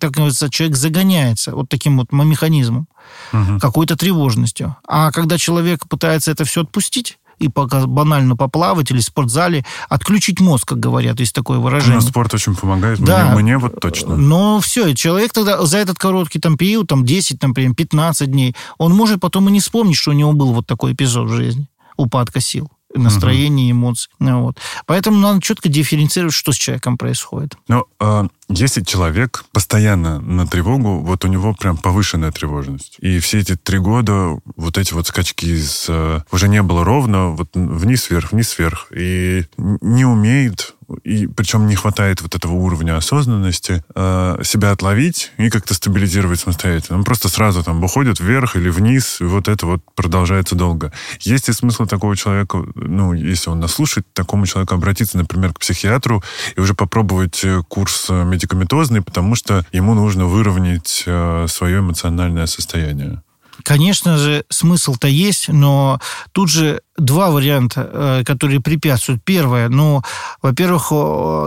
так 0.00 0.10
говорится, 0.10 0.50
человек 0.50 0.76
загоняется 0.76 1.54
вот 1.54 1.68
таким 1.68 1.98
вот 1.98 2.12
механизмом, 2.12 2.88
угу. 3.32 3.58
какой-то 3.60 3.96
тревожностью. 3.96 4.76
А 4.86 5.10
когда 5.12 5.38
человек 5.38 5.88
пытается 5.88 6.30
это 6.30 6.44
все 6.44 6.62
отпустить, 6.62 7.18
и 7.38 7.48
пока 7.48 7.86
банально 7.86 8.36
поплавать 8.36 8.90
или 8.90 8.98
в 8.98 9.04
спортзале, 9.04 9.64
отключить 9.88 10.40
мозг, 10.40 10.68
как 10.68 10.80
говорят, 10.80 11.20
есть 11.20 11.34
такое 11.34 11.58
выражение. 11.58 11.96
Но 11.96 12.00
спорт 12.00 12.32
очень 12.34 12.54
помогает, 12.54 12.98
да. 13.00 13.32
мне, 13.32 13.42
мне 13.42 13.58
вот 13.58 13.80
точно. 13.80 14.16
Но 14.16 14.60
все, 14.60 14.94
человек 14.94 15.32
тогда 15.32 15.64
за 15.64 15.78
этот 15.78 15.98
короткий 15.98 16.38
там 16.38 16.56
период, 16.56 16.86
там 16.88 17.04
10, 17.04 17.38
там, 17.38 17.54
15 17.54 18.30
дней, 18.30 18.54
он 18.78 18.94
может 18.94 19.20
потом 19.20 19.48
и 19.48 19.52
не 19.52 19.60
вспомнить, 19.60 19.96
что 19.96 20.10
у 20.10 20.14
него 20.14 20.32
был 20.32 20.52
вот 20.52 20.66
такой 20.66 20.92
эпизод 20.92 21.28
в 21.28 21.34
жизни, 21.34 21.68
упадка 21.96 22.40
сил 22.40 22.70
настроение, 22.98 23.72
угу. 23.72 23.80
эмоций. 23.80 24.10
Вот. 24.18 24.58
Поэтому 24.86 25.18
надо 25.18 25.40
четко 25.40 25.68
дифференцировать, 25.68 26.34
что 26.34 26.52
с 26.52 26.56
человеком 26.56 26.98
происходит. 26.98 27.56
Но 27.68 27.86
э, 28.00 28.28
если 28.48 28.82
человек 28.82 29.44
постоянно 29.52 30.20
на 30.20 30.46
тревогу, 30.46 31.00
вот 31.00 31.24
у 31.24 31.28
него 31.28 31.54
прям 31.54 31.76
повышенная 31.76 32.30
тревожность. 32.30 32.96
И 33.00 33.18
все 33.18 33.40
эти 33.40 33.56
три 33.56 33.78
года 33.78 34.38
вот 34.56 34.78
эти 34.78 34.92
вот 34.94 35.06
скачки 35.08 35.46
из, 35.46 35.86
э, 35.88 36.20
уже 36.30 36.48
не 36.48 36.62
было 36.62 36.84
ровно, 36.84 37.30
вот 37.30 37.50
вниз-вверх, 37.54 38.32
вниз-вверх. 38.32 38.88
И 38.94 39.44
не 39.56 40.04
умеет 40.04 40.75
и 41.04 41.26
причем 41.26 41.66
не 41.66 41.74
хватает 41.74 42.20
вот 42.20 42.34
этого 42.34 42.52
уровня 42.52 42.96
осознанности, 42.96 43.84
э, 43.94 44.38
себя 44.42 44.70
отловить 44.70 45.32
и 45.36 45.50
как-то 45.50 45.74
стабилизировать 45.74 46.40
самостоятельно. 46.40 46.98
Он 46.98 47.04
просто 47.04 47.28
сразу 47.28 47.62
там 47.62 47.80
выходит 47.80 48.20
вверх 48.20 48.56
или 48.56 48.68
вниз, 48.68 49.20
и 49.20 49.24
вот 49.24 49.48
это 49.48 49.66
вот 49.66 49.82
продолжается 49.94 50.54
долго. 50.54 50.92
Есть 51.20 51.48
ли 51.48 51.54
смысл 51.54 51.86
такого 51.86 52.16
человека, 52.16 52.64
ну, 52.74 53.12
если 53.12 53.50
он 53.50 53.60
нас 53.60 53.72
слушает, 53.72 54.06
такому 54.12 54.46
человеку 54.46 54.74
обратиться, 54.74 55.18
например, 55.18 55.52
к 55.52 55.60
психиатру 55.60 56.22
и 56.56 56.60
уже 56.60 56.74
попробовать 56.74 57.44
э, 57.44 57.62
курс 57.68 58.06
э, 58.08 58.24
медикаментозный, 58.24 59.02
потому 59.02 59.34
что 59.34 59.66
ему 59.72 59.94
нужно 59.94 60.26
выровнять 60.26 61.02
э, 61.06 61.46
свое 61.48 61.78
эмоциональное 61.80 62.46
состояние. 62.46 63.22
Конечно 63.66 64.16
же, 64.16 64.44
смысл-то 64.48 65.08
есть, 65.08 65.48
но 65.48 65.98
тут 66.30 66.48
же 66.50 66.82
два 66.96 67.30
варианта, 67.30 67.90
э, 67.92 68.22
которые 68.24 68.60
препятствуют. 68.60 69.22
Первое, 69.24 69.68
ну, 69.68 70.02
во-первых, 70.40 70.92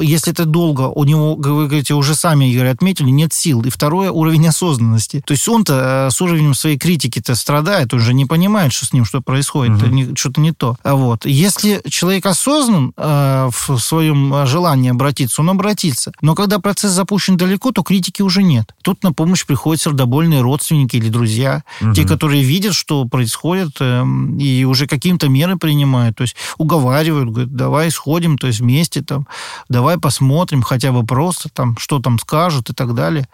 если 0.04 0.32
это 0.34 0.46
долго, 0.46 0.82
у 0.82 1.04
него, 1.06 1.36
вы 1.36 1.68
говорите, 1.68 1.94
уже 1.94 2.16
сами, 2.16 2.52
Игорь, 2.52 2.68
отметили, 2.68 3.10
нет 3.10 3.34
сил. 3.34 3.62
И 3.62 3.70
второе, 3.70 4.12
уровень 4.12 4.48
осознанности. 4.48 5.24
То 5.26 5.32
есть 5.32 5.48
он-то 5.48 6.08
э, 6.10 6.12
с 6.12 6.22
уровнем 6.22 6.54
своей 6.54 6.78
критики-то 6.78 7.36
страдает, 7.36 7.94
он 7.94 8.00
же 8.00 8.14
не 8.14 8.26
понимает, 8.26 8.74
что 8.74 8.86
с 8.86 8.94
ним 8.94 9.06
что 9.06 9.22
происходит, 9.22 9.82
угу. 9.82 10.16
что-то 10.16 10.42
не 10.42 10.52
то. 10.52 10.78
А 10.84 10.96
вот. 10.96 11.26
Если 11.26 11.82
человек 11.90 12.26
осознан 12.26 12.94
э, 12.98 13.50
в 13.52 13.78
своем 13.80 14.46
желании 14.46 14.92
обратиться, 14.92 15.42
он 15.42 15.50
обратится. 15.52 16.12
Но 16.22 16.36
когда 16.36 16.60
процесс 16.60 16.92
запущен 16.92 17.38
далеко, 17.38 17.72
то 17.72 17.82
критики 17.82 18.22
уже 18.22 18.44
нет. 18.44 18.74
Тут 18.82 19.04
на 19.04 19.14
помощь 19.14 19.46
приходят 19.46 19.82
сердобольные 19.82 20.42
родственники 20.42 20.98
или 20.98 21.10
друзья, 21.10 21.64
угу. 21.82 21.94
те, 21.94 22.06
которые 22.10 22.44
видят, 22.44 22.74
что 22.74 23.06
происходит, 23.06 23.78
э, 23.80 24.04
и 24.40 24.66
уже 24.66 24.88
каким-то 24.88 25.30
меры 25.30 25.58
принимают, 25.58 26.18
то 26.18 26.24
есть 26.24 26.36
уговаривают, 26.58 27.30
говорят, 27.30 27.56
давай 27.56 27.92
сходим, 27.92 28.38
то 28.38 28.48
есть 28.48 28.60
вместе 28.60 29.02
там, 29.02 29.28
давай 29.70 29.98
посмотрим 29.98 30.62
хотя 30.62 30.92
бы 30.92 31.06
просто 31.06 31.50
там, 31.50 31.78
что 31.78 32.00
там 32.00 32.20
скажут 32.20 32.70
и 32.70 32.74
так 32.74 32.94
далее. 32.96 33.28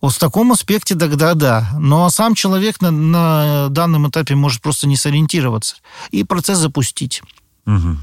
Вот 0.00 0.12
в 0.12 0.18
таком 0.18 0.52
аспекте 0.52 0.94
тогда 0.94 1.34
да. 1.34 1.70
Но 1.78 2.10
сам 2.10 2.34
человек 2.34 2.80
на, 2.80 2.90
на 2.90 3.68
данном 3.70 4.08
этапе 4.08 4.34
может 4.34 4.62
просто 4.62 4.86
не 4.86 4.96
сориентироваться 4.96 5.76
и 6.10 6.24
процесс 6.24 6.58
запустить. 6.58 7.22
Угу. 7.66 7.96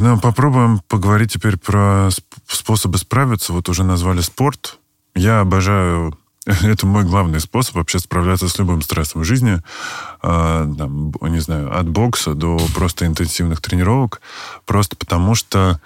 Ну, 0.00 0.20
попробуем 0.20 0.80
поговорить 0.88 1.32
теперь 1.32 1.56
про 1.56 2.10
способы 2.46 2.98
справиться. 2.98 3.52
Вот 3.52 3.68
уже 3.68 3.82
назвали 3.84 4.20
спорт. 4.20 4.78
Я 5.14 5.40
обожаю 5.40 6.16
это 6.46 6.86
мой 6.86 7.04
главный 7.04 7.40
способ 7.40 7.76
вообще 7.76 8.00
справляться 8.00 8.48
с 8.48 8.58
любым 8.58 8.82
стрессом 8.82 9.20
в 9.20 9.24
жизни. 9.24 9.62
А, 10.22 10.68
там, 10.76 11.12
не 11.22 11.38
знаю, 11.38 11.78
от 11.78 11.88
бокса 11.88 12.34
до 12.34 12.58
просто 12.74 13.06
интенсивных 13.06 13.60
тренировок. 13.60 14.20
Просто 14.66 14.96
потому 14.96 15.36
что 15.36 15.80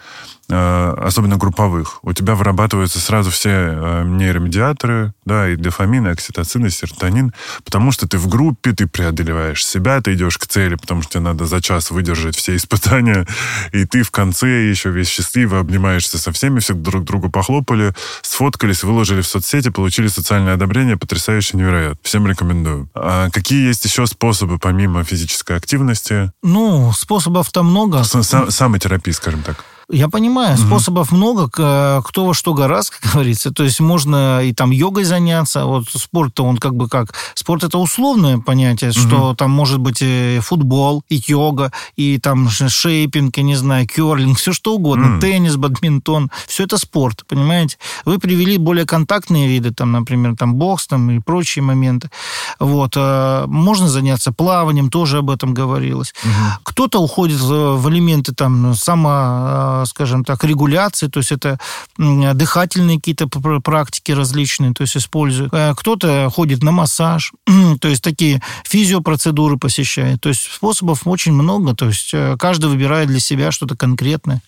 особенно 0.48 1.36
групповых, 1.36 1.98
у 2.02 2.12
тебя 2.12 2.34
вырабатываются 2.34 3.00
сразу 3.00 3.30
все 3.30 3.50
э, 3.50 4.04
нейромедиаторы, 4.04 5.12
да, 5.24 5.48
и 5.48 5.56
дофамин, 5.56 6.06
и 6.06 6.10
окситоцин, 6.10 6.66
и 6.66 6.70
серотонин, 6.70 7.32
потому 7.64 7.90
что 7.90 8.06
ты 8.06 8.18
в 8.18 8.28
группе, 8.28 8.72
ты 8.72 8.86
преодолеваешь 8.86 9.66
себя, 9.66 10.00
ты 10.00 10.14
идешь 10.14 10.38
к 10.38 10.46
цели, 10.46 10.76
потому 10.76 11.02
что 11.02 11.12
тебе 11.12 11.20
надо 11.22 11.46
за 11.46 11.60
час 11.60 11.90
выдержать 11.90 12.36
все 12.36 12.54
испытания, 12.54 13.26
и 13.72 13.84
ты 13.84 14.02
в 14.02 14.10
конце 14.10 14.68
еще 14.68 14.90
весь 14.90 15.08
счастливый, 15.08 15.60
обнимаешься 15.60 16.18
со 16.18 16.32
всеми, 16.32 16.60
все 16.60 16.74
друг 16.74 17.04
другу 17.04 17.28
похлопали, 17.28 17.92
сфоткались, 18.22 18.84
выложили 18.84 19.22
в 19.22 19.26
соцсети, 19.26 19.70
получили 19.70 20.06
социальное 20.06 20.54
одобрение, 20.54 20.96
потрясающе 20.96 21.56
невероятно. 21.56 21.98
Всем 22.02 22.26
рекомендую. 22.26 22.88
А 22.94 23.30
какие 23.30 23.66
есть 23.66 23.84
еще 23.84 24.06
способы 24.06 24.58
помимо 24.58 25.02
физической 25.04 25.56
активности? 25.56 26.30
Ну, 26.42 26.92
способов-то 26.92 27.62
много. 27.62 28.04
Самотерапии, 28.04 29.10
скажем 29.10 29.42
так. 29.42 29.64
Я 29.88 30.08
понимаю, 30.08 30.54
угу. 30.54 30.66
способов 30.66 31.12
много, 31.12 31.48
кто 31.48 32.26
во 32.26 32.34
что 32.34 32.54
гораздо, 32.54 32.92
как 33.00 33.12
говорится. 33.12 33.52
То 33.52 33.62
есть 33.62 33.78
можно 33.78 34.42
и 34.42 34.52
там 34.52 34.72
йогой 34.72 35.04
заняться. 35.04 35.64
Вот 35.64 35.88
спорт-то 35.88 36.44
он 36.44 36.56
как 36.56 36.74
бы 36.74 36.88
как... 36.88 37.14
Спорт 37.34 37.62
это 37.62 37.78
условное 37.78 38.38
понятие, 38.38 38.90
угу. 38.90 38.98
что 38.98 39.34
там 39.34 39.52
может 39.52 39.78
быть 39.78 39.98
и 40.00 40.40
футбол, 40.42 41.04
и 41.08 41.22
йога, 41.26 41.70
и 41.94 42.18
там 42.18 42.48
шейпинг, 42.48 43.36
я 43.36 43.42
не 43.44 43.54
знаю, 43.54 43.86
керлинг, 43.86 44.38
все 44.38 44.52
что 44.52 44.74
угодно. 44.74 45.14
Угу. 45.14 45.20
Теннис, 45.20 45.56
бадминтон. 45.56 46.30
Все 46.48 46.64
это 46.64 46.78
спорт, 46.78 47.24
понимаете? 47.28 47.78
Вы 48.04 48.18
привели 48.18 48.58
более 48.58 48.86
контактные 48.86 49.46
виды, 49.46 49.72
там, 49.72 49.92
например, 49.92 50.34
там 50.36 50.56
бокс 50.56 50.88
там, 50.88 51.12
и 51.12 51.20
прочие 51.20 51.62
моменты. 51.62 52.10
Вот. 52.58 52.94
А, 52.96 53.46
можно 53.46 53.88
заняться 53.88 54.32
плаванием, 54.32 54.90
тоже 54.90 55.18
об 55.18 55.30
этом 55.30 55.54
говорилось. 55.54 56.12
Угу. 56.24 56.32
Кто-то 56.64 57.00
уходит 57.00 57.38
в 57.38 57.88
элементы 57.88 58.34
там 58.34 58.74
само 58.74 59.75
скажем 59.84 60.24
так, 60.24 60.42
регуляции, 60.44 61.08
то 61.08 61.18
есть 61.18 61.32
это 61.32 61.58
дыхательные 61.98 62.98
какие-то 62.98 63.28
практики 63.28 64.12
различные, 64.12 64.72
то 64.72 64.82
есть 64.82 64.96
используют. 64.96 65.52
Э, 65.52 65.74
кто-то 65.76 66.30
ходит 66.30 66.62
на 66.62 66.72
массаж, 66.72 67.32
то 67.80 67.88
есть 67.88 68.02
такие 68.02 68.42
физиопроцедуры 68.64 69.58
посещает. 69.58 70.20
То 70.20 70.28
есть 70.28 70.42
способов 70.42 71.06
очень 71.06 71.32
много, 71.32 71.74
то 71.74 71.86
есть 71.86 72.10
э, 72.14 72.36
каждый 72.38 72.70
выбирает 72.70 73.08
для 73.08 73.20
себя 73.20 73.50
что-то 73.50 73.76
конкретное. 73.76 74.40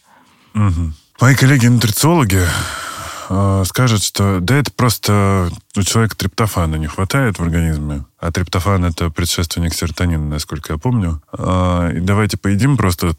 Угу. 0.55 0.93
Мои 1.21 1.35
коллеги-нутрициологи 1.35 2.47
э, 3.29 3.65
скажут, 3.67 4.03
что 4.03 4.39
да 4.41 4.57
это 4.57 4.71
просто 4.73 5.51
у 5.77 5.83
человека 5.83 6.17
триптофана 6.17 6.77
не 6.77 6.87
хватает 6.87 7.39
в 7.39 7.43
организме, 7.43 8.05
а 8.19 8.33
триптофан 8.33 8.85
это 8.85 9.11
предшественник 9.11 9.75
серотонина, 9.75 10.25
насколько 10.25 10.73
я 10.73 10.79
помню. 10.79 11.21
И 11.37 12.01
давайте 12.01 12.37
поедим 12.37 12.77
просто 12.77 13.15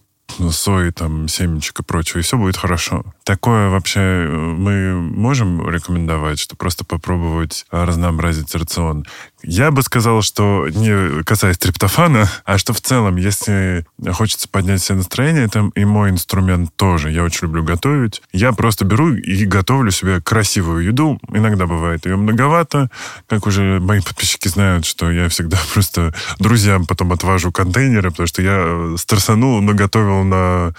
сои, 0.51 0.91
там, 0.91 1.27
семечек 1.27 1.79
и 1.79 1.83
прочего, 1.83 2.19
и 2.19 2.21
все 2.21 2.37
будет 2.37 2.57
хорошо. 2.57 3.03
Такое 3.23 3.69
вообще 3.69 3.99
э, 3.99 4.27
мы 4.27 4.93
можем 5.01 5.69
рекомендовать, 5.69 6.39
что 6.39 6.55
просто 6.55 6.85
попробовать 6.85 7.65
разнообразить 7.71 8.53
рацион. 8.55 9.05
Я 9.43 9.71
бы 9.71 9.81
сказал, 9.83 10.21
что 10.21 10.67
не 10.69 11.23
касаясь 11.23 11.57
триптофана, 11.57 12.29
а 12.43 12.57
что 12.57 12.73
в 12.73 12.81
целом, 12.81 13.15
если 13.15 13.85
хочется 14.11 14.49
поднять 14.49 14.81
себе 14.81 14.97
настроение, 14.97 15.45
это 15.45 15.69
и 15.75 15.85
мой 15.85 16.09
инструмент 16.09 16.75
тоже. 16.75 17.11
Я 17.11 17.23
очень 17.23 17.47
люблю 17.47 17.63
готовить. 17.63 18.21
Я 18.33 18.51
просто 18.51 18.85
беру 18.85 19.13
и 19.13 19.45
готовлю 19.45 19.91
себе 19.91 20.21
красивую 20.21 20.83
еду. 20.83 21.19
Иногда 21.31 21.67
бывает 21.67 22.05
ее 22.05 22.17
многовато. 22.17 22.89
Как 23.27 23.47
уже 23.47 23.79
мои 23.79 24.01
подписчики 24.01 24.47
знают, 24.47 24.85
что 24.85 25.09
я 25.11 25.29
всегда 25.29 25.57
просто 25.73 26.13
друзьям 26.39 26.85
потом 26.85 27.13
отвожу 27.13 27.51
контейнеры, 27.51 28.11
потому 28.11 28.27
что 28.27 28.41
я 28.41 28.97
стрессанул, 28.97 29.61
наготовил 29.61 30.23
на 30.23 30.73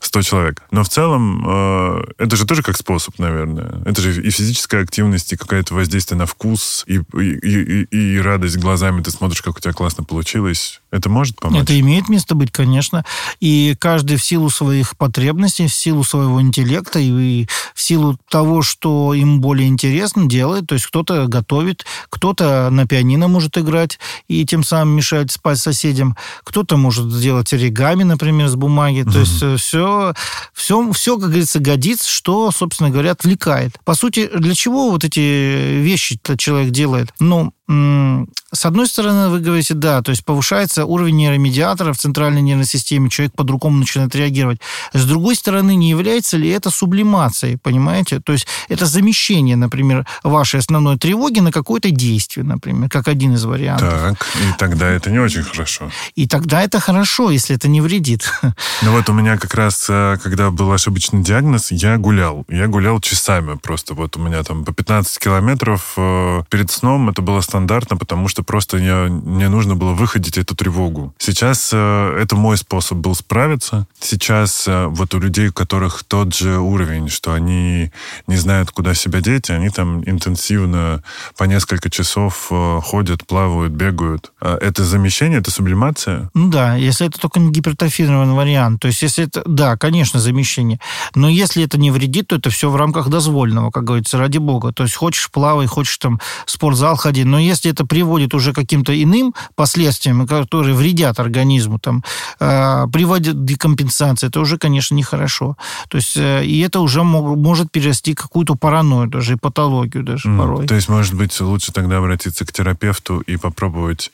100 0.00 0.22
человек. 0.22 0.62
Но 0.70 0.82
в 0.82 0.88
целом 0.88 1.44
э, 1.46 2.04
это 2.18 2.36
же 2.36 2.46
тоже 2.46 2.62
как 2.62 2.76
способ, 2.76 3.18
наверное. 3.18 3.82
Это 3.84 4.00
же 4.00 4.22
и 4.22 4.30
физическая 4.30 4.82
активность, 4.82 5.32
и 5.32 5.36
какое-то 5.36 5.74
воздействие 5.74 6.18
на 6.18 6.26
вкус, 6.26 6.84
и, 6.86 7.00
и, 7.14 7.38
и, 7.42 7.88
и 7.98 8.20
радость 8.20 8.56
глазами. 8.56 9.02
Ты 9.02 9.10
смотришь, 9.10 9.42
как 9.42 9.56
у 9.56 9.60
тебя 9.60 9.72
классно 9.72 10.04
получилось. 10.04 10.80
Это 10.90 11.08
может 11.10 11.38
помочь? 11.40 11.62
Это 11.62 11.78
имеет 11.78 12.08
место 12.08 12.34
быть, 12.34 12.50
конечно. 12.52 13.04
И 13.40 13.76
каждый 13.78 14.16
в 14.16 14.24
силу 14.24 14.50
своих 14.50 14.96
потребностей, 14.96 15.66
в 15.66 15.74
силу 15.74 16.04
своего 16.04 16.40
интеллекта 16.40 16.98
и 16.98 17.46
в 17.74 17.82
силу 17.82 18.18
того, 18.30 18.62
что 18.62 19.14
им 19.14 19.40
более 19.40 19.68
интересно, 19.68 20.26
делает. 20.26 20.66
То 20.66 20.74
есть 20.74 20.86
кто-то 20.86 21.26
готовит, 21.26 21.84
кто-то 22.08 22.70
на 22.70 22.86
пианино 22.86 23.28
может 23.28 23.58
играть 23.58 23.98
и 24.28 24.46
тем 24.46 24.62
самым 24.62 24.96
мешать 24.96 25.32
спать 25.32 25.58
соседям. 25.58 26.16
Кто-то 26.44 26.76
может 26.76 27.10
сделать 27.12 27.52
оригами, 27.52 28.04
например, 28.04 28.48
с 28.48 28.54
бумаги. 28.54 29.02
То 29.02 29.20
есть 29.20 29.60
все, 29.60 30.14
все, 30.54 30.92
все, 30.92 31.18
как 31.18 31.28
говорится, 31.28 31.58
годится, 31.58 32.08
что, 32.08 32.50
собственно 32.50 32.90
говоря, 32.90 33.12
отвлекает. 33.12 33.78
По 33.84 33.94
сути, 33.94 34.30
для 34.34 34.54
чего 34.54 34.90
вот 34.90 35.04
эти 35.04 35.80
вещи 35.80 36.18
человек 36.36 36.70
делает? 36.70 37.12
Ну, 37.18 37.52
с 37.70 38.64
одной 38.64 38.86
стороны, 38.86 39.28
вы 39.28 39.40
говорите, 39.40 39.74
да, 39.74 40.00
то 40.00 40.10
есть 40.10 40.24
повышается 40.24 40.86
уровень 40.86 41.16
нейромедиатора 41.16 41.92
в 41.92 41.98
центральной 41.98 42.40
нервной 42.40 42.64
системе, 42.64 43.10
человек 43.10 43.34
по-другому 43.34 43.76
начинает 43.76 44.14
реагировать. 44.14 44.58
С 44.94 45.04
другой 45.04 45.36
стороны, 45.36 45.74
не 45.74 45.90
является 45.90 46.38
ли 46.38 46.48
это 46.48 46.70
сублимацией, 46.70 47.58
понимаете? 47.58 48.20
То 48.20 48.32
есть 48.32 48.46
это 48.68 48.86
замещение, 48.86 49.54
например, 49.54 50.06
вашей 50.22 50.60
основной 50.60 50.96
тревоги 50.96 51.40
на 51.40 51.52
какое-то 51.52 51.90
действие, 51.90 52.44
например, 52.44 52.88
как 52.88 53.06
один 53.06 53.34
из 53.34 53.44
вариантов. 53.44 53.92
Так, 53.92 54.26
и 54.36 54.58
тогда 54.58 54.88
это 54.88 55.10
не 55.10 55.18
очень 55.18 55.42
хорошо. 55.42 55.90
И 56.14 56.26
тогда 56.26 56.62
это 56.62 56.80
хорошо, 56.80 57.30
если 57.30 57.54
это 57.54 57.68
не 57.68 57.80
вредит. 57.80 58.32
Ну 58.80 58.92
вот 58.92 59.08
у 59.08 59.12
меня 59.12 59.36
как 59.36 59.54
раз, 59.54 59.86
э, 59.88 60.18
когда 60.22 60.50
был 60.50 60.70
ошибочный 60.70 61.22
диагноз, 61.22 61.72
я 61.72 61.96
гулял. 61.96 62.44
Я 62.48 62.68
гулял 62.68 63.00
часами 63.00 63.58
просто. 63.60 63.94
Вот 63.94 64.16
у 64.16 64.20
меня 64.20 64.42
там 64.44 64.64
по 64.64 64.72
15 64.72 65.18
километров 65.18 65.94
э, 65.96 66.42
перед 66.48 66.70
сном 66.70 67.08
это 67.10 67.20
было 67.20 67.40
стандартно, 67.58 67.96
потому 67.96 68.28
что 68.28 68.44
просто 68.44 68.76
мне, 68.76 68.94
мне 68.94 69.48
нужно 69.48 69.74
было 69.74 69.92
выходить 69.92 70.38
эту 70.38 70.54
тревогу. 70.54 71.12
Сейчас 71.18 71.70
э, 71.72 72.18
это 72.22 72.36
мой 72.36 72.56
способ 72.56 72.98
был 72.98 73.16
справиться. 73.16 73.88
Сейчас 73.98 74.68
э, 74.68 74.86
вот 74.86 75.12
у 75.14 75.18
людей, 75.18 75.48
у 75.48 75.52
которых 75.52 76.04
тот 76.04 76.34
же 76.34 76.58
уровень, 76.58 77.08
что 77.08 77.32
они 77.32 77.90
не 78.28 78.36
знают, 78.36 78.70
куда 78.70 78.94
себя 78.94 79.20
деть, 79.20 79.50
они 79.50 79.70
там 79.70 80.02
интенсивно 80.08 81.02
по 81.36 81.44
несколько 81.44 81.90
часов 81.90 82.46
э, 82.50 82.80
ходят, 82.80 83.26
плавают, 83.26 83.72
бегают. 83.72 84.30
А 84.40 84.56
это 84.60 84.84
замещение, 84.84 85.40
это 85.40 85.50
сублимация? 85.50 86.30
Ну 86.34 86.50
да, 86.50 86.76
если 86.76 87.08
это 87.08 87.18
только 87.18 87.40
не 87.40 87.50
гипертрофированный 87.50 88.34
вариант. 88.34 88.80
То 88.80 88.88
есть 88.88 89.02
если 89.02 89.24
это, 89.24 89.42
да, 89.46 89.76
конечно, 89.76 90.20
замещение. 90.20 90.78
Но 91.16 91.28
если 91.28 91.64
это 91.64 91.76
не 91.76 91.90
вредит, 91.90 92.28
то 92.28 92.36
это 92.36 92.50
все 92.50 92.70
в 92.70 92.76
рамках 92.76 93.08
дозволенного, 93.08 93.72
как 93.72 93.82
говорится, 93.82 94.16
ради 94.16 94.38
бога. 94.38 94.72
То 94.72 94.84
есть 94.84 94.94
хочешь 94.94 95.28
плавай, 95.32 95.66
хочешь 95.66 95.98
там 95.98 96.20
в 96.46 96.50
спортзал 96.52 96.96
ходи, 96.96 97.24
но 97.24 97.47
если 97.48 97.70
это 97.70 97.84
приводит 97.86 98.34
уже 98.34 98.52
к 98.52 98.56
каким-то 98.56 98.92
иным 98.92 99.34
последствиям, 99.54 100.26
которые 100.26 100.74
вредят 100.74 101.20
организму, 101.20 101.78
там, 101.78 102.04
э, 102.40 102.86
приводят 102.92 103.34
к 103.36 103.44
декомпенсации, 103.44 104.28
это 104.28 104.40
уже, 104.40 104.58
конечно, 104.58 104.94
нехорошо. 104.94 105.56
То 105.88 105.96
есть, 105.96 106.16
э, 106.16 106.44
и 106.44 106.60
это 106.60 106.80
уже 106.80 107.02
может 107.02 107.72
перерасти 107.72 108.14
какую-то 108.14 108.54
паранойю, 108.54 109.08
даже 109.08 109.34
и 109.34 109.36
патологию 109.36 110.04
даже 110.04 110.28
mm, 110.28 110.38
порой. 110.38 110.66
То 110.66 110.74
есть, 110.74 110.88
может 110.88 111.14
быть, 111.14 111.40
лучше 111.40 111.72
тогда 111.72 111.98
обратиться 111.98 112.44
к 112.44 112.52
терапевту 112.52 113.20
и 113.20 113.36
попробовать 113.36 114.12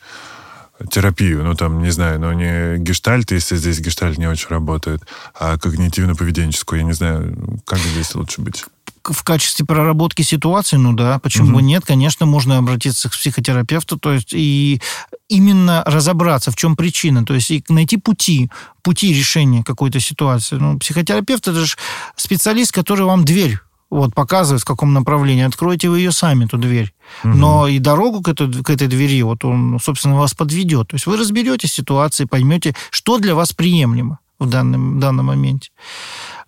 терапию, 0.91 1.45
ну 1.45 1.55
там, 1.55 1.83
не 1.83 1.91
знаю, 1.91 2.21
но 2.21 2.33
не 2.33 2.79
гештальт, 2.79 3.31
если 3.31 3.57
здесь 3.57 3.81
гештальт 3.81 4.19
не 4.19 4.27
очень 4.27 4.49
работает, 4.49 5.03
а 5.39 5.57
когнитивно-поведенческую, 5.57 6.79
я 6.79 6.83
не 6.83 6.93
знаю, 6.93 7.61
как 7.65 7.79
здесь 7.79 8.15
лучше 8.15 8.41
быть? 8.41 8.65
в 9.13 9.23
качестве 9.23 9.67
проработки 9.67 10.23
ситуации, 10.23 10.77
ну 10.77 10.95
да, 10.95 11.19
почему 11.19 11.49
бы 11.49 11.57
угу. 11.57 11.61
нет, 11.61 11.85
конечно, 11.85 12.25
можно 12.25 12.57
обратиться 12.57 13.11
к 13.11 13.13
психотерапевту, 13.13 13.99
то 13.99 14.13
есть 14.15 14.33
и 14.33 14.81
именно 15.29 15.83
разобраться, 15.85 16.51
в 16.51 16.57
чем 16.57 16.75
причина, 16.77 17.25
то 17.25 17.35
есть 17.35 17.51
и 17.51 17.63
найти 17.69 17.99
пути, 17.99 18.51
пути 18.83 19.13
решения 19.13 19.63
какой-то 19.63 20.01
ситуации. 20.01 20.57
Ну, 20.57 20.79
психотерапевт 20.79 21.49
это 21.49 21.65
же 21.65 21.77
специалист, 22.17 22.73
который 22.73 23.05
вам 23.05 23.25
дверь 23.25 23.59
вот, 23.95 24.13
показывает, 24.13 24.63
в 24.63 24.65
каком 24.65 24.93
направлении. 24.93 25.45
Откройте 25.45 25.89
вы 25.89 26.01
ее 26.01 26.11
сами, 26.11 26.47
эту 26.47 26.59
дверь. 26.59 26.93
Угу. 27.23 27.33
Но 27.33 27.69
и 27.69 27.79
дорогу 27.79 28.23
к 28.23 28.29
этой, 28.29 28.51
к 28.51 28.69
этой 28.69 28.89
двери, 28.89 29.23
вот 29.23 29.45
он, 29.45 29.79
собственно, 29.81 30.17
вас 30.17 30.35
подведет. 30.35 30.89
То 30.89 30.97
есть 30.97 31.07
вы 31.07 31.17
разберетесь 31.17 31.71
в 31.71 31.75
ситуации, 31.75 32.25
поймете, 32.25 32.75
что 32.91 33.19
для 33.19 33.37
вас 33.37 33.53
приемлемо 33.53 34.19
в 34.41 34.51
данном, 34.51 34.97
в 34.97 35.01
данном 35.01 35.27
моменте. 35.27 35.71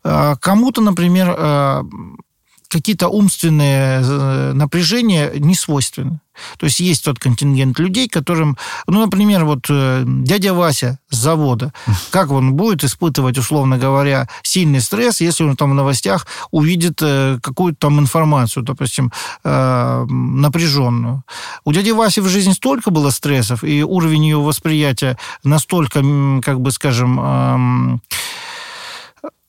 А, 0.02 0.34
кому-то, 0.36 0.80
например, 0.80 1.34
а, 1.38 1.84
какие-то 2.68 3.08
умственные 3.08 4.02
э, 4.02 4.52
напряжения 4.52 5.32
не 5.36 5.54
свойственны. 5.54 6.20
То 6.58 6.66
есть 6.66 6.80
есть 6.80 7.04
тот 7.04 7.18
контингент 7.18 7.78
людей, 7.78 8.08
которым, 8.08 8.58
ну, 8.86 9.00
например, 9.00 9.44
вот 9.44 9.66
э, 9.70 10.04
дядя 10.06 10.52
Вася 10.52 10.98
с 11.08 11.16
завода, 11.16 11.72
как 12.10 12.30
он 12.30 12.54
будет 12.54 12.84
испытывать, 12.84 13.38
условно 13.38 13.78
говоря, 13.78 14.28
сильный 14.42 14.80
стресс, 14.80 15.20
если 15.20 15.44
он 15.44 15.56
там 15.56 15.70
в 15.70 15.74
новостях 15.74 16.26
увидит 16.50 16.98
э, 17.00 17.38
какую-то 17.42 17.78
там 17.78 18.00
информацию, 18.00 18.62
допустим, 18.62 19.12
напряженную. 19.44 21.22
У 21.64 21.72
дяди 21.72 21.90
Васи 21.90 22.20
в 22.20 22.28
жизни 22.28 22.52
столько 22.52 22.90
было 22.90 23.10
стрессов, 23.10 23.64
и 23.64 23.82
уровень 23.82 24.24
ее 24.24 24.38
восприятия 24.38 25.16
настолько, 25.44 26.02
как 26.42 26.60
бы 26.60 26.70
скажем, 26.70 28.00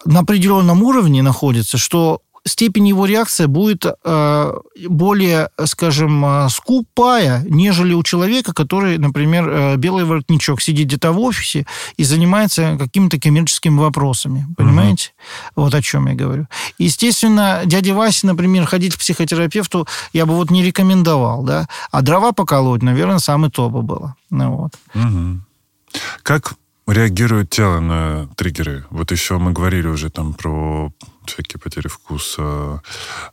на 0.05 0.19
определенном 0.19 0.83
уровне 0.83 1.21
находится, 1.21 1.77
что 1.77 2.21
степень 2.47 2.87
его 2.87 3.05
реакции 3.05 3.45
будет 3.45 3.85
э, 3.85 4.53
более, 4.87 5.49
скажем, 5.65 6.25
э, 6.25 6.49
скупая, 6.49 7.43
нежели 7.47 7.93
у 7.93 8.03
человека, 8.03 8.53
который, 8.53 8.97
например, 8.97 9.49
э, 9.49 9.75
белый 9.77 10.05
воротничок 10.05 10.61
сидит 10.61 10.87
где-то 10.87 11.11
в 11.11 11.19
офисе 11.19 11.65
и 11.97 12.03
занимается 12.03 12.77
какими-то 12.79 13.19
коммерческими 13.19 13.77
вопросами. 13.77 14.47
Понимаете? 14.57 15.11
Угу. 15.55 15.63
Вот 15.63 15.75
о 15.75 15.81
чем 15.81 16.07
я 16.07 16.15
говорю. 16.15 16.47
Естественно, 16.77 17.61
дяде 17.65 17.93
Васе, 17.93 18.27
например, 18.27 18.65
ходить 18.65 18.95
к 18.95 18.99
психотерапевту 18.99 19.87
я 20.13 20.25
бы 20.25 20.35
вот 20.35 20.51
не 20.51 20.63
рекомендовал, 20.63 21.43
да. 21.43 21.67
А 21.91 22.01
дрова 22.01 22.31
поколоть, 22.31 22.81
наверное, 22.81 23.19
самый 23.19 23.49
топ 23.49 23.73
было. 23.73 24.15
Ну, 24.29 24.55
вот. 24.55 24.73
Угу. 24.95 25.41
Как 26.23 26.55
реагирует 26.93 27.49
тело 27.49 27.79
на 27.79 28.27
триггеры? 28.35 28.85
Вот 28.89 29.11
еще 29.11 29.37
мы 29.37 29.51
говорили 29.51 29.87
уже 29.87 30.09
там 30.09 30.33
про 30.33 30.91
всякие 31.25 31.59
потери 31.59 31.87
вкуса, 31.87 32.81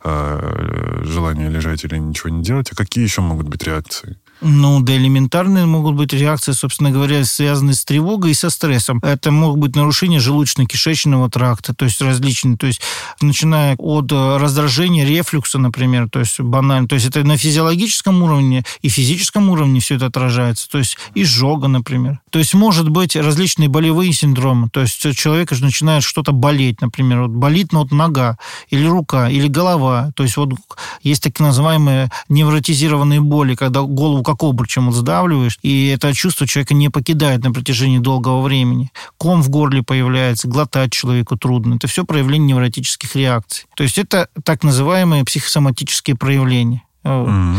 э, 0.03 1.01
желание 1.03 1.49
лежать 1.49 1.83
или 1.85 1.97
ничего 1.97 2.29
не 2.29 2.43
делать. 2.43 2.71
А 2.71 2.75
какие 2.75 3.03
еще 3.03 3.21
могут 3.21 3.47
быть 3.47 3.63
реакции? 3.63 4.17
Ну, 4.41 4.81
да, 4.81 4.95
элементарные 4.97 5.65
могут 5.65 5.95
быть 5.95 6.11
реакции, 6.13 6.51
собственно 6.51 6.91
говоря, 6.91 7.23
связанные 7.23 7.73
с 7.73 7.85
тревогой 7.85 8.31
и 8.31 8.33
со 8.33 8.49
стрессом. 8.49 8.99
Это 9.01 9.31
могут 9.31 9.59
быть 9.59 9.75
нарушения 9.75 10.19
желудочно-кишечного 10.19 11.29
тракта, 11.29 11.73
то 11.73 11.85
есть 11.85 12.01
различные, 12.01 12.57
то 12.57 12.67
есть 12.67 12.81
начиная 13.21 13.75
от 13.77 14.11
э, 14.11 14.37
раздражения, 14.37 15.05
рефлюкса, 15.05 15.57
например, 15.57 16.09
то 16.09 16.19
есть 16.19 16.39
банально, 16.39 16.87
то 16.87 16.95
есть 16.95 17.07
это 17.07 17.23
на 17.23 17.37
физиологическом 17.37 18.21
уровне 18.23 18.63
и 18.81 18.89
физическом 18.89 19.49
уровне 19.49 19.79
все 19.79 19.95
это 19.95 20.07
отражается, 20.07 20.69
то 20.69 20.79
есть 20.79 20.97
изжога, 21.13 21.67
например. 21.67 22.19
То 22.29 22.39
есть 22.39 22.53
может 22.53 22.89
быть 22.89 23.15
различные 23.15 23.69
болевые 23.69 24.11
синдромы, 24.11 24.69
то 24.69 24.81
есть 24.81 25.15
человек 25.15 25.51
же 25.53 25.63
начинает 25.63 26.03
что-то 26.03 26.33
болеть, 26.33 26.81
например, 26.81 27.21
вот 27.21 27.31
болит 27.31 27.71
ну, 27.71 27.79
вот 27.79 27.91
нога 27.91 28.37
или 28.69 28.85
рука 28.85 29.29
или 29.29 29.47
голова, 29.47 30.11
то 30.15 30.23
есть 30.23 30.35
вот 30.35 30.53
есть 31.01 31.23
так 31.23 31.39
называемые 31.39 32.11
невротизированные 32.27 33.21
боли, 33.21 33.55
когда 33.55 33.81
голову 33.81 34.24
как 34.25 34.43
обручем 34.43 34.87
вот 34.87 34.95
сдавливаешь, 34.95 35.57
и 35.61 35.87
это 35.87 36.13
чувство 36.13 36.45
человека 36.47 36.73
не 36.73 36.89
покидает 36.89 37.43
на 37.43 37.51
протяжении 37.51 37.99
долгого 37.99 38.41
времени. 38.41 38.91
Ком 39.17 39.41
в 39.41 39.49
горле 39.49 39.83
появляется, 39.83 40.47
глотать 40.47 40.91
человеку 40.91 41.37
трудно. 41.37 41.75
Это 41.75 41.87
все 41.87 42.03
проявление 42.03 42.49
невротических 42.49 43.15
реакций. 43.15 43.65
То 43.75 43.83
есть 43.83 43.97
это 43.97 44.27
так 44.43 44.63
называемые 44.63 45.23
психосоматические 45.23 46.17
проявления. 46.17 46.83
Mm-hmm. 47.05 47.55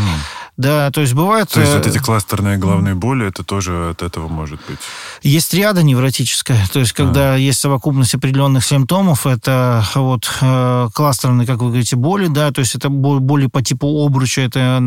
Да, 0.57 0.91
то 0.91 1.03
есть 1.03 1.13
бывает... 1.13 1.51
То 1.51 1.61
есть 1.61 1.75
вот 1.75 1.87
э, 1.87 1.91
эти 1.91 1.99
кластерные 1.99 2.57
головные 2.57 2.95
боли, 2.95 3.27
это 3.27 3.45
тоже 3.45 3.91
от 3.91 4.03
этого 4.03 4.29
может 4.29 4.59
быть? 4.67 4.79
Есть 5.23 5.53
ряда 5.53 5.83
невротическая, 5.83 6.67
то 6.73 6.79
есть 6.79 6.93
когда 6.93 7.35
а. 7.35 7.37
есть 7.37 7.61
совокупность 7.61 8.15
определенных 8.15 8.65
симптомов, 8.65 9.27
это 9.27 9.85
вот 9.95 10.31
э, 10.41 10.89
кластерные, 10.95 11.47
как 11.47 11.59
вы 11.59 11.69
говорите, 11.69 11.97
боли, 11.97 12.29
да, 12.29 12.51
то 12.53 12.61
есть 12.61 12.75
это 12.75 12.89
боли 12.89 13.49
по 13.49 13.63
типу 13.63 13.87
обруча, 14.07 14.43
это 14.43 14.81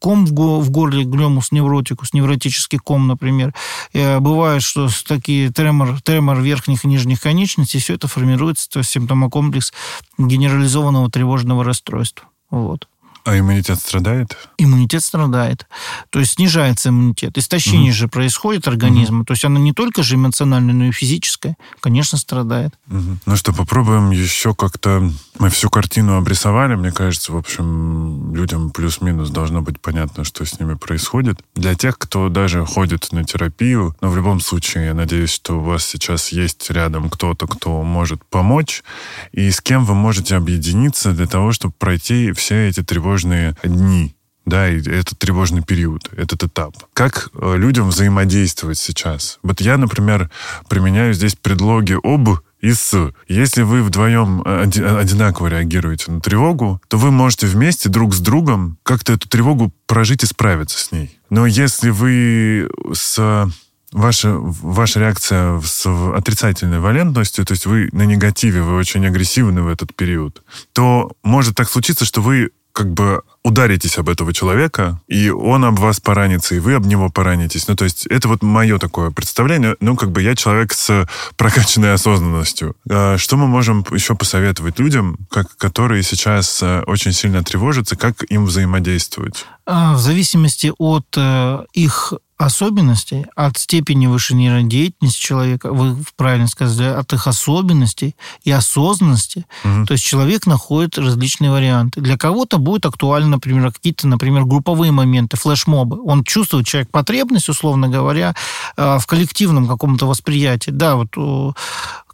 ком 0.00 0.26
в 0.26 0.70
горле, 0.70 1.04
глемус 1.04 1.50
невротикус, 1.50 2.12
невротический 2.12 2.78
ком, 2.78 3.08
например. 3.08 3.54
Э, 3.94 4.18
бывает, 4.18 4.62
что 4.62 4.88
такие 5.06 5.50
тремор, 5.50 5.98
тремор 6.02 6.40
верхних 6.40 6.84
и 6.84 6.88
нижних 6.88 7.22
конечностей, 7.22 7.78
все 7.78 7.94
это 7.94 8.06
формируется, 8.06 8.68
то 8.68 8.80
есть 8.80 8.90
симптомокомплекс 8.90 9.72
генерализованного 10.18 11.10
тревожного 11.10 11.64
расстройства. 11.64 12.26
Вот. 12.50 12.86
А 13.24 13.38
иммунитет 13.38 13.78
страдает? 13.78 14.36
Иммунитет 14.58 15.04
страдает. 15.04 15.66
То 16.10 16.20
есть 16.20 16.32
снижается 16.32 16.88
иммунитет. 16.88 17.36
Истощение 17.36 17.90
угу. 17.90 17.98
же 17.98 18.08
происходит 18.08 18.66
организма. 18.66 19.18
Угу. 19.18 19.24
То 19.26 19.32
есть 19.32 19.44
оно 19.44 19.58
не 19.58 19.72
только 19.72 20.02
же 20.02 20.14
эмоциональное, 20.14 20.74
но 20.74 20.84
и 20.86 20.92
физическое. 20.92 21.56
Конечно, 21.80 22.18
страдает. 22.18 22.74
Угу. 22.88 23.18
Ну 23.26 23.36
что, 23.36 23.52
попробуем 23.52 24.10
еще 24.10 24.54
как-то... 24.54 25.10
Мы 25.40 25.48
всю 25.48 25.70
картину 25.70 26.18
обрисовали. 26.18 26.74
Мне 26.74 26.92
кажется, 26.92 27.32
в 27.32 27.36
общем, 27.38 28.34
людям 28.34 28.68
плюс-минус 28.70 29.30
должно 29.30 29.62
быть 29.62 29.80
понятно, 29.80 30.22
что 30.22 30.44
с 30.44 30.60
ними 30.60 30.74
происходит. 30.74 31.38
Для 31.54 31.74
тех, 31.74 31.96
кто 31.96 32.28
даже 32.28 32.66
ходит 32.66 33.10
на 33.12 33.24
терапию, 33.24 33.96
но 34.02 34.10
в 34.10 34.16
любом 34.16 34.40
случае, 34.40 34.84
я 34.84 34.94
надеюсь, 34.94 35.32
что 35.32 35.58
у 35.58 35.62
вас 35.62 35.82
сейчас 35.82 36.28
есть 36.28 36.70
рядом 36.70 37.08
кто-то, 37.08 37.46
кто 37.46 37.82
может 37.82 38.22
помочь, 38.26 38.84
и 39.32 39.50
с 39.50 39.62
кем 39.62 39.86
вы 39.86 39.94
можете 39.94 40.36
объединиться 40.36 41.12
для 41.12 41.26
того, 41.26 41.52
чтобы 41.52 41.72
пройти 41.78 42.32
все 42.32 42.68
эти 42.68 42.82
тревожные 42.82 43.56
дни, 43.64 44.14
да, 44.44 44.68
и 44.68 44.78
этот 44.78 45.18
тревожный 45.18 45.62
период, 45.62 46.10
этот 46.14 46.44
этап. 46.44 46.74
Как 46.92 47.30
э, 47.32 47.56
людям 47.56 47.88
взаимодействовать 47.88 48.78
сейчас? 48.78 49.38
Вот 49.42 49.62
я, 49.62 49.78
например, 49.78 50.30
применяю 50.68 51.14
здесь 51.14 51.34
предлоги 51.34 51.96
«об» 52.02 52.40
и. 52.60 53.14
Если 53.28 53.62
вы 53.62 53.82
вдвоем 53.82 54.42
одинаково 54.44 55.48
реагируете 55.48 56.12
на 56.12 56.20
тревогу, 56.20 56.80
то 56.88 56.98
вы 56.98 57.10
можете 57.10 57.46
вместе 57.46 57.88
друг 57.88 58.14
с 58.14 58.20
другом 58.20 58.78
как-то 58.82 59.14
эту 59.14 59.28
тревогу 59.28 59.72
прожить 59.86 60.22
и 60.22 60.26
справиться 60.26 60.78
с 60.78 60.92
ней. 60.92 61.18
Но 61.30 61.46
если 61.46 61.90
вы 61.90 62.68
с 62.92 63.50
ваша, 63.92 64.36
ваша 64.36 65.00
реакция 65.00 65.60
с 65.60 65.86
отрицательной 65.86 66.80
валентностью, 66.80 67.44
то 67.44 67.52
есть 67.52 67.66
вы 67.66 67.88
на 67.92 68.02
негативе, 68.02 68.62
вы 68.62 68.76
очень 68.76 69.06
агрессивны 69.06 69.62
в 69.62 69.68
этот 69.68 69.94
период, 69.94 70.42
то 70.72 71.12
может 71.22 71.56
так 71.56 71.68
случиться, 71.68 72.04
что 72.04 72.20
вы 72.20 72.50
как 72.72 72.92
бы 72.92 73.22
ударитесь 73.42 73.98
об 73.98 74.08
этого 74.08 74.32
человека, 74.32 75.00
и 75.08 75.30
он 75.30 75.64
об 75.64 75.78
вас 75.78 76.00
поранится, 76.00 76.54
и 76.54 76.58
вы 76.58 76.74
об 76.74 76.86
него 76.86 77.10
поранитесь. 77.10 77.68
Ну, 77.68 77.76
то 77.76 77.84
есть 77.84 78.06
это 78.06 78.28
вот 78.28 78.42
мое 78.42 78.78
такое 78.78 79.10
представление. 79.10 79.76
Ну, 79.80 79.96
как 79.96 80.10
бы 80.10 80.22
я 80.22 80.34
человек 80.34 80.72
с 80.72 81.06
прокачанной 81.36 81.94
осознанностью. 81.94 82.76
А 82.88 83.16
что 83.18 83.36
мы 83.36 83.46
можем 83.46 83.84
еще 83.90 84.14
посоветовать 84.14 84.78
людям, 84.78 85.16
как, 85.30 85.56
которые 85.56 86.02
сейчас 86.02 86.62
э, 86.62 86.82
очень 86.86 87.12
сильно 87.12 87.42
тревожатся, 87.42 87.96
как 87.96 88.22
им 88.30 88.44
взаимодействовать? 88.44 89.46
А, 89.66 89.94
в 89.94 90.00
зависимости 90.00 90.72
от 90.78 91.06
э, 91.16 91.64
их 91.72 92.12
особенностей, 92.40 93.26
от 93.36 93.58
степени 93.58 94.06
высшей 94.06 94.36
нейродеятельности 94.36 95.20
человека, 95.20 95.72
вы 95.72 95.96
правильно 96.16 96.48
сказали, 96.48 96.88
от 96.88 97.12
их 97.12 97.26
особенностей 97.26 98.16
и 98.44 98.50
осознанности. 98.50 99.46
Угу. 99.64 99.86
То 99.86 99.92
есть 99.92 100.04
человек 100.04 100.46
находит 100.46 100.98
различные 100.98 101.50
варианты. 101.50 102.00
Для 102.00 102.16
кого-то 102.16 102.58
будет 102.58 102.86
актуально, 102.86 103.30
например, 103.30 103.72
какие-то, 103.72 104.08
например, 104.08 104.44
групповые 104.44 104.92
моменты, 104.92 105.36
флешмобы. 105.36 106.02
Он 106.02 106.24
чувствует 106.24 106.66
человек 106.66 106.90
потребность, 106.90 107.48
условно 107.48 107.88
говоря, 107.88 108.34
э, 108.76 108.98
в 108.98 109.06
коллективном 109.06 109.68
каком-то 109.68 110.06
восприятии. 110.06 110.70
Да, 110.70 110.96
вот 110.96 111.54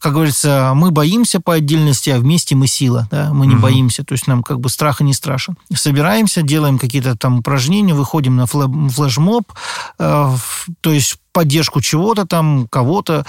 как 0.06 0.14
говорится, 0.14 0.70
мы 0.76 0.92
боимся 0.92 1.40
по 1.40 1.54
отдельности, 1.54 2.10
а 2.10 2.20
вместе 2.20 2.54
мы 2.54 2.68
сила, 2.68 3.08
да, 3.10 3.32
мы 3.32 3.48
не 3.48 3.54
угу. 3.54 3.62
боимся, 3.62 4.04
то 4.04 4.12
есть 4.12 4.28
нам 4.28 4.44
как 4.44 4.60
бы 4.60 4.68
страха 4.68 5.02
не 5.02 5.12
страшен. 5.12 5.56
Собираемся, 5.74 6.42
делаем 6.42 6.78
какие-то 6.78 7.16
там 7.16 7.40
упражнения, 7.40 7.92
выходим 7.92 8.36
на 8.36 8.46
флешмоб, 8.46 9.52
э, 9.98 10.36
то 10.80 10.92
есть 10.92 11.18
поддержку 11.36 11.82
чего-то 11.82 12.24
там, 12.24 12.66
кого-то, 12.66 13.26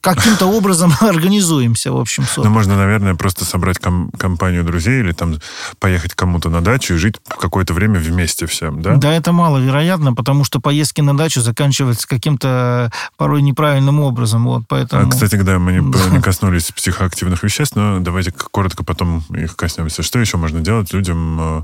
каким-то 0.00 0.46
образом 0.46 0.92
организуемся, 1.00 1.90
в 1.90 1.96
общем. 1.96 2.24
Ну, 2.36 2.48
можно, 2.50 2.76
наверное, 2.76 3.16
просто 3.16 3.44
собрать 3.44 3.80
ком- 3.80 4.12
компанию 4.16 4.62
друзей 4.62 5.00
или 5.00 5.10
там 5.10 5.40
поехать 5.80 6.14
кому-то 6.14 6.50
на 6.50 6.60
дачу 6.60 6.94
и 6.94 6.98
жить 6.98 7.16
какое-то 7.26 7.74
время 7.74 7.98
вместе 7.98 8.46
всем, 8.46 8.80
да? 8.80 8.94
Да, 8.94 9.12
это 9.12 9.32
маловероятно, 9.32 10.14
потому 10.14 10.44
что 10.44 10.60
поездки 10.60 11.00
на 11.00 11.16
дачу 11.16 11.40
заканчиваются 11.40 12.06
каким-то 12.06 12.92
порой 13.16 13.42
неправильным 13.42 13.98
образом, 14.02 14.44
вот, 14.44 14.62
поэтому... 14.68 15.08
А, 15.08 15.10
кстати, 15.10 15.34
да, 15.34 15.58
мы 15.58 15.72
не, 15.72 15.80
не 16.12 16.22
коснулись 16.22 16.70
психоактивных 16.70 17.42
веществ, 17.42 17.74
но 17.74 17.98
давайте 17.98 18.30
коротко 18.30 18.84
потом 18.84 19.24
их 19.30 19.56
коснемся. 19.56 20.04
Что 20.04 20.20
еще 20.20 20.36
можно 20.36 20.60
делать 20.60 20.92
людям, 20.92 21.40
э, 21.40 21.62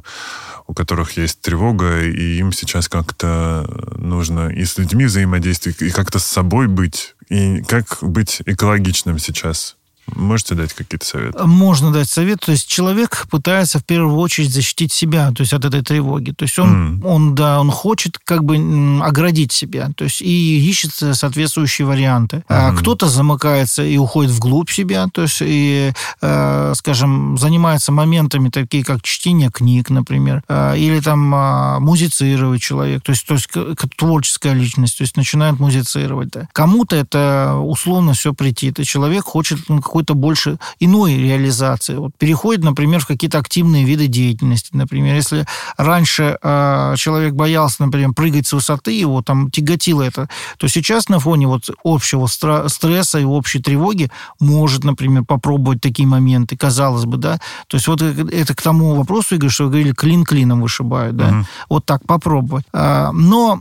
у 0.67 0.75
которых 0.75 1.17
есть 1.17 1.41
тревога, 1.41 2.03
и 2.03 2.39
им 2.39 2.53
сейчас 2.53 2.89
как-то 2.89 3.67
нужно 3.97 4.49
и 4.49 4.65
с 4.65 4.79
людьми 4.79 5.05
взаимодействовать, 5.05 5.83
и 5.83 5.91
как-то 5.91 6.19
с 6.19 6.25
собой 6.25 6.69
быть, 6.69 7.15
и 7.29 7.63
как 7.63 7.99
быть 8.01 8.43
экологичным 8.47 9.19
сейчас. 9.19 9.77
Можете 10.07 10.55
дать 10.55 10.73
какие-то 10.73 11.07
советы? 11.07 11.45
Можно 11.45 11.93
дать 11.93 12.09
совет. 12.09 12.41
То 12.41 12.53
есть 12.53 12.69
человек 12.69 13.27
пытается 13.31 13.79
в 13.79 13.85
первую 13.85 14.17
очередь 14.19 14.53
защитить 14.53 14.93
себя, 14.93 15.31
то 15.33 15.43
есть 15.43 15.53
от 15.53 15.65
этой 15.65 15.83
тревоги. 15.83 16.33
То 16.33 16.45
есть 16.45 16.59
он, 16.59 17.01
mm. 17.01 17.07
он 17.07 17.35
да, 17.35 17.61
он 17.61 17.71
хочет 17.71 18.19
как 18.25 18.45
бы 18.45 18.57
оградить 19.03 19.53
себя, 19.53 19.91
то 19.97 20.05
есть 20.05 20.21
и 20.21 20.69
ищет 20.69 20.93
соответствующие 20.93 21.87
варианты. 21.87 22.45
Mm. 22.49 22.77
Кто-то 22.79 23.09
замыкается 23.09 23.83
и 23.83 23.97
уходит 23.97 24.33
вглубь 24.33 24.71
себя, 24.71 25.07
то 25.13 25.23
есть 25.23 25.39
и, 25.41 25.93
э, 26.21 26.73
скажем, 26.77 27.39
занимается 27.39 27.93
моментами 27.93 28.51
такие, 28.51 28.85
как 28.85 29.03
чтение 29.03 29.51
книг, 29.51 29.91
например, 29.91 30.43
э, 30.49 30.77
или 30.79 31.01
там 31.01 31.35
э, 31.35 31.79
музицировать 31.81 32.61
человек, 32.61 33.03
то 33.03 33.13
есть, 33.13 33.27
то 33.27 33.35
есть 33.35 33.49
творческая 33.97 34.53
личность, 34.53 34.99
то 34.99 35.03
есть 35.03 35.17
начинает 35.17 35.59
музицировать. 35.59 36.29
Да. 36.29 36.49
Кому-то 36.53 36.97
это 36.97 37.57
условно 37.63 38.13
все 38.13 38.35
претит, 38.35 38.79
и 38.81 38.85
человек 38.85 39.25
хочет 39.25 39.69
ну, 39.69 39.81
какой-то 39.95 40.15
больше 40.15 40.59
иной 40.81 41.15
реализации. 41.15 41.95
Вот 41.95 42.11
переходит, 42.19 42.65
например, 42.65 42.99
в 42.99 43.07
какие-то 43.07 43.39
активные 43.39 43.85
виды 43.85 44.09
деятельности. 44.09 44.71
Например, 44.73 45.15
если 45.15 45.47
раньше 45.77 46.37
э, 46.43 46.95
человек 46.97 47.35
боялся, 47.35 47.85
например, 47.85 48.13
прыгать 48.13 48.49
с 48.49 48.53
высоты, 48.53 48.91
его 48.91 49.23
там 49.23 49.53
тяготило 49.53 50.03
это, 50.03 50.29
то 50.59 50.67
сейчас 50.67 51.09
на 51.09 51.21
фоне 51.21 51.47
вот 51.47 51.71
общего 51.85 52.27
стресса 52.27 53.21
и 53.21 53.25
общей 53.25 53.63
тревоги 53.63 54.11
может, 54.41 54.83
например, 54.83 55.23
попробовать 55.25 55.81
такие 55.81 56.09
моменты, 56.09 56.57
казалось 56.57 57.05
бы, 57.05 57.17
да. 57.17 57.39
То 57.69 57.77
есть 57.77 57.87
вот 57.87 58.03
это 58.03 58.53
к 58.53 58.63
тому 58.63 58.97
вопросу, 58.97 59.37
Игорь, 59.37 59.51
что 59.51 59.65
вы 59.65 59.71
говорили, 59.71 59.93
клин 59.93 60.25
клином 60.25 60.61
вышибают, 60.61 61.17
да. 61.17 61.29
Угу. 61.29 61.47
Вот 61.69 61.87
так 61.87 62.05
попробовать. 62.05 62.65
А, 62.73 63.13
но 63.13 63.61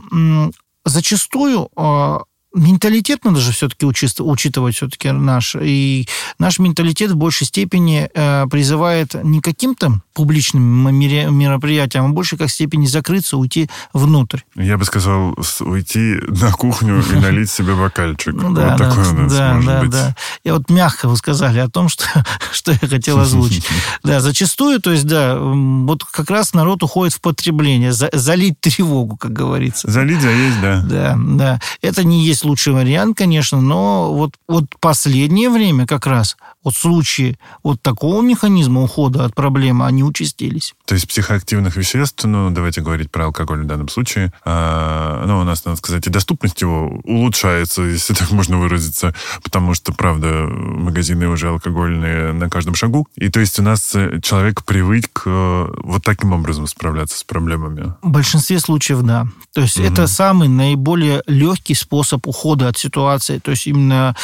зачастую 0.84 1.68
а, 1.76 2.22
менталитет 2.54 3.24
надо 3.24 3.40
же 3.40 3.52
все-таки 3.52 3.84
учитывать 3.86 4.76
все-таки 4.76 5.10
наш. 5.10 5.56
И 5.60 6.08
наш 6.38 6.58
менталитет 6.58 7.10
в 7.10 7.16
большей 7.16 7.46
степени 7.46 8.08
э, 8.14 8.46
призывает 8.50 9.14
не 9.22 9.40
каким-то 9.40 10.00
публичным 10.14 10.62
мероприятиям, 10.64 12.06
а 12.06 12.08
больше 12.08 12.36
как 12.36 12.50
степени 12.50 12.86
закрыться, 12.86 13.36
уйти 13.36 13.68
внутрь. 13.92 14.40
Я 14.54 14.78
бы 14.78 14.84
сказал, 14.84 15.36
уйти 15.60 16.18
на 16.28 16.52
кухню 16.52 17.02
и 17.02 17.16
налить 17.16 17.50
себе 17.50 17.74
бокальчик. 17.74 18.34
Ну, 18.34 18.52
да, 18.54 18.70
вот 18.70 18.78
такой 18.78 19.08
у 19.08 19.12
нас 19.14 19.32
да, 19.32 19.54
может 19.54 19.70
да, 19.70 19.80
быть. 19.80 19.90
Да. 19.90 20.16
И 20.44 20.50
вот 20.50 20.70
мягко 20.70 21.08
вы 21.08 21.16
сказали 21.16 21.58
о 21.58 21.68
том, 21.68 21.88
что, 21.90 22.04
что 22.52 22.72
я 22.72 22.88
хотел 22.88 23.18
озвучить. 23.18 23.66
Да, 24.02 24.20
зачастую, 24.20 24.80
то 24.80 24.92
есть, 24.92 25.06
да, 25.06 25.38
вот 25.38 26.04
как 26.04 26.30
раз 26.30 26.52
народ 26.52 26.82
уходит 26.82 27.14
в 27.14 27.20
потребление, 27.20 27.92
залить 27.92 28.60
тревогу, 28.60 29.16
как 29.16 29.32
говорится. 29.32 29.90
Залить, 29.90 30.20
заесть, 30.20 30.60
да. 30.60 30.82
Да, 30.82 31.16
да. 31.18 31.60
Это 31.80 32.04
не 32.04 32.24
есть 32.24 32.44
лучший 32.44 32.74
вариант, 32.74 33.16
конечно, 33.16 33.60
но 33.60 34.12
вот, 34.12 34.34
вот 34.46 34.66
последнее 34.80 35.48
время 35.48 35.86
как 35.86 36.06
раз 36.06 36.36
вот 36.64 36.74
случаи 36.74 37.38
вот 37.62 37.80
такого 37.82 38.22
механизма 38.22 38.82
ухода 38.82 39.24
от 39.24 39.34
проблемы, 39.34 39.86
они 39.86 40.02
участились. 40.02 40.74
То 40.86 40.94
есть 40.94 41.06
психоактивных 41.06 41.76
веществ, 41.76 42.24
ну, 42.24 42.50
давайте 42.50 42.80
говорить 42.80 43.10
про 43.10 43.26
алкоголь 43.26 43.62
в 43.62 43.66
данном 43.66 43.88
случае, 43.88 44.32
а, 44.44 45.24
ну, 45.26 45.40
у 45.40 45.44
нас, 45.44 45.64
надо 45.64 45.76
сказать, 45.76 46.06
и 46.06 46.10
доступность 46.10 46.60
его 46.60 47.00
улучшается, 47.04 47.82
если 47.82 48.14
так 48.14 48.30
можно 48.32 48.58
выразиться, 48.58 49.14
потому 49.42 49.74
что, 49.74 49.92
правда, 49.92 50.48
магазины 50.48 51.28
уже 51.28 51.48
алкогольные 51.48 52.32
на 52.32 52.48
каждом 52.48 52.74
шагу. 52.74 53.06
И 53.16 53.28
то 53.28 53.40
есть 53.40 53.58
у 53.58 53.62
нас 53.62 53.94
э, 53.94 54.20
человек 54.22 54.64
привык 54.64 55.22
э, 55.26 55.66
вот 55.82 56.02
таким 56.02 56.32
образом 56.32 56.66
справляться 56.66 57.18
с 57.18 57.24
проблемами. 57.24 57.94
В 58.02 58.10
большинстве 58.10 58.58
случаев, 58.58 59.02
да. 59.02 59.26
То 59.52 59.62
есть 59.62 59.78
угу. 59.78 59.86
это 59.86 60.06
самый 60.06 60.48
наиболее 60.48 61.22
легкий 61.26 61.74
способ 61.74 62.26
ухода 62.26 62.68
от 62.68 62.78
ситуации. 62.78 63.38
То 63.38 63.50
есть 63.50 63.66
именно 63.66 64.16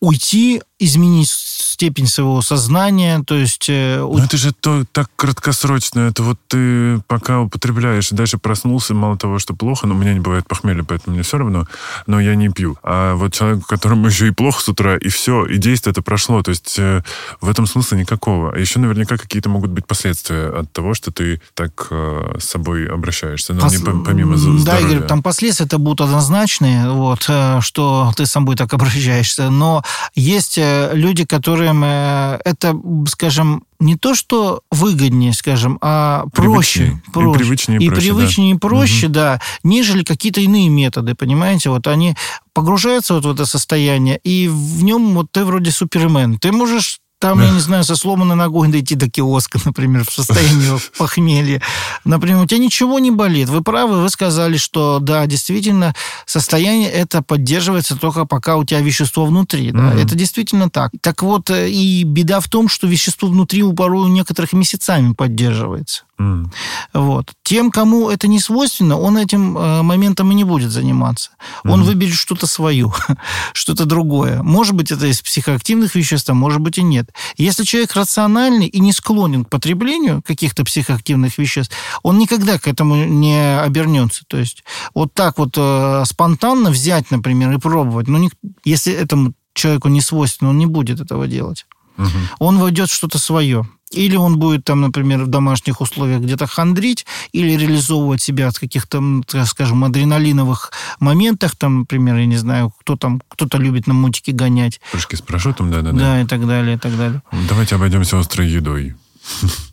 уйти, 0.00 0.62
изменить 0.78 1.30
степень 1.74 2.06
своего 2.06 2.40
сознания, 2.40 3.22
то 3.26 3.34
есть... 3.34 3.66
Э, 3.68 3.98
Но 3.98 4.24
это 4.24 4.36
же 4.36 4.52
то, 4.52 4.84
так 4.92 5.10
краткосрочно, 5.16 6.00
это 6.00 6.22
вот 6.22 6.38
ты 6.46 7.00
пока 7.08 7.40
употребляешь, 7.40 8.12
и 8.12 8.14
дальше 8.14 8.38
проснулся, 8.38 8.94
мало 8.94 9.18
того, 9.18 9.40
что 9.40 9.54
плохо, 9.54 9.86
но 9.86 9.94
у 9.94 9.98
меня 9.98 10.14
не 10.14 10.20
бывает 10.20 10.46
похмелья, 10.46 10.84
поэтому 10.84 11.14
мне 11.14 11.24
все 11.24 11.38
равно, 11.38 11.66
но 12.06 12.20
я 12.20 12.36
не 12.36 12.48
пью. 12.48 12.76
А 12.84 13.16
вот 13.16 13.34
человеку, 13.34 13.62
которому 13.66 14.06
еще 14.12 14.28
и 14.28 14.30
плохо 14.30 14.62
с 14.62 14.68
утра, 14.68 14.96
и 14.96 15.08
все, 15.08 15.44
и 15.46 15.58
действие 15.58 15.90
это 15.90 16.02
прошло, 16.02 16.42
то 16.42 16.50
есть 16.50 16.78
э, 16.78 17.02
в 17.40 17.48
этом 17.48 17.66
смысла 17.66 17.96
никакого. 17.96 18.52
А 18.52 18.58
еще 18.58 18.78
наверняка 18.78 19.16
какие-то 19.16 19.48
могут 19.48 19.70
быть 19.70 19.86
последствия 19.86 20.48
от 20.60 20.72
того, 20.72 20.94
что 20.94 21.10
ты 21.10 21.40
так 21.54 21.88
э, 21.90 22.36
с 22.38 22.44
собой 22.44 22.86
обращаешься, 22.86 23.52
но 23.52 23.62
Пос... 23.62 23.72
не 23.72 24.04
помимо 24.04 24.36
здоровья. 24.36 24.64
Да, 24.64 24.78
Игорь, 24.78 25.06
там 25.08 25.22
последствия 25.24 25.66
это 25.66 25.78
будут 25.78 26.02
однозначные, 26.02 26.88
вот, 26.90 27.28
что 27.60 28.12
ты 28.16 28.26
с 28.26 28.30
собой 28.30 28.54
так 28.54 28.72
обращаешься, 28.72 29.50
но 29.50 29.82
есть 30.14 30.56
люди, 30.92 31.24
которые 31.24 31.63
которым 31.64 31.84
э, 31.84 32.38
это, 32.44 32.78
скажем, 33.08 33.64
не 33.80 33.96
то, 33.96 34.14
что 34.14 34.62
выгоднее, 34.70 35.32
скажем, 35.32 35.78
а 35.80 36.26
проще. 36.32 36.80
Привычнее. 36.80 37.02
проще. 37.12 37.30
И 37.30 37.38
привычнее, 37.38 37.78
и, 37.80 37.88
проще, 37.88 38.00
привычнее 38.00 38.52
да. 38.52 38.56
и 38.56 38.60
проще, 38.60 39.06
угу. 39.06 39.14
да, 39.14 39.40
нежели 39.62 40.04
какие-то 40.04 40.40
иные 40.40 40.68
методы, 40.68 41.14
понимаете? 41.14 41.70
Вот 41.70 41.86
они 41.86 42.14
погружаются 42.52 43.14
вот 43.14 43.24
в 43.24 43.30
это 43.30 43.46
состояние, 43.46 44.18
и 44.22 44.48
в 44.48 44.82
нем 44.84 45.14
вот 45.14 45.32
ты 45.32 45.44
вроде 45.44 45.70
супермен. 45.70 46.38
Ты 46.38 46.52
можешь 46.52 47.00
там, 47.18 47.40
я 47.40 47.50
не 47.50 47.60
знаю, 47.60 47.84
со 47.84 47.96
сломанной 47.96 48.36
ногой 48.36 48.68
дойти 48.68 48.94
до 48.96 49.08
киоска, 49.08 49.58
например, 49.64 50.04
в 50.04 50.12
состоянии 50.12 50.78
похмелья. 50.98 51.62
Например, 52.04 52.42
у 52.42 52.46
тебя 52.46 52.58
ничего 52.58 52.98
не 52.98 53.10
болит. 53.10 53.48
Вы 53.48 53.62
правы, 53.62 54.02
вы 54.02 54.10
сказали, 54.10 54.58
что 54.58 54.98
да, 55.00 55.24
действительно, 55.26 55.94
состояние 56.26 56.90
это 56.90 57.22
поддерживается 57.22 57.96
только 57.96 58.26
пока 58.26 58.56
у 58.56 58.64
тебя 58.64 58.80
вещество 58.80 59.24
внутри. 59.24 59.70
Да? 59.70 59.78
Mm-hmm. 59.78 60.02
Это 60.04 60.14
действительно 60.14 60.68
так. 60.68 60.90
Так 61.00 61.22
вот, 61.22 61.48
э, 61.48 61.70
и 61.70 62.02
беда 62.04 62.40
в 62.40 62.48
том, 62.48 62.68
что 62.68 62.86
вещество 62.86 63.28
внутри 63.28 63.62
у 63.62 63.72
порой 63.72 64.04
у 64.04 64.08
некоторых 64.08 64.52
месяцами 64.52 65.14
поддерживается. 65.14 66.04
Mm. 66.18 66.46
Вот. 66.92 67.32
Тем, 67.42 67.70
кому 67.70 68.08
это 68.08 68.28
не 68.28 68.38
свойственно, 68.38 68.98
он 68.98 69.18
этим 69.18 69.58
э, 69.58 69.82
моментом 69.82 70.30
и 70.30 70.34
не 70.34 70.44
будет 70.44 70.70
заниматься. 70.70 71.30
Он 71.64 71.82
mm 71.82 71.84
выберет 71.84 72.14
что-то 72.14 72.46
свое, 72.46 72.92
что-то 73.52 73.84
другое. 73.84 74.42
Может 74.42 74.74
быть, 74.74 74.90
это 74.90 75.06
из 75.06 75.20
психоактивных 75.20 75.94
веществ, 75.94 76.30
а 76.30 76.34
может 76.34 76.60
быть 76.60 76.78
и 76.78 76.82
нет. 76.82 77.10
Если 77.36 77.64
человек 77.64 77.94
рациональный 77.94 78.66
и 78.66 78.80
не 78.80 78.92
склонен 78.92 79.44
к 79.44 79.50
потреблению 79.50 80.22
каких-то 80.22 80.64
психоактивных 80.64 81.36
веществ, 81.36 81.74
он 82.02 82.18
никогда 82.18 82.58
к 82.58 82.68
этому 82.68 83.04
не 83.04 83.60
обернется. 83.60 84.24
То 84.28 84.38
есть 84.38 84.64
вот 84.94 85.12
так 85.14 85.38
вот 85.38 85.54
э, 85.56 86.04
спонтанно 86.06 86.70
взять, 86.70 87.10
например, 87.10 87.52
и 87.52 87.58
пробовать, 87.58 88.08
ну, 88.08 88.18
не, 88.18 88.30
если 88.64 88.92
этому 88.92 89.34
человеку 89.52 89.88
не 89.88 90.00
свойственно, 90.00 90.50
он 90.50 90.58
не 90.58 90.66
будет 90.66 91.00
этого 91.00 91.26
делать. 91.26 91.66
Угу. 91.98 92.08
Он 92.38 92.58
войдет 92.58 92.90
что-то 92.90 93.18
свое. 93.18 93.66
Или 93.94 94.16
он 94.16 94.38
будет 94.38 94.64
там, 94.64 94.80
например, 94.80 95.24
в 95.24 95.26
домашних 95.28 95.80
условиях 95.80 96.20
где-то 96.20 96.46
хандрить, 96.46 97.06
или 97.32 97.56
реализовывать 97.56 98.22
себя 98.22 98.50
в 98.50 98.58
каких-то, 98.58 99.02
скажем, 99.46 99.84
адреналиновых 99.84 100.72
моментах, 101.00 101.56
там, 101.56 101.80
например, 101.80 102.16
я 102.16 102.26
не 102.26 102.36
знаю, 102.36 102.72
кто 102.80 102.96
там, 102.96 103.22
кто-то 103.28 103.58
любит 103.58 103.86
на 103.86 103.94
мультике 103.94 104.32
гонять. 104.32 104.80
Прыжки 104.92 105.16
с 105.16 105.20
парашютом, 105.20 105.70
да-да-да. 105.70 105.98
Да, 105.98 106.20
и 106.20 106.26
так 106.26 106.46
далее, 106.46 106.76
и 106.76 106.78
так 106.78 106.96
далее. 106.96 107.22
Давайте 107.48 107.76
обойдемся 107.76 108.18
острой 108.18 108.48
едой. 108.48 108.94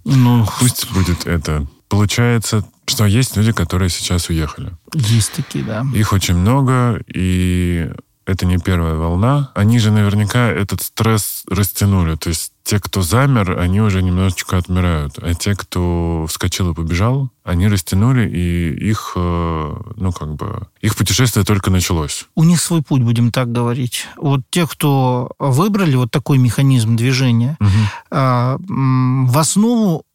Ну, 0.06 0.48
Пусть 0.60 0.92
будет 0.92 1.26
это. 1.26 1.68
Получается, 1.90 2.66
что 2.86 3.06
есть 3.06 3.36
люди, 3.36 3.52
которые 3.52 3.90
сейчас 3.90 4.30
уехали. 4.30 4.72
Есть 4.94 5.34
такие, 5.34 5.64
да. 5.64 5.86
Их 5.94 6.14
очень 6.14 6.36
много, 6.36 7.02
и 7.14 7.92
это 8.32 8.46
не 8.46 8.58
первая 8.58 8.96
волна. 8.96 9.52
Они 9.56 9.80
же 9.80 9.92
наверняка 9.92 10.50
этот 10.50 10.82
стресс 10.82 11.44
растянули. 11.48 12.16
То 12.16 12.30
есть 12.30 12.54
те, 12.64 12.80
кто 12.80 13.02
замер, 13.02 13.60
они 13.60 13.82
уже 13.82 14.02
немножечко 14.02 14.58
отмирают. 14.58 15.18
А 15.18 15.34
те, 15.34 15.56
кто 15.56 16.26
вскочил 16.28 16.72
и 16.72 16.74
побежал, 16.74 17.30
они 17.44 17.68
растянули, 17.68 18.30
и 18.30 18.90
их, 18.90 19.14
э, 19.16 19.74
ну, 19.96 20.12
как 20.12 20.36
бы, 20.36 20.68
их 20.82 20.96
путешествие 20.96 21.44
только 21.44 21.72
началось. 21.72 22.26
У 22.36 22.44
них 22.44 22.62
свой 22.62 22.82
путь, 22.82 23.02
будем 23.02 23.32
так 23.32 23.52
говорить. 23.52 24.08
Вот 24.18 24.42
те, 24.50 24.68
кто 24.68 25.32
выбрали 25.40 25.96
вот 25.96 26.12
такой 26.12 26.38
механизм 26.38 26.96
движения, 26.96 27.58
угу. 27.60 27.70
в 28.10 29.38
основу 29.38 30.06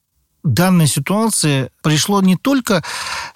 данной 0.47 0.87
ситуации 0.87 1.71
пришло 1.83 2.23
не 2.23 2.37
только, 2.37 2.83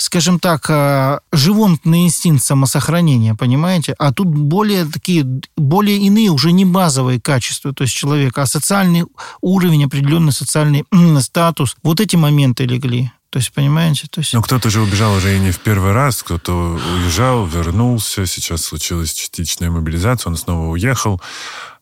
скажем 0.03 0.41
так, 0.41 0.67
а, 0.71 1.21
животный 1.33 2.05
инстинкт 2.05 2.43
самосохранения, 2.43 3.35
понимаете, 3.35 3.95
а 3.99 4.13
тут 4.13 4.29
более 4.29 4.87
такие, 4.87 5.27
более 5.57 5.99
иные, 5.99 6.31
уже 6.31 6.53
не 6.53 6.65
базовые 6.65 7.21
качества, 7.21 7.73
то 7.75 7.83
есть 7.83 7.95
человека, 7.95 8.43
а 8.43 8.47
социальный 8.47 9.05
уровень, 9.41 9.85
определенный 9.85 10.33
социальный 10.33 10.85
статус. 11.21 11.77
Вот 11.83 12.01
эти 12.01 12.17
моменты 12.17 12.65
легли. 12.65 13.13
То 13.31 13.39
есть, 13.39 13.53
понимаете? 13.53 14.09
То 14.11 14.21
есть... 14.21 14.33
Но 14.33 14.43
кто-то 14.43 14.71
же 14.71 14.81
убежал 14.81 15.15
уже 15.15 15.37
и 15.37 15.39
не 15.39 15.53
в 15.53 15.61
первый 15.61 15.93
раз, 15.93 16.23
кто-то 16.23 16.53
уезжал, 16.53 17.47
вернулся, 17.47 18.27
сейчас 18.27 18.63
случилась 18.63 19.13
частичная 19.13 19.71
мобилизация, 19.71 20.31
он 20.31 20.37
снова 20.37 20.67
уехал. 20.67 21.21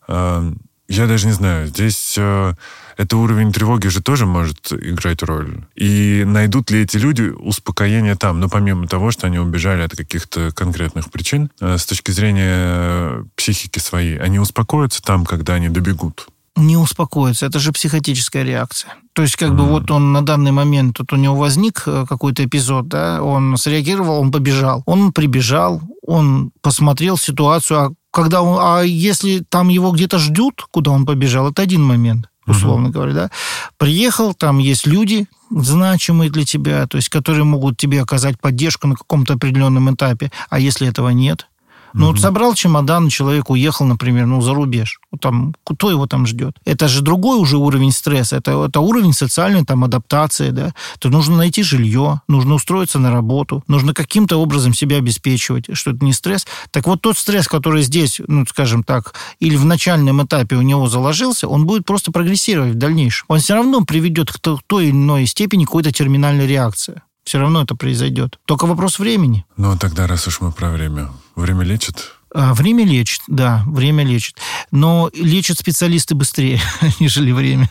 А, 0.07 0.51
я 0.89 1.07
даже 1.07 1.27
не 1.27 1.33
знаю, 1.33 1.67
здесь 1.67 2.15
э, 2.17 2.53
это 2.99 3.15
уровень 3.15 3.53
тревоги 3.53 3.87
же 3.87 4.01
тоже 4.01 4.25
может 4.25 4.73
играть 4.73 5.23
роль. 5.23 5.63
И 5.73 6.23
найдут 6.25 6.69
ли 6.69 6.81
эти 6.81 6.97
люди 6.97 7.21
успокоение 7.21 8.15
там? 8.15 8.41
Ну, 8.41 8.49
помимо 8.49 8.89
того, 8.89 9.11
что 9.11 9.27
они 9.27 9.39
убежали 9.39 9.83
от 9.83 9.95
каких-то 9.95 10.51
конкретных 10.51 11.09
причин, 11.09 11.49
э, 11.61 11.77
с 11.77 11.85
точки 11.85 12.11
зрения 12.11 13.23
психики 13.37 13.79
своей, 13.79 14.17
они 14.17 14.37
успокоятся 14.37 15.01
там, 15.01 15.25
когда 15.25 15.53
они 15.53 15.69
добегут? 15.69 16.27
не 16.57 16.75
успокоится. 16.75 17.45
Это 17.45 17.57
же 17.57 17.71
психотическая 17.71 18.43
реакция. 18.43 18.93
То 19.13 19.21
есть, 19.21 19.37
как 19.37 19.51
mm. 19.51 19.55
бы 19.55 19.63
вот 19.63 19.91
он 19.91 20.11
на 20.11 20.25
данный 20.25 20.51
момент, 20.51 20.97
тут 20.97 21.13
у 21.13 21.15
него 21.15 21.35
возник 21.35 21.83
э, 21.85 22.05
какой-то 22.09 22.43
эпизод, 22.43 22.89
да, 22.89 23.23
он 23.23 23.55
среагировал, 23.55 24.19
он 24.19 24.29
побежал. 24.33 24.83
Он 24.85 25.13
прибежал, 25.13 25.81
он 26.05 26.51
посмотрел 26.61 27.17
ситуацию, 27.17 27.79
а 27.79 27.91
когда 28.11 28.41
он, 28.41 28.57
а 28.59 28.81
если 28.81 29.41
там 29.47 29.69
его 29.69 29.91
где-то 29.91 30.17
ждут, 30.17 30.67
куда 30.69 30.91
он 30.91 31.05
побежал, 31.05 31.49
это 31.49 31.61
один 31.61 31.81
момент 31.81 32.25
условно 32.49 32.87
uh-huh. 32.87 32.91
говоря, 32.91 33.13
да, 33.13 33.31
приехал, 33.77 34.33
там 34.33 34.57
есть 34.57 34.87
люди 34.87 35.27
значимые 35.49 36.29
для 36.29 36.45
тебя, 36.45 36.87
то 36.87 36.97
есть 36.97 37.09
которые 37.09 37.43
могут 37.43 37.77
тебе 37.77 38.01
оказать 38.01 38.39
поддержку 38.39 38.87
на 38.87 38.95
каком-то 38.95 39.33
определенном 39.33 39.93
этапе, 39.93 40.31
а 40.49 40.59
если 40.59 40.87
этого 40.87 41.09
нет, 41.09 41.47
ну, 41.93 42.07
вот 42.07 42.19
собрал 42.19 42.53
чемодан, 42.53 43.09
человек 43.09 43.49
уехал, 43.49 43.85
например, 43.85 44.25
ну, 44.25 44.41
за 44.41 44.53
рубеж. 44.53 44.99
Там, 45.19 45.55
кто 45.63 45.89
его 45.89 46.07
там 46.07 46.27
ждет? 46.27 46.57
Это 46.65 46.87
же 46.87 47.01
другой 47.01 47.39
уже 47.39 47.57
уровень 47.57 47.91
стресса. 47.91 48.37
Это, 48.37 48.65
это 48.65 48.79
уровень 48.79 49.13
социальной 49.13 49.65
там 49.65 49.83
адаптации, 49.83 50.51
да. 50.51 50.73
То 50.99 51.09
нужно 51.09 51.37
найти 51.37 51.63
жилье, 51.63 52.21
нужно 52.27 52.55
устроиться 52.55 52.99
на 52.99 53.11
работу, 53.11 53.63
нужно 53.67 53.93
каким-то 53.93 54.37
образом 54.37 54.73
себя 54.73 54.97
обеспечивать, 54.97 55.65
что 55.73 55.91
это 55.91 56.03
не 56.05 56.13
стресс. 56.13 56.45
Так 56.71 56.87
вот 56.87 57.01
тот 57.01 57.17
стресс, 57.17 57.47
который 57.47 57.81
здесь, 57.81 58.21
ну, 58.27 58.45
скажем 58.47 58.83
так, 58.83 59.13
или 59.39 59.55
в 59.55 59.65
начальном 59.65 60.23
этапе 60.23 60.55
у 60.55 60.61
него 60.61 60.87
заложился, 60.87 61.47
он 61.47 61.65
будет 61.65 61.85
просто 61.85 62.11
прогрессировать 62.11 62.73
в 62.73 62.77
дальнейшем. 62.77 63.25
Он 63.27 63.39
все 63.39 63.55
равно 63.55 63.81
приведет 63.85 64.31
к 64.31 64.39
той 64.39 64.85
или 64.85 64.91
иной 64.91 65.25
степени 65.25 65.65
какой-то 65.65 65.91
терминальной 65.91 66.47
реакции. 66.47 67.01
Все 67.29 67.37
равно 67.37 67.61
это 67.61 67.75
произойдет. 67.75 68.39
Только 68.45 68.65
вопрос 68.65 68.97
времени. 68.97 69.45
Ну, 69.55 69.77
тогда, 69.77 70.07
раз 70.07 70.25
уж 70.25 70.41
мы 70.41 70.51
про 70.51 70.71
время. 70.71 71.11
Время 71.35 71.63
лечит? 71.63 72.13
А, 72.33 72.55
время 72.55 72.83
лечит, 72.83 73.21
да, 73.27 73.63
время 73.67 74.03
лечит. 74.03 74.37
Но 74.71 75.11
лечат 75.13 75.59
специалисты 75.59 76.15
быстрее, 76.15 76.59
нежели 76.99 77.31
время. 77.31 77.69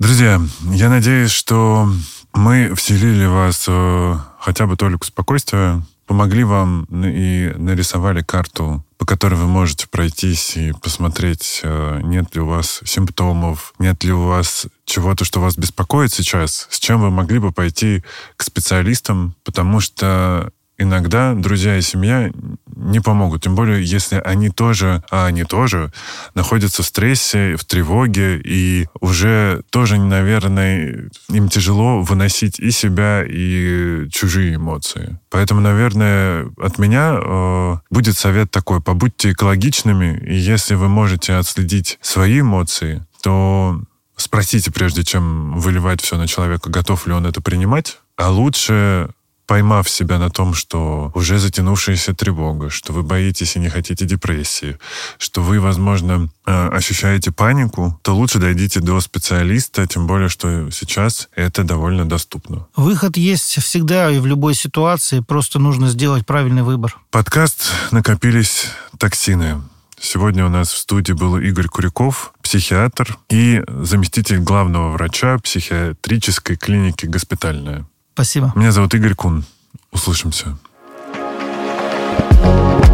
Друзья, 0.00 0.42
я 0.72 0.88
надеюсь, 0.88 1.30
что 1.30 1.88
мы 2.34 2.74
вселили 2.74 3.26
вас 3.26 3.66
э, 3.68 4.18
хотя 4.40 4.66
бы 4.66 4.76
толику 4.76 5.06
спокойствия, 5.06 5.80
помогли 6.06 6.44
вам 6.44 6.84
и 6.84 7.52
нарисовали 7.56 8.22
карту, 8.22 8.84
по 8.98 9.04
которой 9.04 9.34
вы 9.34 9.46
можете 9.46 9.86
пройтись 9.88 10.56
и 10.56 10.72
посмотреть, 10.72 11.60
э, 11.62 12.00
нет 12.02 12.34
ли 12.34 12.40
у 12.40 12.46
вас 12.46 12.80
симптомов, 12.84 13.74
нет 13.78 14.02
ли 14.04 14.12
у 14.12 14.22
вас 14.22 14.66
чего-то, 14.84 15.24
что 15.24 15.40
вас 15.40 15.56
беспокоит 15.56 16.12
сейчас, 16.12 16.68
с 16.70 16.78
чем 16.78 17.02
вы 17.02 17.10
могли 17.10 17.38
бы 17.38 17.52
пойти 17.52 18.02
к 18.36 18.42
специалистам, 18.42 19.34
потому 19.44 19.80
что 19.80 20.50
иногда 20.78 21.34
друзья 21.34 21.76
и 21.76 21.82
семья 21.82 22.30
не 22.74 23.00
помогут. 23.00 23.42
Тем 23.42 23.54
более, 23.54 23.82
если 23.82 24.16
они 24.16 24.50
тоже, 24.50 25.02
а 25.10 25.26
они 25.26 25.44
тоже, 25.44 25.92
находятся 26.34 26.82
в 26.82 26.86
стрессе, 26.86 27.56
в 27.56 27.64
тревоге, 27.64 28.40
и 28.44 28.86
уже 29.00 29.62
тоже, 29.70 29.98
наверное, 29.98 31.08
им 31.30 31.48
тяжело 31.48 32.02
выносить 32.02 32.60
и 32.60 32.70
себя, 32.70 33.24
и 33.26 34.08
чужие 34.10 34.56
эмоции. 34.56 35.18
Поэтому, 35.30 35.60
наверное, 35.60 36.50
от 36.58 36.78
меня 36.78 37.18
э, 37.18 37.76
будет 37.90 38.16
совет 38.16 38.50
такой, 38.50 38.80
побудьте 38.80 39.32
экологичными, 39.32 40.22
и 40.26 40.34
если 40.34 40.74
вы 40.74 40.88
можете 40.88 41.34
отследить 41.34 41.98
свои 42.02 42.40
эмоции, 42.40 43.04
то 43.22 43.80
спросите, 44.16 44.70
прежде 44.70 45.04
чем 45.04 45.58
выливать 45.58 46.00
все 46.00 46.16
на 46.16 46.26
человека, 46.26 46.70
готов 46.70 47.06
ли 47.06 47.12
он 47.12 47.26
это 47.26 47.40
принимать, 47.40 47.98
а 48.16 48.30
лучше 48.30 49.10
поймав 49.46 49.88
себя 49.88 50.18
на 50.18 50.30
том, 50.30 50.54
что 50.54 51.10
уже 51.14 51.38
затянувшаяся 51.38 52.14
тревога, 52.14 52.70
что 52.70 52.92
вы 52.92 53.02
боитесь 53.02 53.56
и 53.56 53.58
не 53.60 53.68
хотите 53.68 54.04
депрессии, 54.04 54.78
что 55.18 55.42
вы, 55.42 55.60
возможно, 55.60 56.28
э, 56.46 56.68
ощущаете 56.68 57.30
панику, 57.30 57.98
то 58.02 58.14
лучше 58.14 58.38
дойдите 58.38 58.80
до 58.80 59.00
специалиста, 59.00 59.86
тем 59.86 60.06
более, 60.06 60.28
что 60.28 60.70
сейчас 60.70 61.28
это 61.34 61.64
довольно 61.64 62.08
доступно. 62.08 62.66
Выход 62.76 63.16
есть 63.16 63.62
всегда 63.62 64.10
и 64.10 64.18
в 64.18 64.26
любой 64.26 64.54
ситуации, 64.54 65.20
просто 65.20 65.58
нужно 65.58 65.88
сделать 65.88 66.26
правильный 66.26 66.62
выбор. 66.62 66.98
Подкаст 67.10 67.72
«Накопились 67.90 68.66
токсины». 68.98 69.62
Сегодня 69.98 70.44
у 70.44 70.50
нас 70.50 70.70
в 70.72 70.76
студии 70.76 71.12
был 71.12 71.38
Игорь 71.38 71.68
Куряков, 71.68 72.34
психиатр 72.42 73.18
и 73.30 73.62
заместитель 73.66 74.38
главного 74.38 74.90
врача 74.90 75.38
психиатрической 75.38 76.56
клиники 76.56 77.06
«Госпитальная». 77.06 77.86
Спасибо. 78.16 78.50
Меня 78.54 78.72
зовут 78.72 78.94
Игорь 78.94 79.14
Кун. 79.14 79.44
Услышимся. 79.92 80.56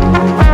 thank 0.02 0.46
you 0.46 0.51